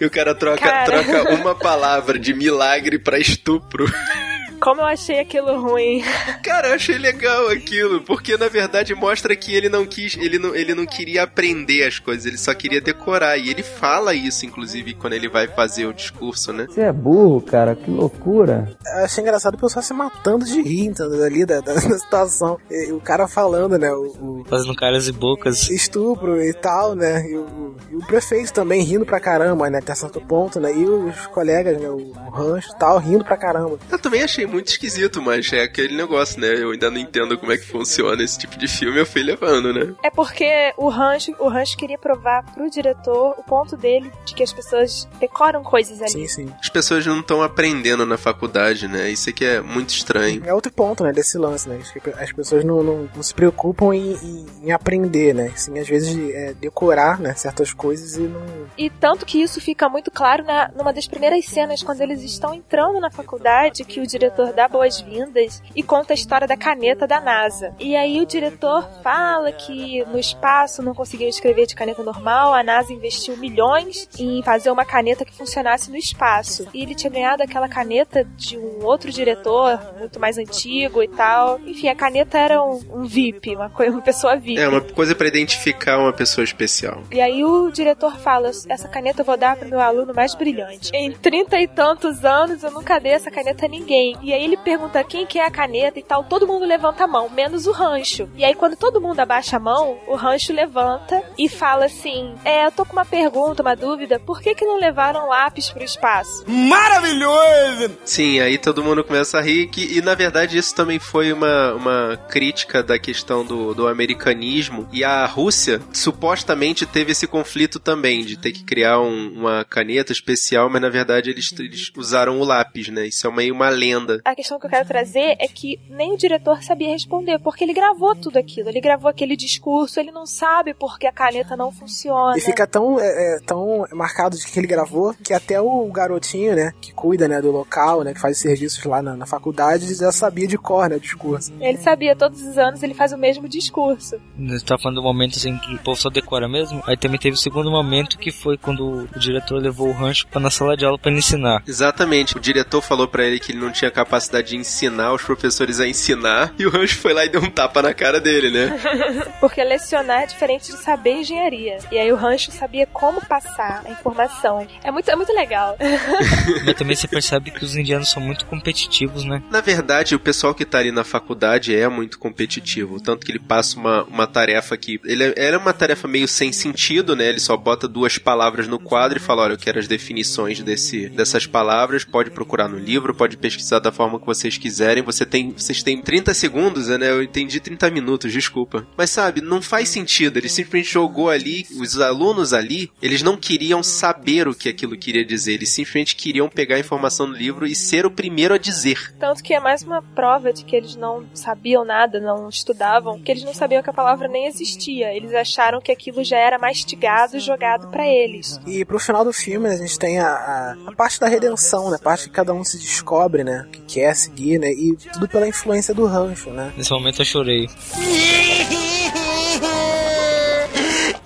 E 0.00 0.04
o 0.04 0.10
cara 0.10 0.34
troca, 0.34 0.58
Cara. 0.58 0.84
troca 0.84 1.34
uma 1.34 1.54
palavra 1.54 2.18
de 2.18 2.32
milagre 2.32 2.98
pra 2.98 3.18
estupro. 3.18 3.86
Como 4.60 4.80
eu 4.80 4.86
achei 4.86 5.20
aquilo 5.20 5.60
ruim. 5.60 6.02
Cara, 6.42 6.68
eu 6.68 6.74
achei 6.74 6.98
legal 6.98 7.48
aquilo, 7.48 8.00
porque 8.02 8.36
na 8.36 8.48
verdade 8.48 8.94
mostra 8.94 9.34
que 9.36 9.54
ele 9.54 9.68
não 9.68 9.86
quis, 9.86 10.16
ele 10.16 10.38
não, 10.38 10.54
ele 10.54 10.74
não 10.74 10.86
queria 10.86 11.22
aprender 11.24 11.86
as 11.86 11.98
coisas, 11.98 12.26
ele 12.26 12.38
só 12.38 12.54
queria 12.54 12.80
decorar. 12.80 13.36
E 13.38 13.50
ele 13.50 13.62
fala 13.62 14.14
isso, 14.14 14.46
inclusive, 14.46 14.94
quando 14.94 15.12
ele 15.12 15.28
vai 15.28 15.46
fazer 15.48 15.86
o 15.86 15.92
discurso, 15.92 16.52
né? 16.52 16.66
Você 16.68 16.80
é 16.82 16.92
burro, 16.92 17.40
cara, 17.40 17.74
que 17.74 17.90
loucura. 17.90 18.74
Eu 18.98 19.04
achei 19.04 19.22
engraçado 19.22 19.54
o 19.54 19.58
pessoal 19.58 19.82
se 19.82 19.92
matando 19.92 20.44
de 20.44 20.60
rir, 20.62 20.86
entendeu? 20.86 21.24
Ali 21.24 21.44
da, 21.44 21.60
da, 21.60 21.74
da 21.74 21.98
situação. 21.98 22.58
E, 22.70 22.92
o 22.92 23.00
cara 23.00 23.28
falando, 23.28 23.78
né? 23.78 23.90
O, 23.92 24.40
o 24.40 24.44
Fazendo 24.48 24.74
caras 24.74 25.08
e 25.08 25.12
bocas. 25.12 25.68
estupro 25.70 26.42
e 26.42 26.52
tal, 26.54 26.94
né? 26.94 27.24
E 27.28 27.36
o, 27.36 27.76
e 27.90 27.96
o 27.96 28.06
prefeito 28.06 28.52
também 28.52 28.82
rindo 28.82 29.04
pra 29.04 29.20
caramba, 29.20 29.68
né? 29.70 29.78
Até 29.78 29.94
certo 29.94 30.20
ponto, 30.20 30.58
né? 30.60 30.72
E 30.72 30.84
os 30.84 31.26
colegas, 31.28 31.80
né? 31.80 31.88
O, 31.88 31.96
o 31.96 32.30
rancho 32.30 32.70
e 32.74 32.78
tal, 32.78 32.98
rindo 32.98 33.24
pra 33.24 33.36
caramba. 33.36 33.78
Eu 33.90 33.98
também 33.98 34.22
achei 34.22 34.45
muito 34.46 34.68
esquisito, 34.68 35.20
mas 35.22 35.52
é 35.52 35.62
aquele 35.62 35.96
negócio, 35.96 36.40
né? 36.40 36.48
Eu 36.62 36.70
ainda 36.70 36.90
não 36.90 36.98
entendo 36.98 37.36
como 37.38 37.52
é 37.52 37.56
que 37.56 37.66
funciona 37.66 38.22
esse 38.22 38.38
tipo 38.38 38.58
de 38.58 38.68
filme, 38.68 38.98
eu 38.98 39.06
fui 39.06 39.22
levando, 39.22 39.72
né? 39.72 39.94
É 40.02 40.10
porque 40.10 40.72
o 40.76 40.88
Rancho, 40.88 41.34
o 41.38 41.48
Rancho 41.48 41.76
queria 41.76 41.98
provar 41.98 42.42
pro 42.54 42.70
diretor 42.70 43.34
o 43.38 43.42
ponto 43.42 43.76
dele 43.76 44.10
de 44.24 44.34
que 44.34 44.42
as 44.42 44.52
pessoas 44.52 45.08
decoram 45.20 45.62
coisas 45.62 46.00
ali. 46.00 46.10
Sim, 46.10 46.26
sim. 46.28 46.54
As 46.60 46.68
pessoas 46.68 47.04
não 47.06 47.20
estão 47.20 47.42
aprendendo 47.42 48.04
na 48.06 48.16
faculdade, 48.16 48.88
né? 48.88 49.10
Isso 49.10 49.28
aqui 49.30 49.44
é 49.44 49.60
muito 49.60 49.90
estranho. 49.90 50.42
É 50.44 50.52
outro 50.54 50.72
ponto, 50.72 51.02
né? 51.04 51.12
Desse 51.12 51.38
lance, 51.38 51.68
né? 51.68 51.80
As 52.18 52.32
pessoas 52.32 52.64
não, 52.64 52.82
não, 52.82 53.08
não 53.14 53.22
se 53.22 53.34
preocupam 53.34 53.94
em, 53.94 54.12
em- 54.14 54.46
em 54.64 54.72
aprender, 54.72 55.34
né? 55.34 55.52
Sim, 55.56 55.78
às 55.78 55.88
vezes 55.88 56.16
é, 56.34 56.54
decorar, 56.54 57.18
né? 57.20 57.34
Certas 57.34 57.72
coisas 57.72 58.16
e 58.16 58.20
não. 58.22 58.44
E 58.76 58.90
tanto 58.90 59.24
que 59.24 59.40
isso 59.40 59.60
fica 59.60 59.88
muito 59.88 60.10
claro 60.10 60.44
na, 60.44 60.70
numa 60.76 60.92
das 60.92 61.06
primeiras 61.06 61.44
cenas, 61.46 61.82
quando 61.82 62.00
eles 62.00 62.22
estão 62.22 62.52
entrando 62.54 63.00
na 63.00 63.10
faculdade, 63.10 63.84
que 63.84 64.00
o 64.00 64.06
diretor 64.06 64.35
dá 64.54 64.68
boas-vindas 64.68 65.62
e 65.74 65.82
conta 65.82 66.12
a 66.12 66.14
história 66.14 66.46
da 66.46 66.56
caneta 66.56 67.06
da 67.06 67.20
NASA. 67.20 67.74
E 67.78 67.96
aí 67.96 68.20
o 68.20 68.26
diretor 68.26 68.88
fala 69.02 69.52
que 69.52 70.04
no 70.06 70.18
espaço 70.18 70.82
não 70.82 70.94
conseguiam 70.94 71.28
escrever 71.28 71.66
de 71.66 71.74
caneta 71.74 72.02
normal, 72.02 72.54
a 72.54 72.62
NASA 72.62 72.92
investiu 72.92 73.36
milhões 73.36 74.08
em 74.18 74.42
fazer 74.42 74.70
uma 74.70 74.84
caneta 74.84 75.24
que 75.24 75.34
funcionasse 75.34 75.90
no 75.90 75.96
espaço. 75.96 76.66
E 76.72 76.82
ele 76.82 76.94
tinha 76.94 77.10
ganhado 77.10 77.42
aquela 77.42 77.68
caneta 77.68 78.24
de 78.36 78.56
um 78.58 78.84
outro 78.84 79.10
diretor, 79.10 79.80
muito 79.98 80.20
mais 80.20 80.38
antigo 80.38 81.02
e 81.02 81.08
tal. 81.08 81.60
Enfim, 81.60 81.88
a 81.88 81.94
caneta 81.94 82.38
era 82.38 82.62
um, 82.62 82.80
um 82.90 83.04
VIP, 83.04 83.54
uma, 83.54 83.70
coisa, 83.70 83.92
uma 83.92 84.02
pessoa 84.02 84.36
VIP. 84.36 84.60
É 84.60 84.68
uma 84.68 84.80
coisa 84.80 85.14
pra 85.14 85.26
identificar 85.26 85.98
uma 85.98 86.12
pessoa 86.12 86.44
especial. 86.44 87.02
E 87.10 87.20
aí 87.20 87.44
o 87.44 87.70
diretor 87.70 88.16
fala: 88.18 88.50
essa 88.68 88.88
caneta 88.88 89.22
eu 89.22 89.24
vou 89.24 89.36
dar 89.36 89.56
pro 89.56 89.68
meu 89.68 89.80
aluno 89.80 90.14
mais 90.14 90.34
brilhante. 90.34 90.90
Em 90.94 91.12
trinta 91.12 91.58
e 91.58 91.66
tantos 91.66 92.24
anos 92.24 92.62
eu 92.62 92.70
nunca 92.70 92.98
dei 92.98 93.12
essa 93.12 93.30
caneta 93.30 93.66
a 93.66 93.68
ninguém. 93.68 94.16
E 94.26 94.32
aí 94.32 94.42
ele 94.44 94.56
pergunta 94.56 95.04
quem 95.04 95.24
quer 95.24 95.44
a 95.46 95.50
caneta 95.52 96.00
e 96.00 96.02
tal. 96.02 96.24
Todo 96.24 96.48
mundo 96.48 96.66
levanta 96.66 97.04
a 97.04 97.06
mão, 97.06 97.28
menos 97.30 97.68
o 97.68 97.70
rancho. 97.70 98.28
E 98.36 98.44
aí 98.44 98.56
quando 98.56 98.74
todo 98.76 99.00
mundo 99.00 99.20
abaixa 99.20 99.56
a 99.56 99.60
mão, 99.60 99.98
o 100.08 100.16
rancho 100.16 100.52
levanta 100.52 101.22
e 101.38 101.48
fala 101.48 101.84
assim: 101.84 102.34
É, 102.44 102.66
eu 102.66 102.72
tô 102.72 102.84
com 102.84 102.92
uma 102.94 103.04
pergunta, 103.04 103.62
uma 103.62 103.76
dúvida. 103.76 104.18
Por 104.18 104.40
que 104.40 104.52
que 104.52 104.64
não 104.64 104.80
levaram 104.80 105.28
lápis 105.28 105.70
pro 105.70 105.84
espaço? 105.84 106.44
Maravilhoso! 106.48 107.96
Sim, 108.04 108.40
aí 108.40 108.58
todo 108.58 108.82
mundo 108.82 109.04
começa 109.04 109.38
a 109.38 109.40
rir, 109.40 109.68
que, 109.68 109.96
e 109.96 110.02
na 110.02 110.14
verdade 110.16 110.58
isso 110.58 110.74
também 110.74 110.98
foi 110.98 111.32
uma, 111.32 111.74
uma 111.74 112.16
crítica 112.28 112.82
da 112.82 112.98
questão 112.98 113.44
do, 113.44 113.74
do 113.74 113.86
americanismo. 113.86 114.88
E 114.92 115.04
a 115.04 115.24
Rússia 115.26 115.80
supostamente 115.92 116.84
teve 116.84 117.12
esse 117.12 117.26
conflito 117.28 117.78
também, 117.78 118.24
de 118.24 118.36
ter 118.36 118.50
que 118.52 118.64
criar 118.64 119.00
um- 119.00 119.28
uma 119.36 119.64
caneta 119.64 120.10
especial, 120.12 120.68
mas 120.68 120.82
na 120.82 120.88
verdade 120.88 121.30
eles, 121.30 121.52
eles 121.58 121.92
usaram 121.96 122.40
o 122.40 122.44
lápis, 122.44 122.88
né? 122.88 123.06
Isso 123.06 123.26
é 123.26 123.30
meio 123.30 123.54
uma 123.54 123.68
lenda 123.68 124.15
A 124.24 124.34
questão 124.34 124.58
que 124.58 124.66
eu 124.66 124.70
quero 124.70 124.86
trazer 124.86 125.36
é 125.38 125.48
que 125.48 125.78
nem 125.88 126.12
o 126.12 126.16
diretor 126.16 126.62
sabia 126.62 126.88
responder, 126.88 127.38
porque 127.38 127.64
ele 127.64 127.72
gravou 127.72 128.14
tudo 128.14 128.38
aquilo. 128.38 128.68
Ele 128.68 128.80
gravou 128.80 129.10
aquele 129.10 129.36
discurso, 129.36 130.00
ele 130.00 130.10
não 130.10 130.26
sabe 130.26 130.74
porque 130.74 131.06
a 131.06 131.12
caneta 131.12 131.56
não 131.56 131.70
funciona. 131.70 132.36
E 132.36 132.40
fica 132.40 132.66
tão, 132.66 132.98
é, 132.98 133.36
é, 133.36 133.40
tão 133.40 133.84
marcado 133.92 134.36
de 134.36 134.46
que 134.46 134.58
ele 134.58 134.66
gravou 134.66 135.14
que 135.22 135.32
até 135.32 135.60
o 135.60 135.86
garotinho, 135.86 136.54
né, 136.54 136.72
que 136.80 136.92
cuida, 136.92 137.28
né, 137.28 137.40
do 137.40 137.50
local, 137.50 138.02
né, 138.02 138.14
que 138.14 138.20
faz 138.20 138.38
serviços 138.38 138.82
lá 138.84 139.02
na, 139.02 139.16
na 139.16 139.26
faculdade, 139.26 139.94
já 139.94 140.12
sabia 140.12 140.46
de 140.46 140.58
cor, 140.58 140.88
né, 140.88 140.96
o 140.96 141.00
discurso. 141.00 141.52
Ele 141.60 141.78
sabia, 141.78 142.16
todos 142.16 142.42
os 142.42 142.58
anos 142.58 142.82
ele 142.82 142.94
faz 142.94 143.12
o 143.12 143.18
mesmo 143.18 143.48
discurso. 143.48 144.16
Você 144.38 144.64
tá 144.64 144.78
falando 144.78 144.96
do 144.96 145.02
momento 145.02 145.36
assim 145.36 145.56
que 145.58 145.74
o 145.74 145.78
povo 145.78 146.00
só 146.00 146.08
decora 146.10 146.48
mesmo? 146.48 146.82
Aí 146.86 146.96
também 146.96 147.18
teve 147.18 147.34
o 147.34 147.38
segundo 147.38 147.70
momento 147.70 148.18
que 148.18 148.30
foi 148.30 148.56
quando 148.56 149.08
o 149.14 149.18
diretor 149.18 149.60
levou 149.60 149.88
o 149.88 149.92
rancho 149.92 150.26
pra 150.28 150.40
na 150.40 150.50
sala 150.50 150.76
de 150.76 150.84
aula 150.84 150.98
pra 150.98 151.10
ele 151.10 151.18
ensinar. 151.18 151.62
Exatamente. 151.66 152.36
O 152.36 152.40
diretor 152.40 152.80
falou 152.80 153.08
pra 153.08 153.24
ele 153.24 153.38
que 153.38 153.52
ele 153.52 153.60
não 153.60 153.70
tinha 153.70 153.90
capacidade 153.90 154.05
de 154.44 154.56
ensinar 154.56 155.12
os 155.12 155.22
professores 155.22 155.80
a 155.80 155.86
ensinar 155.86 156.54
e 156.58 156.66
o 156.66 156.70
rancho 156.70 156.98
foi 156.98 157.12
lá 157.12 157.24
e 157.24 157.28
deu 157.28 157.42
um 157.42 157.50
tapa 157.50 157.82
na 157.82 157.92
cara 157.92 158.20
dele, 158.20 158.50
né? 158.50 158.78
Porque 159.40 159.62
lecionar 159.62 160.22
é 160.22 160.26
diferente 160.26 160.72
de 160.72 160.78
saber 160.78 161.20
engenharia. 161.20 161.78
E 161.90 161.98
aí 161.98 162.10
o 162.12 162.16
rancho 162.16 162.50
sabia 162.50 162.86
como 162.86 163.24
passar 163.26 163.82
a 163.84 163.90
informação. 163.90 164.66
É 164.82 164.90
muito, 164.90 165.10
é 165.10 165.16
muito 165.16 165.32
legal. 165.32 165.76
Mas 166.64 166.74
também 166.74 166.96
você 166.96 167.08
percebe 167.08 167.50
que 167.50 167.64
os 167.64 167.76
indianos 167.76 168.10
são 168.10 168.22
muito 168.22 168.46
competitivos, 168.46 169.24
né? 169.24 169.42
Na 169.50 169.60
verdade, 169.60 170.14
o 170.14 170.20
pessoal 170.20 170.54
que 170.54 170.64
tá 170.64 170.78
ali 170.78 170.90
na 170.90 171.04
faculdade 171.04 171.74
é 171.74 171.88
muito 171.88 172.18
competitivo. 172.18 173.00
Tanto 173.00 173.24
que 173.24 173.32
ele 173.32 173.38
passa 173.38 173.78
uma, 173.78 174.04
uma 174.04 174.26
tarefa 174.26 174.76
que. 174.76 175.00
Ele 175.04 175.24
é, 175.24 175.34
era 175.36 175.58
uma 175.58 175.72
tarefa 175.72 176.08
meio 176.08 176.28
sem 176.28 176.52
sentido, 176.52 177.14
né? 177.14 177.28
Ele 177.28 177.40
só 177.40 177.56
bota 177.56 177.88
duas 177.88 178.18
palavras 178.18 178.66
no 178.68 178.78
quadro 178.78 179.18
e 179.18 179.20
fala: 179.20 179.42
olha, 179.42 179.52
eu 179.54 179.58
quero 179.58 179.78
as 179.78 179.88
definições 179.88 180.62
desse, 180.62 181.08
dessas 181.08 181.46
palavras. 181.46 182.04
Pode 182.04 182.30
procurar 182.30 182.68
no 182.68 182.78
livro, 182.78 183.14
pode 183.14 183.36
pesquisar 183.36 183.78
da 183.78 183.92
forma 183.96 184.20
que 184.20 184.26
vocês 184.26 184.58
quiserem. 184.58 185.02
Você 185.02 185.24
tem, 185.24 185.52
vocês 185.52 185.82
têm 185.82 186.00
30 186.00 186.34
segundos, 186.34 186.88
né? 186.88 187.10
Eu 187.10 187.22
entendi 187.22 187.58
30 187.58 187.90
minutos, 187.90 188.32
desculpa. 188.32 188.86
Mas 188.96 189.10
sabe, 189.10 189.40
não 189.40 189.62
faz 189.62 189.88
sentido. 189.88 190.38
Ele 190.38 190.48
simplesmente 190.48 190.92
jogou 190.92 191.30
ali, 191.30 191.66
os 191.80 191.98
alunos 191.98 192.52
ali, 192.52 192.90
eles 193.00 193.22
não 193.22 193.36
queriam 193.36 193.82
saber 193.82 194.46
o 194.46 194.54
que 194.54 194.68
aquilo 194.68 194.96
queria 194.96 195.24
dizer. 195.24 195.54
Eles 195.54 195.70
simplesmente 195.70 196.14
queriam 196.14 196.48
pegar 196.48 196.76
a 196.76 196.80
informação 196.80 197.26
do 197.26 197.36
livro 197.36 197.66
e 197.66 197.74
ser 197.74 198.04
o 198.04 198.10
primeiro 198.10 198.54
a 198.54 198.58
dizer. 198.58 199.14
Tanto 199.18 199.42
que 199.42 199.54
é 199.54 199.60
mais 199.60 199.82
uma 199.82 200.02
prova 200.02 200.52
de 200.52 200.64
que 200.64 200.76
eles 200.76 200.94
não 200.94 201.24
sabiam 201.32 201.84
nada, 201.84 202.20
não 202.20 202.48
estudavam, 202.48 203.20
que 203.20 203.30
eles 203.30 203.44
não 203.44 203.54
sabiam 203.54 203.82
que 203.82 203.90
a 203.90 203.94
palavra 203.94 204.28
nem 204.28 204.46
existia. 204.46 205.14
Eles 205.14 205.32
acharam 205.32 205.80
que 205.80 205.90
aquilo 205.90 206.22
já 206.22 206.36
era 206.36 206.58
mastigado 206.58 207.36
e 207.36 207.40
jogado 207.40 207.88
para 207.88 208.06
eles. 208.06 208.60
E 208.66 208.84
pro 208.84 208.98
final 208.98 209.24
do 209.24 209.32
filme, 209.32 209.68
a 209.68 209.76
gente 209.76 209.98
tem 209.98 210.18
a, 210.18 210.28
a, 210.28 210.76
a, 210.88 210.92
parte 210.92 211.20
da 211.20 211.28
redenção, 211.28 211.90
né? 211.90 211.96
A 211.96 212.02
parte 212.02 212.24
que 212.24 212.30
cada 212.30 212.52
um 212.52 212.64
se 212.64 212.78
descobre, 212.78 213.44
né? 213.44 213.66
Que 213.72 213.80
quer 213.86 214.14
seguir, 214.14 214.58
né? 214.58 214.70
E 214.70 214.96
tudo 215.12 215.28
pela 215.28 215.46
influência 215.46 215.94
do 215.94 216.06
rancho, 216.06 216.50
né? 216.50 216.72
Nesse 216.76 216.90
momento 216.90 217.20
eu 217.20 217.24
chorei. 217.24 217.68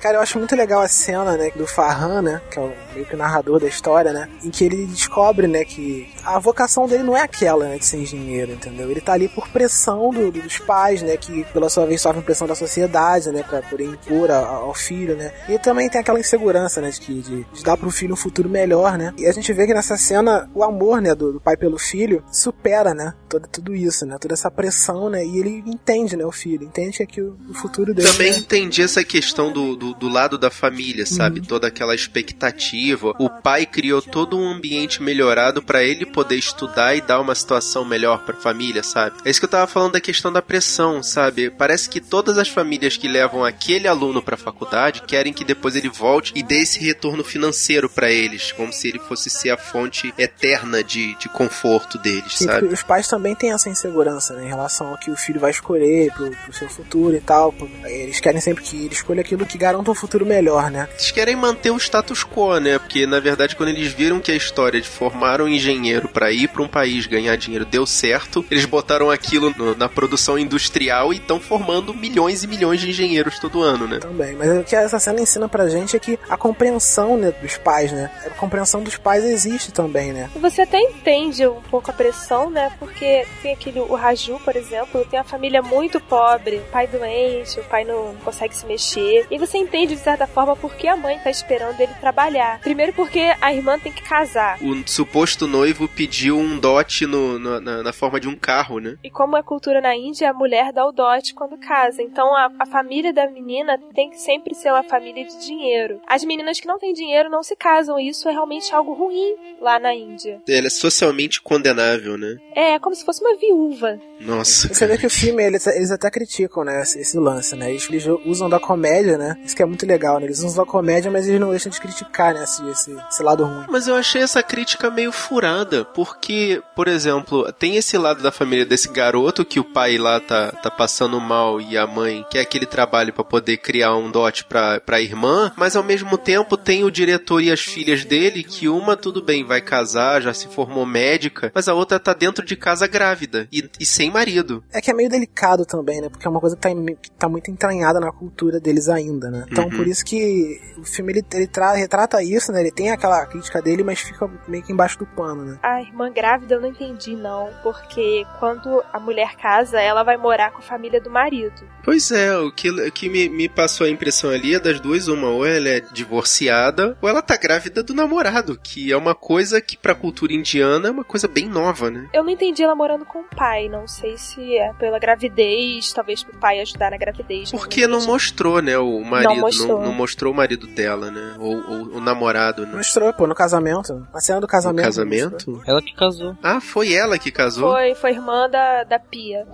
Cara, 0.00 0.16
eu 0.16 0.22
acho 0.22 0.38
muito 0.38 0.56
legal 0.56 0.80
a 0.80 0.88
cena, 0.88 1.36
né, 1.36 1.50
do 1.54 1.66
Farhan, 1.66 2.22
né, 2.22 2.40
que 2.50 2.58
é 2.58 2.62
o 2.62 2.72
meio 2.94 3.06
que 3.06 3.14
o 3.14 3.18
narrador 3.18 3.60
da 3.60 3.66
história, 3.66 4.12
né, 4.12 4.28
em 4.42 4.50
que 4.50 4.64
ele 4.64 4.86
descobre, 4.86 5.46
né, 5.46 5.64
que 5.64 6.08
a 6.24 6.38
vocação 6.38 6.86
dele 6.86 7.02
não 7.02 7.16
é 7.16 7.22
aquela, 7.22 7.68
né, 7.68 7.78
de 7.78 7.84
ser 7.84 7.98
engenheiro, 7.98 8.52
entendeu? 8.52 8.90
Ele 8.90 9.00
tá 9.00 9.12
ali 9.12 9.28
por 9.28 9.48
pressão 9.48 10.10
do, 10.10 10.30
dos 10.30 10.58
pais, 10.58 11.02
né, 11.02 11.16
que 11.16 11.44
pela 11.52 11.68
sua 11.68 11.86
vez 11.86 12.00
sofrem 12.00 12.22
pressão 12.22 12.46
da 12.46 12.54
sociedade, 12.54 13.30
né, 13.30 13.42
pra 13.42 13.62
poder 13.62 13.84
impor 13.84 14.30
ao, 14.30 14.74
filho, 14.74 15.16
né. 15.16 15.32
E 15.48 15.58
também 15.58 15.88
tem 15.88 16.00
aquela 16.00 16.18
insegurança, 16.18 16.80
né, 16.80 16.90
de, 16.90 17.00
que, 17.00 17.20
de, 17.20 17.44
de 17.44 17.62
dar 17.62 17.76
pro 17.76 17.90
filho 17.90 18.14
um 18.14 18.16
futuro 18.16 18.48
melhor, 18.48 18.96
né. 18.96 19.12
E 19.18 19.26
a 19.26 19.32
gente 19.32 19.52
vê 19.52 19.66
que 19.66 19.74
nessa 19.74 19.96
cena 19.96 20.48
o 20.54 20.62
amor, 20.62 21.00
né, 21.00 21.14
do, 21.14 21.32
do 21.32 21.40
pai 21.40 21.56
pelo 21.56 21.78
filho 21.78 22.22
supera, 22.32 22.94
né, 22.94 23.14
todo, 23.28 23.46
tudo 23.48 23.74
isso, 23.74 24.06
né, 24.06 24.16
toda 24.20 24.34
essa 24.34 24.50
pressão, 24.50 25.08
né, 25.08 25.24
e 25.24 25.38
ele 25.38 25.62
entende, 25.66 26.16
né, 26.16 26.24
o 26.24 26.32
filho, 26.32 26.64
entende 26.64 27.04
que 27.06 27.20
o, 27.20 27.36
o 27.48 27.54
futuro 27.54 27.94
dele... 27.94 28.08
Também 28.08 28.32
né, 28.32 28.38
entendi 28.38 28.82
essa 28.82 29.04
questão 29.04 29.52
do, 29.52 29.76
do, 29.76 29.94
do 29.94 30.08
lado 30.08 30.38
da 30.38 30.50
família, 30.50 31.06
sabe? 31.06 31.40
Uhum. 31.40 31.46
Toda 31.46 31.66
aquela 31.66 31.94
expectativa. 31.94 32.79
O 33.18 33.28
pai 33.28 33.66
criou 33.66 34.00
todo 34.00 34.38
um 34.38 34.48
ambiente 34.48 35.02
melhorado 35.02 35.62
para 35.62 35.82
ele 35.82 36.06
poder 36.06 36.36
estudar 36.36 36.94
e 36.94 37.00
dar 37.00 37.20
uma 37.20 37.34
situação 37.34 37.84
melhor 37.84 38.24
para 38.24 38.36
a 38.36 38.40
família, 38.40 38.82
sabe? 38.82 39.16
É 39.24 39.30
isso 39.30 39.40
que 39.40 39.46
eu 39.46 39.50
tava 39.50 39.66
falando 39.66 39.92
da 39.92 40.00
questão 40.00 40.32
da 40.32 40.42
pressão, 40.42 41.02
sabe? 41.02 41.50
Parece 41.50 41.88
que 41.88 42.00
todas 42.00 42.38
as 42.38 42.48
famílias 42.48 42.96
que 42.96 43.08
levam 43.08 43.44
aquele 43.44 43.88
aluno 43.88 44.22
para 44.22 44.34
a 44.34 44.38
faculdade 44.38 45.02
querem 45.02 45.32
que 45.32 45.44
depois 45.44 45.76
ele 45.76 45.88
volte 45.88 46.32
e 46.34 46.42
dê 46.42 46.60
esse 46.60 46.78
retorno 46.80 47.24
financeiro 47.24 47.88
para 47.88 48.10
eles, 48.10 48.52
como 48.52 48.72
se 48.72 48.88
ele 48.88 48.98
fosse 48.98 49.30
ser 49.30 49.50
a 49.50 49.56
fonte 49.56 50.12
eterna 50.18 50.82
de, 50.82 51.14
de 51.16 51.28
conforto 51.28 51.98
deles, 51.98 52.36
Sim, 52.36 52.46
sabe? 52.46 52.66
Os 52.66 52.82
pais 52.82 53.08
também 53.08 53.34
têm 53.34 53.52
essa 53.52 53.68
insegurança 53.68 54.34
né, 54.34 54.44
em 54.44 54.48
relação 54.48 54.88
ao 54.88 54.98
que 54.98 55.10
o 55.10 55.16
filho 55.16 55.40
vai 55.40 55.50
escolher 55.50 56.12
pro, 56.12 56.30
pro 56.30 56.52
seu 56.52 56.68
futuro 56.68 57.14
e 57.14 57.20
tal. 57.20 57.54
Eles 57.84 58.20
querem 58.20 58.40
sempre 58.40 58.62
que 58.62 58.84
ele 58.84 58.94
escolha 58.94 59.20
aquilo 59.20 59.46
que 59.46 59.58
garanta 59.58 59.90
um 59.90 59.94
futuro 59.94 60.24
melhor, 60.24 60.70
né? 60.70 60.88
Eles 60.92 61.10
querem 61.10 61.36
manter 61.36 61.70
o 61.70 61.76
status 61.76 62.24
quo, 62.24 62.58
né? 62.58 62.69
Porque 62.78 63.06
na 63.06 63.20
verdade 63.20 63.56
quando 63.56 63.70
eles 63.70 63.92
viram 63.92 64.20
que 64.20 64.30
a 64.30 64.36
história 64.36 64.80
de 64.80 64.88
formar 64.88 65.40
um 65.40 65.48
engenheiro 65.48 66.08
para 66.08 66.30
ir 66.30 66.48
para 66.48 66.62
um 66.62 66.68
país 66.68 67.06
ganhar 67.06 67.36
dinheiro 67.36 67.64
deu 67.64 67.86
certo, 67.86 68.44
eles 68.50 68.64
botaram 68.64 69.10
aquilo 69.10 69.54
no, 69.56 69.76
na 69.76 69.88
produção 69.88 70.38
industrial 70.38 71.12
e 71.12 71.16
estão 71.16 71.40
formando 71.40 71.94
milhões 71.94 72.42
e 72.44 72.46
milhões 72.46 72.80
de 72.80 72.90
engenheiros 72.90 73.38
todo 73.38 73.62
ano, 73.62 73.86
né? 73.86 73.98
Também, 73.98 74.34
mas 74.34 74.58
o 74.58 74.64
que 74.64 74.74
essa 74.76 74.98
cena 74.98 75.20
ensina 75.20 75.48
pra 75.48 75.68
gente 75.68 75.96
é 75.96 75.98
que 75.98 76.18
a 76.28 76.36
compreensão 76.36 77.16
né, 77.16 77.32
dos 77.42 77.56
pais, 77.56 77.92
né? 77.92 78.10
A 78.26 78.30
compreensão 78.30 78.82
dos 78.82 78.96
pais 78.96 79.24
existe 79.24 79.72
também, 79.72 80.12
né? 80.12 80.30
Você 80.36 80.62
até 80.62 80.80
entende 80.80 81.46
um 81.46 81.60
pouco 81.62 81.90
a 81.90 81.94
pressão, 81.94 82.50
né? 82.50 82.72
Porque 82.78 83.26
tem 83.42 83.52
aquele, 83.52 83.80
o 83.80 83.94
Raju, 83.94 84.40
por 84.44 84.56
exemplo, 84.56 85.04
tem 85.04 85.18
uma 85.18 85.24
família 85.24 85.62
muito 85.62 86.00
pobre, 86.00 86.60
pai 86.72 86.86
doente, 86.86 87.60
o 87.60 87.64
pai 87.64 87.84
não 87.84 88.14
consegue 88.24 88.54
se 88.54 88.66
mexer, 88.66 89.26
e 89.30 89.38
você 89.38 89.58
entende 89.58 89.94
de 89.94 90.00
certa 90.00 90.26
forma 90.26 90.56
porque 90.56 90.86
a 90.86 90.96
mãe 90.96 91.18
tá 91.18 91.30
esperando 91.30 91.80
ele 91.80 91.92
trabalhar. 92.00 92.59
Primeiro 92.62 92.92
porque 92.92 93.32
a 93.40 93.52
irmã 93.52 93.78
tem 93.78 93.92
que 93.92 94.02
casar. 94.02 94.58
O 94.62 94.88
suposto 94.88 95.46
noivo 95.46 95.88
pediu 95.88 96.38
um 96.38 96.58
dote 96.58 97.06
no, 97.06 97.38
no, 97.38 97.60
na, 97.60 97.82
na, 97.82 97.92
forma 97.92 98.20
de 98.20 98.28
um 98.28 98.36
carro, 98.36 98.78
né? 98.78 98.96
E 99.02 99.10
como 99.10 99.36
é 99.36 99.42
cultura 99.42 99.80
na 99.80 99.96
Índia, 99.96 100.30
a 100.30 100.34
mulher 100.34 100.72
dá 100.72 100.86
o 100.86 100.92
dote 100.92 101.34
quando 101.34 101.56
casa. 101.58 102.02
Então 102.02 102.34
a, 102.34 102.50
a 102.58 102.66
família 102.66 103.12
da 103.12 103.28
menina 103.28 103.78
tem 103.94 104.10
que 104.10 104.20
sempre 104.20 104.54
ser 104.54 104.70
uma 104.70 104.82
família 104.82 105.24
de 105.24 105.44
dinheiro. 105.44 106.00
As 106.06 106.24
meninas 106.24 106.60
que 106.60 106.66
não 106.66 106.78
têm 106.78 106.92
dinheiro 106.92 107.30
não 107.30 107.42
se 107.42 107.56
casam. 107.56 107.98
E 107.98 108.08
isso 108.08 108.28
é 108.28 108.32
realmente 108.32 108.74
algo 108.74 108.92
ruim 108.92 109.34
lá 109.60 109.78
na 109.78 109.94
Índia. 109.94 110.40
Ela 110.48 110.66
é 110.66 110.70
socialmente 110.70 111.40
condenável, 111.40 112.16
né? 112.16 112.36
É, 112.54 112.78
como 112.78 112.94
se 112.94 113.04
fosse 113.04 113.22
uma 113.22 113.36
viúva. 113.36 113.98
Nossa. 114.20 114.72
Você 114.72 114.86
vê 114.86 114.98
que 114.98 115.06
o 115.06 115.10
filme, 115.10 115.42
eles, 115.42 115.66
eles 115.66 115.90
até 115.90 116.10
criticam, 116.10 116.62
né, 116.62 116.82
esse, 116.82 117.00
esse 117.00 117.18
lance, 117.18 117.56
né? 117.56 117.70
Eles, 117.70 117.88
eles, 117.88 118.06
usam 118.24 118.48
da 118.48 118.60
comédia, 118.60 119.16
né? 119.16 119.36
Isso 119.44 119.56
que 119.56 119.62
é 119.62 119.66
muito 119.66 119.86
legal, 119.86 120.18
né? 120.18 120.26
Eles 120.26 120.40
usam 120.40 120.64
da 120.64 120.70
comédia, 120.70 121.10
mas 121.10 121.26
eles 121.26 121.40
não 121.40 121.50
deixam 121.50 121.72
de 121.72 121.80
criticar, 121.80 122.34
né, 122.34 122.42
esse, 122.50 122.68
esse, 122.68 122.96
esse 123.10 123.22
lado 123.22 123.44
ruim. 123.44 123.66
Mas 123.68 123.86
eu 123.86 123.94
achei 123.94 124.22
essa 124.22 124.42
crítica 124.42 124.90
meio 124.90 125.12
furada, 125.12 125.84
porque, 125.84 126.62
por 126.74 126.88
exemplo, 126.88 127.50
tem 127.52 127.76
esse 127.76 127.96
lado 127.96 128.22
da 128.22 128.32
família 128.32 128.64
desse 128.66 128.88
garoto 128.88 129.44
que 129.44 129.60
o 129.60 129.64
pai 129.64 129.98
lá 129.98 130.20
tá, 130.20 130.52
tá 130.52 130.70
passando 130.70 131.20
mal 131.20 131.60
e 131.60 131.76
a 131.76 131.86
mãe 131.86 132.24
quer 132.30 132.40
aquele 132.40 132.66
trabalho 132.66 133.12
para 133.12 133.24
poder 133.24 133.58
criar 133.58 133.94
um 133.96 134.10
dote 134.10 134.44
pra, 134.44 134.80
pra 134.80 135.00
irmã, 135.00 135.52
mas 135.56 135.76
ao 135.76 135.82
mesmo 135.82 136.16
tempo 136.18 136.56
tem 136.56 136.84
o 136.84 136.90
diretor 136.90 137.40
e 137.42 137.50
as 137.50 137.60
filhas 137.60 138.04
dele 138.04 138.42
que 138.42 138.68
uma, 138.68 138.96
tudo 138.96 139.22
bem, 139.22 139.44
vai 139.44 139.60
casar, 139.60 140.20
já 140.22 140.32
se 140.34 140.48
formou 140.48 140.84
médica, 140.86 141.50
mas 141.54 141.68
a 141.68 141.74
outra 141.74 141.98
tá 142.00 142.12
dentro 142.12 142.44
de 142.44 142.56
casa 142.56 142.86
grávida 142.86 143.46
e, 143.52 143.68
e 143.78 143.86
sem 143.86 144.10
marido. 144.10 144.62
É 144.72 144.80
que 144.80 144.90
é 144.90 144.94
meio 144.94 145.08
delicado 145.10 145.64
também, 145.64 146.00
né? 146.00 146.08
Porque 146.08 146.26
é 146.26 146.30
uma 146.30 146.40
coisa 146.40 146.56
que 146.56 146.62
tá, 146.62 146.68
que 147.00 147.10
tá 147.12 147.28
muito 147.28 147.50
entranhada 147.50 148.00
na 148.00 148.10
cultura 148.12 148.58
deles 148.60 148.88
ainda, 148.88 149.30
né? 149.30 149.46
Então 149.50 149.64
Uhum. 149.64 149.76
por 149.76 149.86
isso 149.86 150.04
que 150.04 150.58
o 150.78 150.84
filme 150.84 151.12
ele, 151.12 151.24
ele 151.34 151.46
tra- 151.46 151.74
retrata 151.74 152.22
isso, 152.22 152.39
né? 152.48 152.60
Ele 152.60 152.70
tem 152.70 152.90
aquela 152.90 153.24
crítica 153.26 153.60
dele, 153.60 153.82
mas 153.82 154.00
fica 154.00 154.28
meio 154.48 154.62
que 154.62 154.72
embaixo 154.72 154.98
do 154.98 155.06
pano, 155.06 155.44
né? 155.44 155.58
A 155.62 155.80
irmã 155.80 156.10
grávida 156.12 156.54
eu 156.54 156.60
não 156.60 156.68
entendi, 156.68 157.14
não. 157.14 157.50
Porque 157.62 158.26
quando 158.38 158.82
a 158.92 158.98
mulher 158.98 159.36
casa, 159.36 159.80
ela 159.80 160.02
vai 160.02 160.16
morar 160.16 160.50
com 160.50 160.58
a 160.58 160.62
família 160.62 161.00
do 161.00 161.10
marido. 161.10 161.62
Pois 161.82 162.10
é, 162.10 162.36
o 162.36 162.52
que, 162.52 162.70
o 162.70 162.92
que 162.92 163.08
me, 163.08 163.28
me 163.28 163.48
passou 163.48 163.86
a 163.86 163.90
impressão 163.90 164.30
ali 164.30 164.54
é 164.54 164.60
das 164.60 164.80
duas, 164.80 165.08
uma, 165.08 165.28
ou 165.28 165.46
ela 165.46 165.68
é 165.68 165.80
divorciada, 165.80 166.96
ou 167.00 167.08
ela 167.08 167.22
tá 167.22 167.36
grávida 167.36 167.82
do 167.82 167.94
namorado, 167.94 168.58
que 168.62 168.92
é 168.92 168.96
uma 168.96 169.14
coisa 169.14 169.60
que 169.60 169.76
pra 169.76 169.94
cultura 169.94 170.32
indiana 170.32 170.88
é 170.88 170.90
uma 170.90 171.04
coisa 171.04 171.26
bem 171.26 171.48
nova, 171.48 171.90
né? 171.90 172.08
Eu 172.12 172.22
não 172.22 172.30
entendi 172.30 172.62
ela 172.62 172.74
morando 172.74 173.04
com 173.04 173.20
o 173.20 173.24
pai. 173.24 173.68
Não 173.68 173.86
sei 173.86 174.16
se 174.16 174.56
é 174.56 174.72
pela 174.74 174.98
gravidez, 174.98 175.92
talvez 175.92 176.22
pro 176.22 176.38
pai 176.38 176.60
ajudar 176.60 176.90
na 176.90 176.96
gravidez. 176.96 177.50
Porque 177.50 177.86
não 177.86 178.04
mostrou, 178.04 178.60
né, 178.62 178.78
o 178.78 179.00
marido, 179.02 179.34
não 179.34 179.40
mostrou. 179.40 179.82
não 179.82 179.92
mostrou 179.92 180.32
o 180.32 180.36
marido 180.36 180.66
dela, 180.66 181.10
né, 181.10 181.34
ou, 181.38 181.56
ou 181.56 181.96
o 181.96 182.00
namorado, 182.00 182.29
né. 182.66 182.76
Mostrou, 182.76 183.12
pô, 183.12 183.26
no 183.26 183.34
casamento. 183.34 184.06
Na 184.12 184.20
cena 184.20 184.40
do 184.40 184.46
casamento. 184.46 184.78
No 184.78 184.88
casamento? 184.88 185.62
Ela 185.66 185.82
que 185.82 185.94
casou. 185.94 186.36
Ah, 186.42 186.60
foi 186.60 186.92
ela 186.92 187.18
que 187.18 187.30
casou? 187.30 187.72
Foi, 187.72 187.94
foi 187.94 188.10
irmã 188.10 188.48
da, 188.48 188.84
da 188.84 188.98
Pia. 188.98 189.46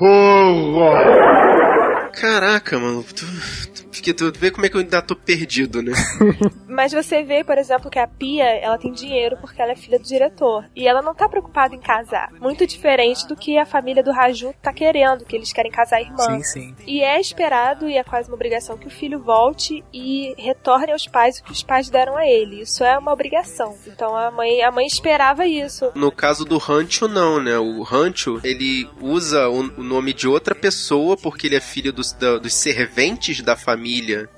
Caraca, 2.12 2.78
mano. 2.78 3.02
Tu, 3.02 3.26
tu 3.74 3.86
Porque 3.96 4.14
tu 4.14 4.32
vê 4.38 4.50
como 4.50 4.66
é 4.66 4.68
que 4.68 4.76
eu 4.76 4.80
ainda 4.80 5.02
tô 5.02 5.14
perdido, 5.16 5.82
né? 5.82 5.92
Mas 6.68 6.92
você 6.92 7.22
vê, 7.22 7.42
por 7.42 7.56
exemplo, 7.59 7.90
que 7.90 7.98
a 7.98 8.06
Pia, 8.06 8.44
ela 8.44 8.76
tem 8.78 8.92
dinheiro 8.92 9.37
porque 9.40 9.61
ela 9.61 9.72
é 9.72 9.76
filha 9.76 9.98
do 9.98 10.04
diretor. 10.04 10.64
E 10.76 10.87
ela 10.87 11.00
não 11.02 11.14
tá 11.14 11.28
preocupada 11.28 11.74
em 11.74 11.80
casar. 11.80 12.30
Muito 12.40 12.66
diferente 12.66 13.27
do 13.27 13.35
que 13.37 13.56
a 13.58 13.64
família 13.66 14.02
do 14.02 14.12
Raju 14.12 14.54
tá 14.62 14.73
querendo, 14.73 15.25
que 15.25 15.35
eles 15.35 15.52
querem 15.52 15.71
casar 15.71 16.00
irmã. 16.00 16.38
Sim, 16.38 16.42
sim. 16.42 16.77
E 16.87 17.02
é 17.02 17.21
esperado, 17.21 17.88
e 17.88 17.96
é 17.96 18.04
quase 18.04 18.29
uma 18.29 18.35
obrigação, 18.35 18.77
que 18.77 18.87
o 18.87 18.90
filho 18.90 19.18
volte 19.21 19.83
e 19.92 20.35
retorne 20.38 20.92
aos 20.92 21.06
pais 21.06 21.38
o 21.38 21.44
que 21.44 21.52
os 21.52 21.62
pais 21.62 21.88
deram 21.88 22.16
a 22.16 22.27
ele. 22.27 22.60
Isso 22.62 22.85
é 22.85 22.98
uma 22.98 23.12
obrigação. 23.12 23.75
Então 23.87 24.14
a 24.14 24.31
mãe, 24.31 24.62
a 24.62 24.71
mãe 24.71 24.87
esperava 24.87 25.46
isso. 25.46 25.90
No 25.94 26.12
caso 26.12 26.44
do 26.44 26.58
Rancho, 26.58 27.08
não, 27.08 27.42
né? 27.42 27.58
O 27.58 27.83
Rancho, 27.83 28.40
ele 28.44 28.88
usa 29.00 29.48
o, 29.48 29.60
o 29.79 29.83
nome 29.83 30.12
de 30.12 30.29
outra 30.29 30.54
pessoa 30.54 31.16
porque 31.16 31.46
ele 31.46 31.56
é 31.56 31.60
filho 31.60 31.92
dos, 31.92 32.12
da- 32.12 32.38
dos 32.38 32.52
serventes 32.54 33.40
da 33.40 33.56
família. 33.56 33.85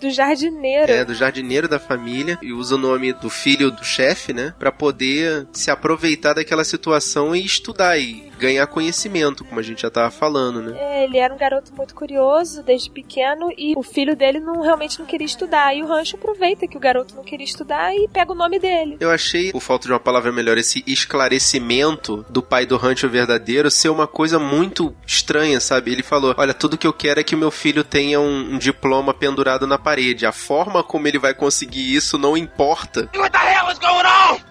Do 0.01 0.11
jardineiro. 0.11 0.91
É, 0.91 1.05
do 1.05 1.15
jardineiro 1.15 1.69
da 1.69 1.79
família. 1.79 2.39
E 2.43 2.53
usa 2.53 2.75
o 2.75 2.79
nome 2.79 3.13
do 3.13 3.31
filho 3.31 3.71
do 3.71 3.85
chefe, 3.85 4.33
né? 4.33 4.55
Pra 4.59 4.71
poder 4.71 5.47
se 5.53 5.71
aproveitar 5.71 6.35
daquela 6.35 6.65
situação 6.65 7.35
e 7.35 7.45
estudar 7.45 7.99
e 7.99 8.28
ganhar 8.39 8.67
conhecimento, 8.67 9.45
como 9.45 9.61
a 9.61 9.63
gente 9.63 9.83
já 9.83 9.91
tava 9.91 10.11
falando, 10.11 10.63
né? 10.63 10.79
É, 10.79 11.05
ele 11.05 11.19
era 11.19 11.33
um 11.33 11.39
garoto 11.39 11.75
muito 11.75 11.95
curioso 11.95 12.63
desde 12.63 12.91
pequeno 12.91 13.53
e 13.57 13.75
o 13.77 13.83
filho 13.83 14.17
dele 14.17 14.41
não 14.41 14.63
realmente 14.63 14.99
não 14.99 15.07
queria 15.07 15.27
estudar. 15.27 15.75
E 15.75 15.83
o 15.83 15.87
Rancho 15.87 16.17
aproveita 16.17 16.67
que 16.67 16.77
o 16.77 16.81
garoto 16.81 17.15
não 17.15 17.25
queria 17.25 17.45
estudar 17.45 17.95
e 17.95 18.09
pega 18.09 18.33
o 18.33 18.35
nome 18.35 18.59
dele. 18.59 18.97
Eu 19.01 19.11
achei, 19.11 19.53
por 19.53 19.61
falta 19.61 19.87
de 19.87 19.93
uma 19.93 20.01
palavra 20.01 20.33
melhor, 20.33 20.57
esse 20.57 20.83
esclarecimento 20.87 22.25
do 22.29 22.43
pai 22.43 22.65
do 22.65 22.77
Rancho 22.77 23.09
verdadeiro 23.09 23.71
ser 23.71 23.89
uma 23.89 24.07
coisa 24.07 24.39
muito 24.39 24.95
estranha, 25.07 25.61
sabe? 25.61 25.93
Ele 25.93 26.03
falou: 26.03 26.35
Olha, 26.37 26.55
tudo 26.55 26.79
que 26.79 26.87
eu 26.87 26.93
quero 26.93 27.21
é 27.21 27.25
que 27.25 27.35
o 27.35 27.39
meu 27.39 27.51
filho 27.51 27.85
tenha 27.85 28.21
um, 28.21 28.55
um 28.55 28.59
diploma 28.59 29.13
pendurado 29.13 29.67
na 29.67 29.79
parede. 29.79 30.27
A 30.27 30.33
forma 30.33 30.83
como 30.83 31.09
ele 31.09 31.19
vai 31.19 31.35
conseguir 31.35 31.95
isso 31.95 32.19
não 32.19 32.37
importa. 32.37 33.09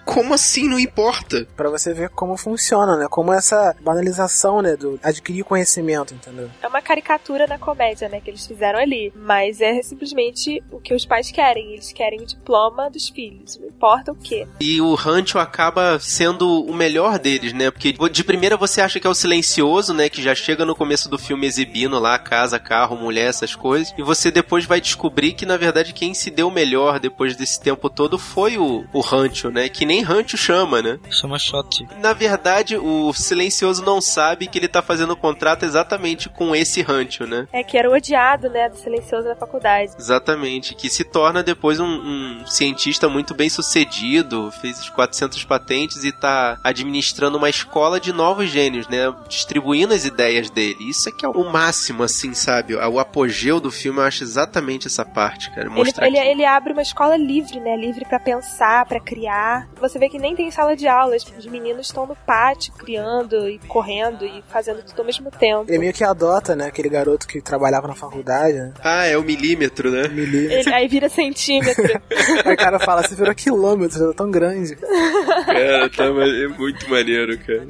Como 0.04 0.34
assim 0.34 0.68
não 0.68 0.78
importa? 0.78 1.46
Pra 1.56 1.70
você 1.70 1.92
ver 1.92 2.10
como 2.10 2.36
funciona, 2.36 2.96
né? 2.96 3.06
Como 3.08 3.32
essa 3.32 3.76
banalização, 3.80 4.62
né? 4.62 4.76
Do 4.76 4.98
adquirir 5.02 5.44
conhecimento, 5.44 6.14
entendeu? 6.14 6.50
É 6.62 6.68
uma 6.68 6.82
caricatura 6.82 7.46
na 7.46 7.58
comédia, 7.58 8.08
né, 8.08 8.20
que 8.20 8.30
eles 8.30 8.46
fizeram 8.46 8.78
ali. 8.78 9.12
Mas 9.14 9.60
é 9.60 9.80
simplesmente 9.82 10.62
o 10.70 10.80
que 10.80 10.94
os 10.94 11.04
pais 11.04 11.30
querem. 11.30 11.72
Eles 11.72 11.92
querem 11.92 12.20
o 12.20 12.26
diploma 12.26 12.90
dos 12.90 13.08
filhos. 13.08 13.58
Não 13.58 13.68
importa 13.68 14.12
o 14.12 14.14
quê. 14.14 14.46
E 14.60 14.80
o 14.80 14.94
Rancho 14.94 15.38
acaba 15.38 15.98
sendo 16.00 16.64
o 16.64 16.74
melhor 16.74 17.18
deles, 17.18 17.52
né? 17.52 17.70
Porque 17.70 17.94
de 18.10 18.24
primeira 18.24 18.56
você 18.56 18.80
acha 18.80 18.98
que 18.98 19.06
é 19.06 19.10
o 19.10 19.14
silencioso, 19.14 19.92
né? 19.94 20.08
Que 20.08 20.22
já 20.22 20.34
chega 20.34 20.64
no 20.64 20.74
começo 20.74 21.08
do 21.08 21.18
filme 21.18 21.46
exibindo 21.46 21.98
lá 21.98 22.18
casa, 22.18 22.58
carro, 22.58 22.96
mulher, 22.96 23.28
essas 23.28 23.54
coisas. 23.54 23.92
E 23.96 24.02
você 24.02 24.30
depois 24.30 24.64
vai 24.64 24.80
descobrir 24.80 25.32
que, 25.32 25.46
na 25.46 25.56
verdade, 25.56 25.92
quem 25.92 26.14
se 26.14 26.30
deu 26.30 26.50
melhor 26.50 26.98
depois 26.98 27.36
desse 27.36 27.60
tempo 27.60 27.88
todo 27.88 28.18
foi 28.18 28.58
o, 28.58 28.84
o 28.92 29.00
Rancho, 29.00 29.50
né? 29.50 29.68
Que 29.68 29.84
nem 29.84 30.02
Rancho 30.02 30.36
chama, 30.36 30.82
né? 30.82 30.98
Chama 31.10 31.38
shot. 31.38 31.86
Na 32.00 32.12
verdade, 32.12 32.76
o 32.76 33.12
silencioso 33.12 33.67
não 33.80 34.00
sabe 34.00 34.46
que 34.46 34.58
ele 34.58 34.68
tá 34.68 34.80
fazendo 34.80 35.12
o 35.12 35.16
contrato 35.16 35.64
exatamente 35.64 36.28
com 36.28 36.54
esse 36.56 36.80
Rancho, 36.82 37.26
né? 37.26 37.46
É 37.52 37.62
que 37.62 37.76
era 37.76 37.90
o 37.90 37.92
odiado, 37.94 38.48
né, 38.48 38.68
do 38.68 38.76
silencioso 38.76 39.28
da 39.28 39.36
faculdade. 39.36 39.92
Exatamente, 39.98 40.74
que 40.74 40.88
se 40.88 41.04
torna 41.04 41.42
depois 41.42 41.78
um, 41.78 41.86
um 41.86 42.46
cientista 42.46 43.08
muito 43.08 43.34
bem 43.34 43.48
sucedido, 43.48 44.50
fez 44.60 44.80
os 44.80 44.88
400 44.90 45.44
patentes 45.44 46.04
e 46.04 46.12
tá 46.12 46.58
administrando 46.64 47.36
uma 47.38 47.48
escola 47.50 48.00
de 48.00 48.12
novos 48.12 48.48
gênios, 48.50 48.88
né? 48.88 49.12
Distribuindo 49.28 49.94
as 49.94 50.04
ideias 50.04 50.50
dele. 50.50 50.88
Isso 50.88 51.08
é 51.08 51.12
que 51.12 51.24
é 51.26 51.28
o 51.28 51.44
máximo, 51.50 52.02
assim, 52.02 52.32
sabe? 52.34 52.74
O 52.74 52.98
apogeu 52.98 53.60
do 53.60 53.70
filme, 53.70 53.98
eu 54.00 54.04
acho 54.04 54.22
exatamente 54.22 54.86
essa 54.86 55.04
parte, 55.04 55.50
cara. 55.50 55.62
Ele, 55.66 55.70
Mostrar 55.74 56.06
ele, 56.06 56.16
que- 56.16 56.26
ele 56.26 56.44
abre 56.44 56.72
uma 56.72 56.82
escola 56.82 57.16
livre, 57.16 57.60
né? 57.60 57.76
Livre 57.76 58.04
pra 58.04 58.18
pensar, 58.20 58.86
pra 58.86 59.00
criar. 59.00 59.68
Você 59.80 59.98
vê 59.98 60.08
que 60.08 60.18
nem 60.18 60.34
tem 60.36 60.50
sala 60.50 60.76
de 60.76 60.86
aulas. 60.86 61.24
Os 61.36 61.46
meninos 61.46 61.86
estão 61.86 62.06
no 62.06 62.14
pátio 62.16 62.72
criando 62.74 63.48
e 63.48 63.57
correndo 63.66 64.24
e 64.24 64.42
fazendo 64.48 64.82
tudo 64.82 65.00
ao 65.00 65.04
mesmo 65.04 65.30
tempo. 65.30 65.64
Ele 65.68 65.78
meio 65.78 65.92
que 65.92 66.04
adota, 66.04 66.54
né? 66.54 66.66
Aquele 66.66 66.88
garoto 66.88 67.26
que 67.26 67.40
trabalhava 67.40 67.88
na 67.88 67.94
faculdade, 67.94 68.54
né? 68.58 68.72
Ah, 68.82 69.04
é 69.06 69.16
o 69.16 69.22
milímetro, 69.22 69.90
né? 69.90 70.08
Milímetro. 70.08 70.58
Ele, 70.58 70.74
aí 70.74 70.88
vira 70.88 71.08
centímetro. 71.08 71.84
Aí 72.44 72.54
o 72.54 72.56
cara 72.56 72.78
fala, 72.78 73.02
você 73.02 73.14
virou 73.14 73.34
quilômetro, 73.34 74.08
tá 74.08 74.14
tão 74.16 74.30
grande. 74.30 74.76
Cara, 74.76 75.88
tá, 75.90 76.10
ma- 76.12 76.24
é 76.24 76.46
muito 76.48 76.88
maneiro, 76.90 77.38
cara. 77.38 77.66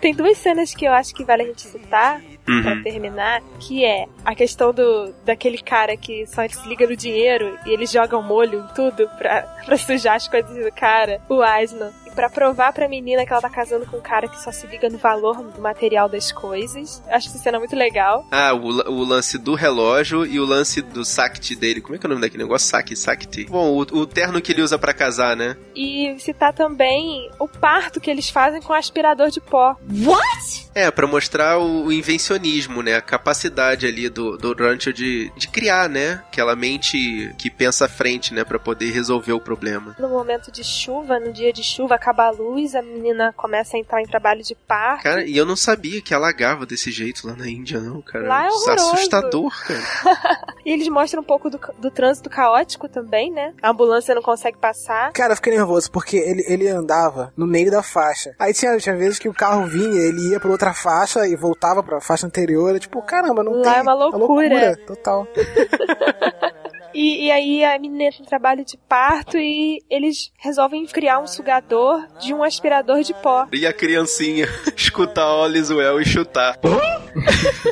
Tem 0.00 0.14
duas 0.14 0.38
cenas 0.38 0.72
que 0.74 0.84
eu 0.84 0.92
acho 0.92 1.12
que 1.14 1.24
vale 1.24 1.42
a 1.42 1.46
gente 1.46 1.62
citar 1.62 2.20
Uhum. 2.48 2.62
pra 2.62 2.82
terminar, 2.82 3.42
que 3.60 3.84
é 3.84 4.06
a 4.24 4.34
questão 4.34 4.72
do 4.72 5.12
daquele 5.22 5.58
cara 5.58 5.94
que 5.98 6.26
só 6.26 6.48
se 6.48 6.66
liga 6.66 6.86
no 6.86 6.96
dinheiro 6.96 7.58
e 7.66 7.74
ele 7.74 7.84
joga 7.84 8.16
um 8.16 8.22
molho 8.22 8.60
em 8.60 8.74
tudo 8.74 9.06
pra, 9.18 9.42
pra 9.66 9.76
sujar 9.76 10.14
as 10.14 10.26
coisas 10.28 10.56
do 10.56 10.72
cara, 10.72 11.20
o 11.28 11.42
Asno. 11.42 11.92
Pra 12.18 12.28
provar 12.28 12.72
pra 12.72 12.88
menina 12.88 13.24
que 13.24 13.32
ela 13.32 13.40
tá 13.40 13.48
casando 13.48 13.86
com 13.86 13.98
um 13.98 14.00
cara 14.00 14.26
que 14.26 14.42
só 14.42 14.50
se 14.50 14.66
liga 14.66 14.88
no 14.90 14.98
valor 14.98 15.40
do 15.40 15.62
material 15.62 16.08
das 16.08 16.32
coisas. 16.32 17.00
Acho 17.06 17.28
essa 17.28 17.38
cena 17.38 17.60
muito 17.60 17.76
legal. 17.76 18.26
Ah, 18.32 18.52
o, 18.52 18.66
o 18.90 19.04
lance 19.04 19.38
do 19.38 19.54
relógio 19.54 20.26
e 20.26 20.40
o 20.40 20.44
lance 20.44 20.82
do 20.82 21.04
Sakti 21.04 21.54
dele. 21.54 21.80
Como 21.80 21.94
é 21.94 21.98
que 21.98 22.04
é 22.04 22.08
o 22.08 22.10
nome 22.10 22.20
daquele 22.20 22.42
negócio? 22.42 22.68
Sakti, 22.68 22.96
Sakti. 22.96 23.44
Bom, 23.44 23.70
o, 23.70 23.82
o 23.82 24.04
terno 24.04 24.42
que 24.42 24.50
ele 24.50 24.62
usa 24.62 24.76
pra 24.76 24.92
casar, 24.92 25.36
né? 25.36 25.56
E 25.76 26.16
citar 26.18 26.52
também 26.52 27.30
o 27.38 27.46
parto 27.46 28.00
que 28.00 28.10
eles 28.10 28.28
fazem 28.28 28.60
com 28.60 28.72
aspirador 28.72 29.30
de 29.30 29.40
pó. 29.40 29.76
What? 29.88 30.68
É, 30.74 30.90
pra 30.90 31.06
mostrar 31.06 31.58
o, 31.58 31.84
o 31.84 31.92
invencionismo, 31.92 32.82
né? 32.82 32.96
A 32.96 33.00
capacidade 33.00 33.86
ali 33.86 34.08
do, 34.08 34.36
do 34.36 34.54
Rancho 34.54 34.92
de, 34.92 35.30
de 35.36 35.46
criar, 35.46 35.88
né? 35.88 36.20
Aquela 36.26 36.56
mente 36.56 37.32
que 37.38 37.48
pensa 37.48 37.84
à 37.84 37.88
frente, 37.88 38.34
né? 38.34 38.42
Pra 38.42 38.58
poder 38.58 38.90
resolver 38.90 39.32
o 39.32 39.40
problema. 39.40 39.94
No 40.00 40.08
momento 40.08 40.50
de 40.50 40.64
chuva, 40.64 41.20
no 41.20 41.32
dia 41.32 41.52
de 41.52 41.62
chuva, 41.62 41.94
acaba 42.08 42.24
a 42.26 42.30
luz, 42.30 42.74
a 42.74 42.80
menina 42.80 43.34
começa 43.36 43.76
a 43.76 43.80
entrar 43.80 44.00
em 44.00 44.06
trabalho 44.06 44.42
de 44.42 44.54
parto. 44.54 45.02
Cara, 45.02 45.24
e 45.24 45.36
eu 45.36 45.44
não 45.44 45.56
sabia 45.56 46.00
que 46.00 46.14
alagava 46.14 46.64
desse 46.64 46.90
jeito 46.90 47.26
lá 47.26 47.34
na 47.36 47.46
Índia, 47.48 47.80
não, 47.80 48.00
cara. 48.00 48.26
Lá 48.26 48.44
é 48.44 48.48
Isso 48.48 48.56
horroroso. 48.62 48.94
assustador, 48.94 49.52
cara. 49.66 50.48
E 50.64 50.70
eles 50.72 50.88
mostram 50.88 51.22
um 51.22 51.24
pouco 51.24 51.48
do, 51.48 51.58
do 51.78 51.90
trânsito 51.90 52.28
caótico 52.28 52.88
também, 52.90 53.30
né? 53.32 53.54
A 53.62 53.70
ambulância 53.70 54.14
não 54.14 54.20
consegue 54.20 54.58
passar. 54.58 55.10
Cara, 55.12 55.32
eu 55.32 55.36
fiquei 55.36 55.54
nervoso 55.54 55.90
porque 55.90 56.16
ele, 56.18 56.44
ele 56.46 56.68
andava 56.68 57.32
no 57.34 57.46
meio 57.46 57.70
da 57.70 57.82
faixa. 57.82 58.34
Aí 58.38 58.52
tinha, 58.52 58.76
tinha 58.76 58.94
vezes 58.94 59.18
que 59.18 59.30
o 59.30 59.32
carro 59.32 59.64
vinha, 59.66 59.98
ele 59.98 60.30
ia 60.30 60.38
pra 60.38 60.50
outra 60.50 60.74
faixa 60.74 61.26
e 61.26 61.34
voltava 61.36 61.82
pra 61.82 62.02
faixa 62.02 62.26
anterior. 62.26 62.76
É 62.76 62.78
Tipo, 62.78 63.00
caramba, 63.00 63.42
não 63.42 63.52
Lá 63.62 63.62
tem. 63.70 63.78
é 63.78 63.82
uma 63.82 63.94
loucura. 63.94 64.76
total. 64.86 65.26
E, 66.94 67.26
e 67.26 67.30
aí 67.30 67.64
a 67.64 67.78
menina 67.78 68.04
entra 68.04 68.22
em 68.22 68.26
trabalho 68.26 68.64
de 68.64 68.76
parto 68.88 69.36
e 69.36 69.82
eles 69.90 70.32
resolvem 70.38 70.86
criar 70.86 71.20
um 71.20 71.26
sugador 71.26 72.06
de 72.20 72.32
um 72.32 72.42
aspirador 72.42 73.02
de 73.02 73.14
pó. 73.14 73.46
E 73.52 73.66
a 73.66 73.72
criancinha 73.72 74.48
escutar 74.76 75.22
All 75.22 75.50
is 75.54 75.70
Well 75.70 76.00
e 76.00 76.04
chutar. 76.04 76.58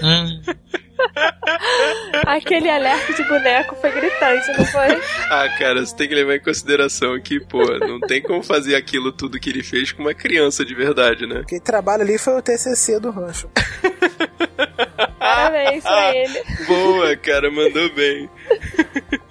Hum, 0.03 0.43
Aquele 2.27 2.69
alerta 2.69 3.13
de 3.13 3.23
boneco 3.25 3.77
foi 3.77 3.91
gritante, 3.91 4.49
não 4.59 4.65
foi? 4.67 5.01
Ah, 5.31 5.49
cara, 5.59 5.85
você 5.85 5.95
tem 5.95 6.09
que 6.09 6.15
levar 6.15 6.37
em 6.37 6.41
consideração 6.41 7.21
que, 7.21 7.39
pô, 7.41 7.63
não 7.79 8.01
tem 8.01 8.23
como 8.23 8.43
fazer 8.43 8.75
aquilo 8.75 9.13
tudo 9.13 9.39
que 9.39 9.51
ele 9.51 9.63
fez 9.63 9.93
com 9.93 10.03
uma 10.03 10.15
criança 10.15 10.65
de 10.65 10.75
verdade, 10.75 11.27
né? 11.27 11.45
Quem 11.47 11.61
trabalha 11.61 12.03
ali 12.03 12.19
foi 12.19 12.37
o 12.37 12.43
TCC 12.43 12.99
do 12.99 13.11
rancho. 13.11 13.49
Parabéns 15.19 15.83
pra 15.83 16.17
ele. 16.17 16.43
Boa, 16.67 17.17
cara, 17.17 17.51
mandou 17.51 17.91
bem. 17.95 18.29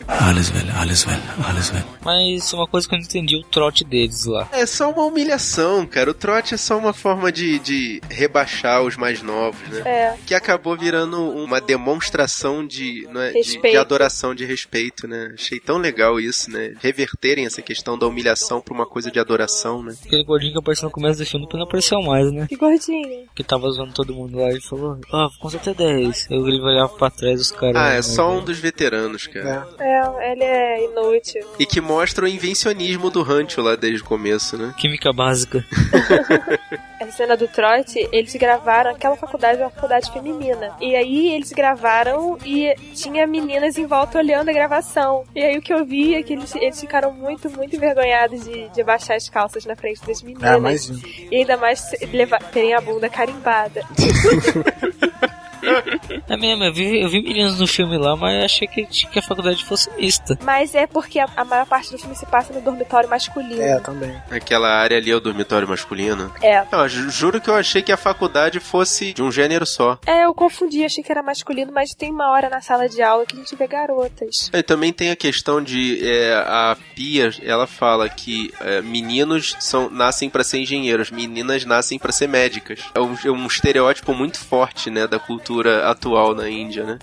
Alles 0.07 0.51
well, 0.51 0.65
alles 0.79 1.05
well, 1.05 1.19
alles 1.47 1.71
well. 1.71 1.83
mas 2.03 2.53
uma 2.53 2.67
coisa 2.67 2.87
que 2.87 2.93
eu 2.93 2.99
não 2.99 3.05
entendi, 3.05 3.37
o 3.37 3.43
trote 3.43 3.83
deles 3.83 4.25
lá. 4.25 4.47
É 4.51 4.65
só 4.65 4.91
uma 4.91 5.03
humilhação, 5.03 5.85
cara. 5.85 6.11
O 6.11 6.13
trote 6.13 6.53
é 6.53 6.57
só 6.57 6.77
uma 6.77 6.93
forma 6.93 7.31
de, 7.31 7.57
de 7.59 8.01
rebaixar 8.09 8.83
os 8.83 8.95
mais 8.95 9.23
novos, 9.23 9.59
né? 9.69 9.81
É. 9.85 10.17
Que 10.25 10.35
acabou 10.35 10.77
virando 10.77 11.19
uma 11.31 11.59
demonstração 11.59 12.65
de, 12.65 13.07
não 13.11 13.19
é, 13.19 13.31
de, 13.31 13.59
de 13.59 13.77
adoração, 13.77 14.35
de 14.35 14.45
respeito, 14.45 15.07
né? 15.07 15.31
Achei 15.33 15.59
tão 15.59 15.77
legal 15.77 16.19
isso, 16.19 16.51
né? 16.51 16.75
Reverterem 16.81 17.45
essa 17.45 17.61
questão 17.61 17.97
da 17.97 18.05
humilhação 18.05 18.61
pra 18.61 18.73
uma 18.73 18.85
coisa 18.85 19.09
de 19.09 19.19
adoração, 19.19 19.81
né? 19.81 19.95
Aquele 20.05 20.23
gordinho 20.23 20.53
que 20.53 20.59
apareceu 20.59 20.85
no 20.85 20.91
começo 20.91 21.19
do 21.19 21.25
filme, 21.25 21.45
depois 21.45 21.59
não 21.59 21.67
apareceu 21.67 22.01
mais, 22.01 22.31
né? 22.31 22.45
Que 22.47 22.55
gordinho. 22.55 23.25
Que 23.35 23.43
tava 23.43 23.69
zoando 23.71 23.93
todo 23.93 24.13
mundo 24.13 24.37
lá 24.37 24.51
e 24.51 24.61
falou, 24.61 24.99
ah, 25.11 25.27
com 25.57 25.63
certeza 25.63 25.73
10. 25.73 26.27
Eu 26.29 26.47
ele 26.47 26.61
olhava 26.61 26.89
pra 26.89 27.09
trás 27.09 27.39
os 27.39 27.51
caras. 27.51 27.75
Ah, 27.75 27.89
é 27.89 27.95
né, 27.95 28.01
só 28.01 28.31
um 28.31 28.43
dos 28.43 28.59
veteranos, 28.59 29.27
cara. 29.27 29.67
É, 29.79 30.31
ele 30.31 30.43
é 30.43 30.85
inútil. 30.85 31.45
E 31.59 31.65
que 31.65 31.81
mostra 31.81 32.25
o 32.25 32.27
invencionismo 32.27 33.09
do 33.09 33.21
Rancho 33.21 33.61
lá 33.61 33.75
desde 33.75 34.01
o 34.01 34.05
começo, 34.05 34.57
né? 34.57 34.73
Química 34.77 35.11
básica. 35.11 35.65
Essa 36.99 37.11
cena 37.11 37.35
do 37.35 37.47
trote, 37.47 38.07
eles 38.11 38.33
gravaram 38.35 38.91
aquela 38.91 39.15
faculdade, 39.15 39.59
é 39.61 39.65
uma 39.65 39.69
faculdade 39.69 40.11
feminina. 40.11 40.75
E 40.79 40.95
aí 40.95 41.33
eles 41.33 41.51
gravaram 41.51 42.37
e 42.45 42.73
tinha 42.93 43.27
meninas 43.27 43.77
em 43.77 43.85
volta 43.85 44.17
olhando 44.17 44.49
a 44.49 44.53
gravação. 44.53 45.25
E 45.35 45.43
aí 45.43 45.57
o 45.57 45.61
que 45.61 45.73
eu 45.73 45.85
vi 45.85 46.15
é 46.15 46.23
que 46.23 46.33
eles, 46.33 46.55
eles 46.55 46.79
ficaram 46.79 47.11
muito, 47.11 47.49
muito 47.49 47.75
envergonhados 47.75 48.45
de, 48.45 48.69
de 48.69 48.81
abaixar 48.81 49.17
as 49.17 49.29
calças 49.29 49.65
na 49.65 49.75
frente 49.75 50.05
das 50.05 50.21
meninas. 50.21 50.49
Ah, 50.49 50.57
imagina. 50.57 50.99
E 51.31 51.35
ainda 51.35 51.57
mais 51.57 51.83
levar, 52.11 52.39
terem 52.51 52.73
a 52.73 52.81
bunda 52.81 53.09
carimbada. 53.09 53.83
É 56.27 56.37
mesmo, 56.37 56.63
eu 56.63 56.73
vi, 56.73 57.01
eu 57.01 57.09
vi 57.09 57.21
meninos 57.21 57.59
no 57.59 57.67
filme 57.67 57.97
lá, 57.97 58.15
mas 58.15 58.43
achei 58.43 58.67
que, 58.67 58.85
que 58.85 59.19
a 59.19 59.21
faculdade 59.21 59.63
fosse 59.65 59.89
mista. 59.97 60.37
Mas 60.43 60.73
é 60.73 60.87
porque 60.87 61.19
a, 61.19 61.27
a 61.35 61.45
maior 61.45 61.65
parte 61.65 61.91
do 61.91 61.97
filme 61.97 62.15
se 62.15 62.25
passa 62.25 62.51
no 62.53 62.61
dormitório 62.61 63.09
masculino. 63.09 63.61
É, 63.61 63.79
também. 63.79 64.15
Aquela 64.31 64.69
área 64.69 64.97
ali 64.97 65.11
é 65.11 65.15
o 65.15 65.19
dormitório 65.19 65.67
masculino. 65.67 66.33
É. 66.41 66.63
Não, 66.71 66.87
ju- 66.87 67.09
juro 67.09 67.39
que 67.39 67.49
eu 67.49 67.55
achei 67.55 67.81
que 67.81 67.91
a 67.91 67.97
faculdade 67.97 68.59
fosse 68.59 69.13
de 69.13 69.21
um 69.21 69.31
gênero 69.31 69.65
só. 69.65 69.99
É, 70.05 70.25
eu 70.25 70.33
confundi, 70.33 70.83
achei 70.83 71.03
que 71.03 71.11
era 71.11 71.21
masculino, 71.21 71.71
mas 71.73 71.93
tem 71.93 72.11
uma 72.11 72.29
hora 72.31 72.49
na 72.49 72.61
sala 72.61 72.89
de 72.89 73.01
aula 73.01 73.25
que 73.25 73.35
a 73.35 73.39
gente 73.39 73.55
vê 73.55 73.67
garotas. 73.67 74.49
E 74.53 74.63
também 74.63 74.91
tem 74.91 75.11
a 75.11 75.15
questão 75.15 75.61
de 75.61 75.99
é, 76.07 76.33
a 76.33 76.75
Pia, 76.95 77.29
ela 77.43 77.67
fala 77.67 78.09
que 78.09 78.51
é, 78.61 78.81
meninos 78.81 79.55
são, 79.59 79.89
nascem 79.89 80.29
pra 80.29 80.43
ser 80.43 80.59
engenheiros, 80.59 81.11
meninas 81.11 81.65
nascem 81.65 81.99
pra 81.99 82.11
ser 82.11 82.27
médicas. 82.27 82.79
É 82.93 82.99
um, 82.99 83.15
é 83.25 83.29
um 83.29 83.45
estereótipo 83.47 84.13
muito 84.13 84.39
forte, 84.39 84.89
né, 84.89 85.07
da 85.07 85.19
cultura 85.19 85.54
atual 85.89 86.35
na 86.35 86.49
Índia, 86.49 86.83
né? 86.83 86.99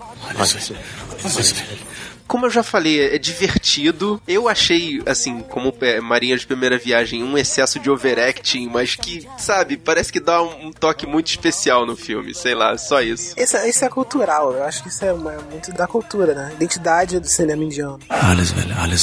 Como 2.33 2.47
eu 2.47 2.49
já 2.49 2.63
falei, 2.63 2.99
é 3.13 3.17
divertido. 3.19 4.19
Eu 4.27 4.49
achei, 4.49 5.03
assim, 5.05 5.41
como 5.41 5.71
é, 5.81 6.01
Marinha 6.01 6.35
de 6.35 6.47
Primeira 6.47 6.79
Viagem, 6.79 7.23
um 7.23 7.37
excesso 7.37 7.79
de 7.79 7.91
overacting, 7.91 8.67
mas 8.67 8.95
que, 8.95 9.27
sabe, 9.37 9.77
parece 9.77 10.11
que 10.11 10.19
dá 10.19 10.41
um, 10.41 10.67
um 10.67 10.71
toque 10.71 11.05
muito 11.05 11.27
especial 11.27 11.85
no 11.85 11.95
filme. 11.95 12.33
Sei 12.33 12.55
lá, 12.55 12.75
só 12.75 13.01
isso. 13.03 13.35
Isso, 13.39 13.55
é- 13.55 13.69
isso 13.69 13.85
é 13.85 13.89
cultural, 13.89 14.51
eu 14.51 14.63
acho 14.63 14.81
que 14.81 14.89
isso 14.89 15.05
é 15.05 15.13
uma- 15.13 15.37
muito 15.51 15.71
da 15.73 15.85
cultura, 15.85 16.33
né? 16.33 16.51
Identidade 16.55 17.19
do 17.19 17.27
cinema 17.27 17.63
indiano. 17.63 17.99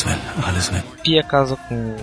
Well, 0.05 0.17
alles 0.45 0.69
well. 0.69 0.83
Pia 1.05 1.23
casa 1.23 1.57
com 1.69 1.95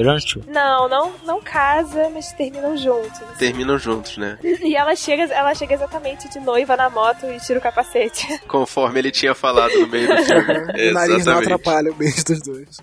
Rancho. 0.00 0.40
Não, 0.46 0.88
não, 0.88 1.12
não 1.24 1.42
casa, 1.42 2.08
mas 2.14 2.30
terminam 2.32 2.76
juntos. 2.76 3.20
Terminam 3.40 3.76
juntos, 3.76 4.16
né? 4.18 4.38
E 4.66 4.76
ela 4.76 4.94
chega, 4.94 5.24
ela 5.34 5.52
chega 5.52 5.74
exatamente 5.74 6.28
de 6.28 6.38
noiva 6.38 6.76
na 6.76 6.88
moto 6.88 7.26
e 7.26 7.40
tira 7.40 7.58
o 7.58 7.62
capacete. 7.62 8.40
Conforme 8.46 9.00
ele 9.00 9.10
tinha 9.10 9.34
falado 9.34 9.72
no 9.80 9.88
meio 9.88 10.06
do 10.08 10.22
filme. 10.24 10.75
O 10.75 10.93
nariz 10.93 11.25
não 11.25 11.39
Exatamente. 11.39 11.53
atrapalha 11.53 11.91
o 11.91 11.93
beijo 11.95 12.23
dos 12.25 12.41
dois. 12.41 12.77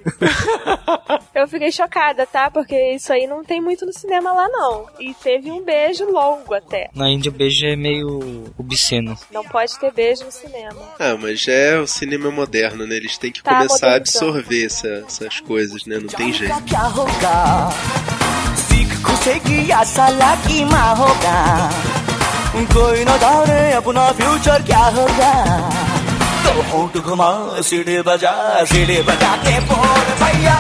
Eu 1.35 1.47
fiquei 1.49 1.71
chocada, 1.71 2.27
tá? 2.27 2.51
Porque 2.51 2.77
isso 2.95 3.13
aí 3.13 3.27
não 3.27 3.45
tem 3.45 3.61
muito 3.61 3.87
no 3.87 3.93
cinema 3.93 4.33
lá, 4.33 4.49
não. 4.49 4.87
E 5.01 5.15
teve 5.15 5.51
um 5.51 5.63
beijo 5.65 6.05
longo 6.11 6.53
até. 6.55 6.89
Na 6.95 7.09
Índia 7.09 7.31
o 7.31 7.35
beijo 7.35 7.65
é 7.67 7.77
meio 7.77 8.45
obsceno. 8.59 9.17
Não 9.33 9.45
pode 9.45 9.79
ter 9.79 9.93
beijo 9.93 10.25
no 10.25 10.33
cinema. 10.33 10.81
Ah, 10.99 11.17
mas 11.21 11.47
é 11.49 11.79
o 11.79 11.87
cinema 11.87 12.31
moderno, 12.31 12.87
né? 12.87 12.97
Eles 12.97 13.17
têm 13.19 13.31
que 13.33 13.43
Tá 13.43 13.57
começar 13.57 13.87
a 13.87 13.91
modernizando. 13.91 14.27
absorver 14.31 14.65
essa- 14.67 15.05
essas 15.07 15.41
coisas, 15.41 15.85
né? 15.87 15.99
Não 15.99 16.09
tem 16.09 16.33
jeito. 16.33 16.63
क्या 16.65 16.81
होगा 16.99 17.71
सीख 18.69 18.91
खुशेगी 19.07 19.71
या 19.71 19.83
साला 19.95 20.35
की 20.47 20.65
माँ 20.73 20.95
होगा 20.97 21.39
कोई 22.75 23.05
न 23.05 23.17
जाने 23.23 23.61
अपना 23.79 24.05
फ्यूचर 24.19 24.63
क्या 24.67 24.85
होगा 24.97 25.33
तो 26.46 26.62
होट 26.72 26.98
घुमा 27.04 27.30
सीढ़ी 27.70 28.00
बजा 28.10 28.34
सीढ़ी 28.74 29.02
बजा 29.10 29.36
के 29.48 29.60
बोल 29.72 30.08
भैया 30.24 30.56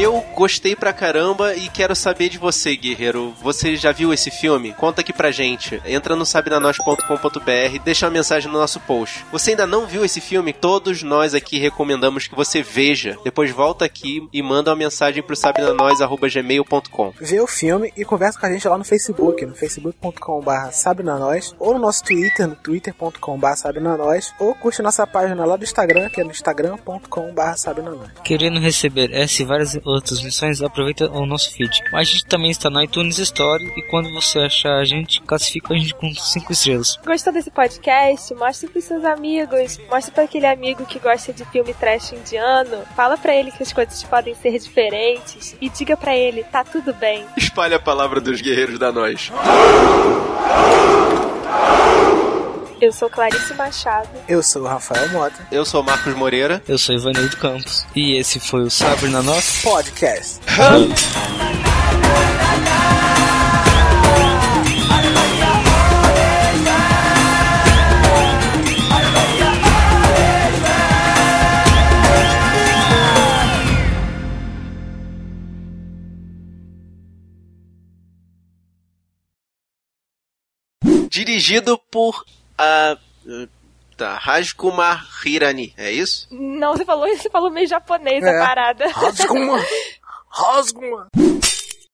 Eu 0.00 0.24
gostei 0.32 0.76
pra 0.76 0.92
caramba 0.92 1.56
e 1.56 1.68
quero 1.68 1.96
saber 1.96 2.28
de 2.28 2.38
você, 2.38 2.76
guerreiro. 2.76 3.34
Você 3.42 3.74
já 3.74 3.90
viu 3.90 4.12
esse 4.12 4.30
filme? 4.30 4.72
Conta 4.74 5.00
aqui 5.00 5.12
pra 5.12 5.32
gente. 5.32 5.82
Entra 5.84 6.14
no 6.14 6.24
sabinanois.com.br, 6.24 7.78
deixa 7.84 8.06
uma 8.06 8.12
mensagem 8.12 8.50
no 8.50 8.58
nosso 8.58 8.78
post. 8.78 9.26
Você 9.32 9.50
ainda 9.50 9.66
não 9.66 9.88
viu 9.88 10.04
esse 10.04 10.20
filme? 10.20 10.52
Todos 10.52 11.02
nós 11.02 11.34
aqui 11.34 11.58
recomendamos 11.58 12.28
que 12.28 12.36
você 12.36 12.62
veja. 12.62 13.18
Depois 13.24 13.50
volta 13.50 13.84
aqui 13.84 14.24
e 14.32 14.40
manda 14.40 14.70
uma 14.70 14.76
mensagem 14.76 15.20
pro 15.20 15.34
sabinanois.gmail.com. 15.34 17.14
Vê 17.20 17.40
o 17.40 17.48
filme 17.48 17.92
e 17.96 18.04
conversa 18.04 18.38
com 18.38 18.46
a 18.46 18.52
gente 18.52 18.68
lá 18.68 18.78
no 18.78 18.84
Facebook, 18.84 19.44
no 19.46 19.56
facebook.com.br 19.56 20.70
sabinanós, 20.70 21.56
ou 21.58 21.74
no 21.74 21.80
nosso 21.80 22.04
Twitter, 22.04 22.46
no 22.46 22.54
twitter.com.br 22.54 23.56
sabinanós, 23.56 24.32
ou 24.38 24.54
curte 24.54 24.80
nossa 24.80 25.04
página 25.08 25.44
lá 25.44 25.56
do 25.56 25.64
Instagram, 25.64 26.08
que 26.08 26.20
é 26.20 26.24
no 26.24 26.30
instagram.com.br 26.30 27.56
sabinanós. 27.56 28.12
Querendo 28.22 28.60
receber 28.60 29.12
essa 29.12 29.42
e 29.42 29.44
várias 29.44 29.74
outras 29.92 30.20
lições, 30.20 30.62
aproveita 30.62 31.10
o 31.10 31.26
nosso 31.26 31.52
feed. 31.52 31.82
A 31.92 32.02
gente 32.02 32.26
também 32.26 32.50
está 32.50 32.68
no 32.70 32.82
iTunes 32.82 33.18
Store 33.18 33.64
e 33.76 33.82
quando 33.82 34.12
você 34.12 34.38
achar 34.40 34.78
a 34.78 34.84
gente, 34.84 35.20
classifica 35.22 35.74
a 35.74 35.76
gente 35.76 35.94
com 35.94 36.12
5 36.12 36.52
estrelas. 36.52 36.98
Gostou 37.04 37.32
desse 37.32 37.50
podcast? 37.50 38.34
Mostre 38.34 38.68
pros 38.68 38.84
seus 38.84 39.04
amigos. 39.04 39.78
Mostre 39.90 40.12
pra 40.12 40.24
aquele 40.24 40.46
amigo 40.46 40.84
que 40.86 40.98
gosta 40.98 41.32
de 41.32 41.44
filme 41.46 41.74
trash 41.74 42.12
indiano. 42.12 42.84
Fala 42.96 43.16
pra 43.16 43.34
ele 43.34 43.50
que 43.50 43.62
as 43.62 43.72
coisas 43.72 44.02
podem 44.04 44.34
ser 44.34 44.58
diferentes. 44.58 45.56
E 45.60 45.68
diga 45.68 45.96
pra 45.96 46.16
ele, 46.16 46.42
tá 46.44 46.64
tudo 46.64 46.92
bem. 46.94 47.24
Espalhe 47.36 47.74
a 47.74 47.80
palavra 47.80 48.20
dos 48.20 48.40
guerreiros 48.40 48.78
da 48.78 48.92
nós. 48.92 49.30
Eu 52.80 52.92
sou 52.92 53.10
Clarice 53.10 53.52
Machado. 53.54 54.08
Eu 54.28 54.42
sou 54.42 54.62
o 54.62 54.66
Rafael 54.66 55.08
Mota. 55.10 55.46
Eu 55.50 55.64
sou 55.64 55.82
Marcos 55.82 56.14
Moreira. 56.14 56.62
Eu 56.68 56.78
sou 56.78 56.94
Ivanildo 56.94 57.36
Campos. 57.36 57.84
E 57.94 58.16
esse 58.16 58.38
foi 58.38 58.62
o 58.62 58.70
Sabre 58.70 59.08
na 59.08 59.22
Nossa 59.22 59.68
Podcast. 59.68 60.40
Dirigido 81.10 81.76
por 81.90 82.24
a. 82.58 82.96
Tá, 83.96 84.14
Rajkumar 84.16 85.04
Hirani, 85.26 85.74
é 85.76 85.90
isso? 85.90 86.28
Não, 86.30 86.76
você 86.76 86.84
falou, 86.84 87.08
você 87.08 87.28
falou 87.28 87.50
meio 87.50 87.66
japonês 87.66 88.22
É. 88.22 88.28
a 88.40 88.46
parada. 88.46 88.86
Rasguma! 88.92 89.58
Rasguma! 90.30 91.08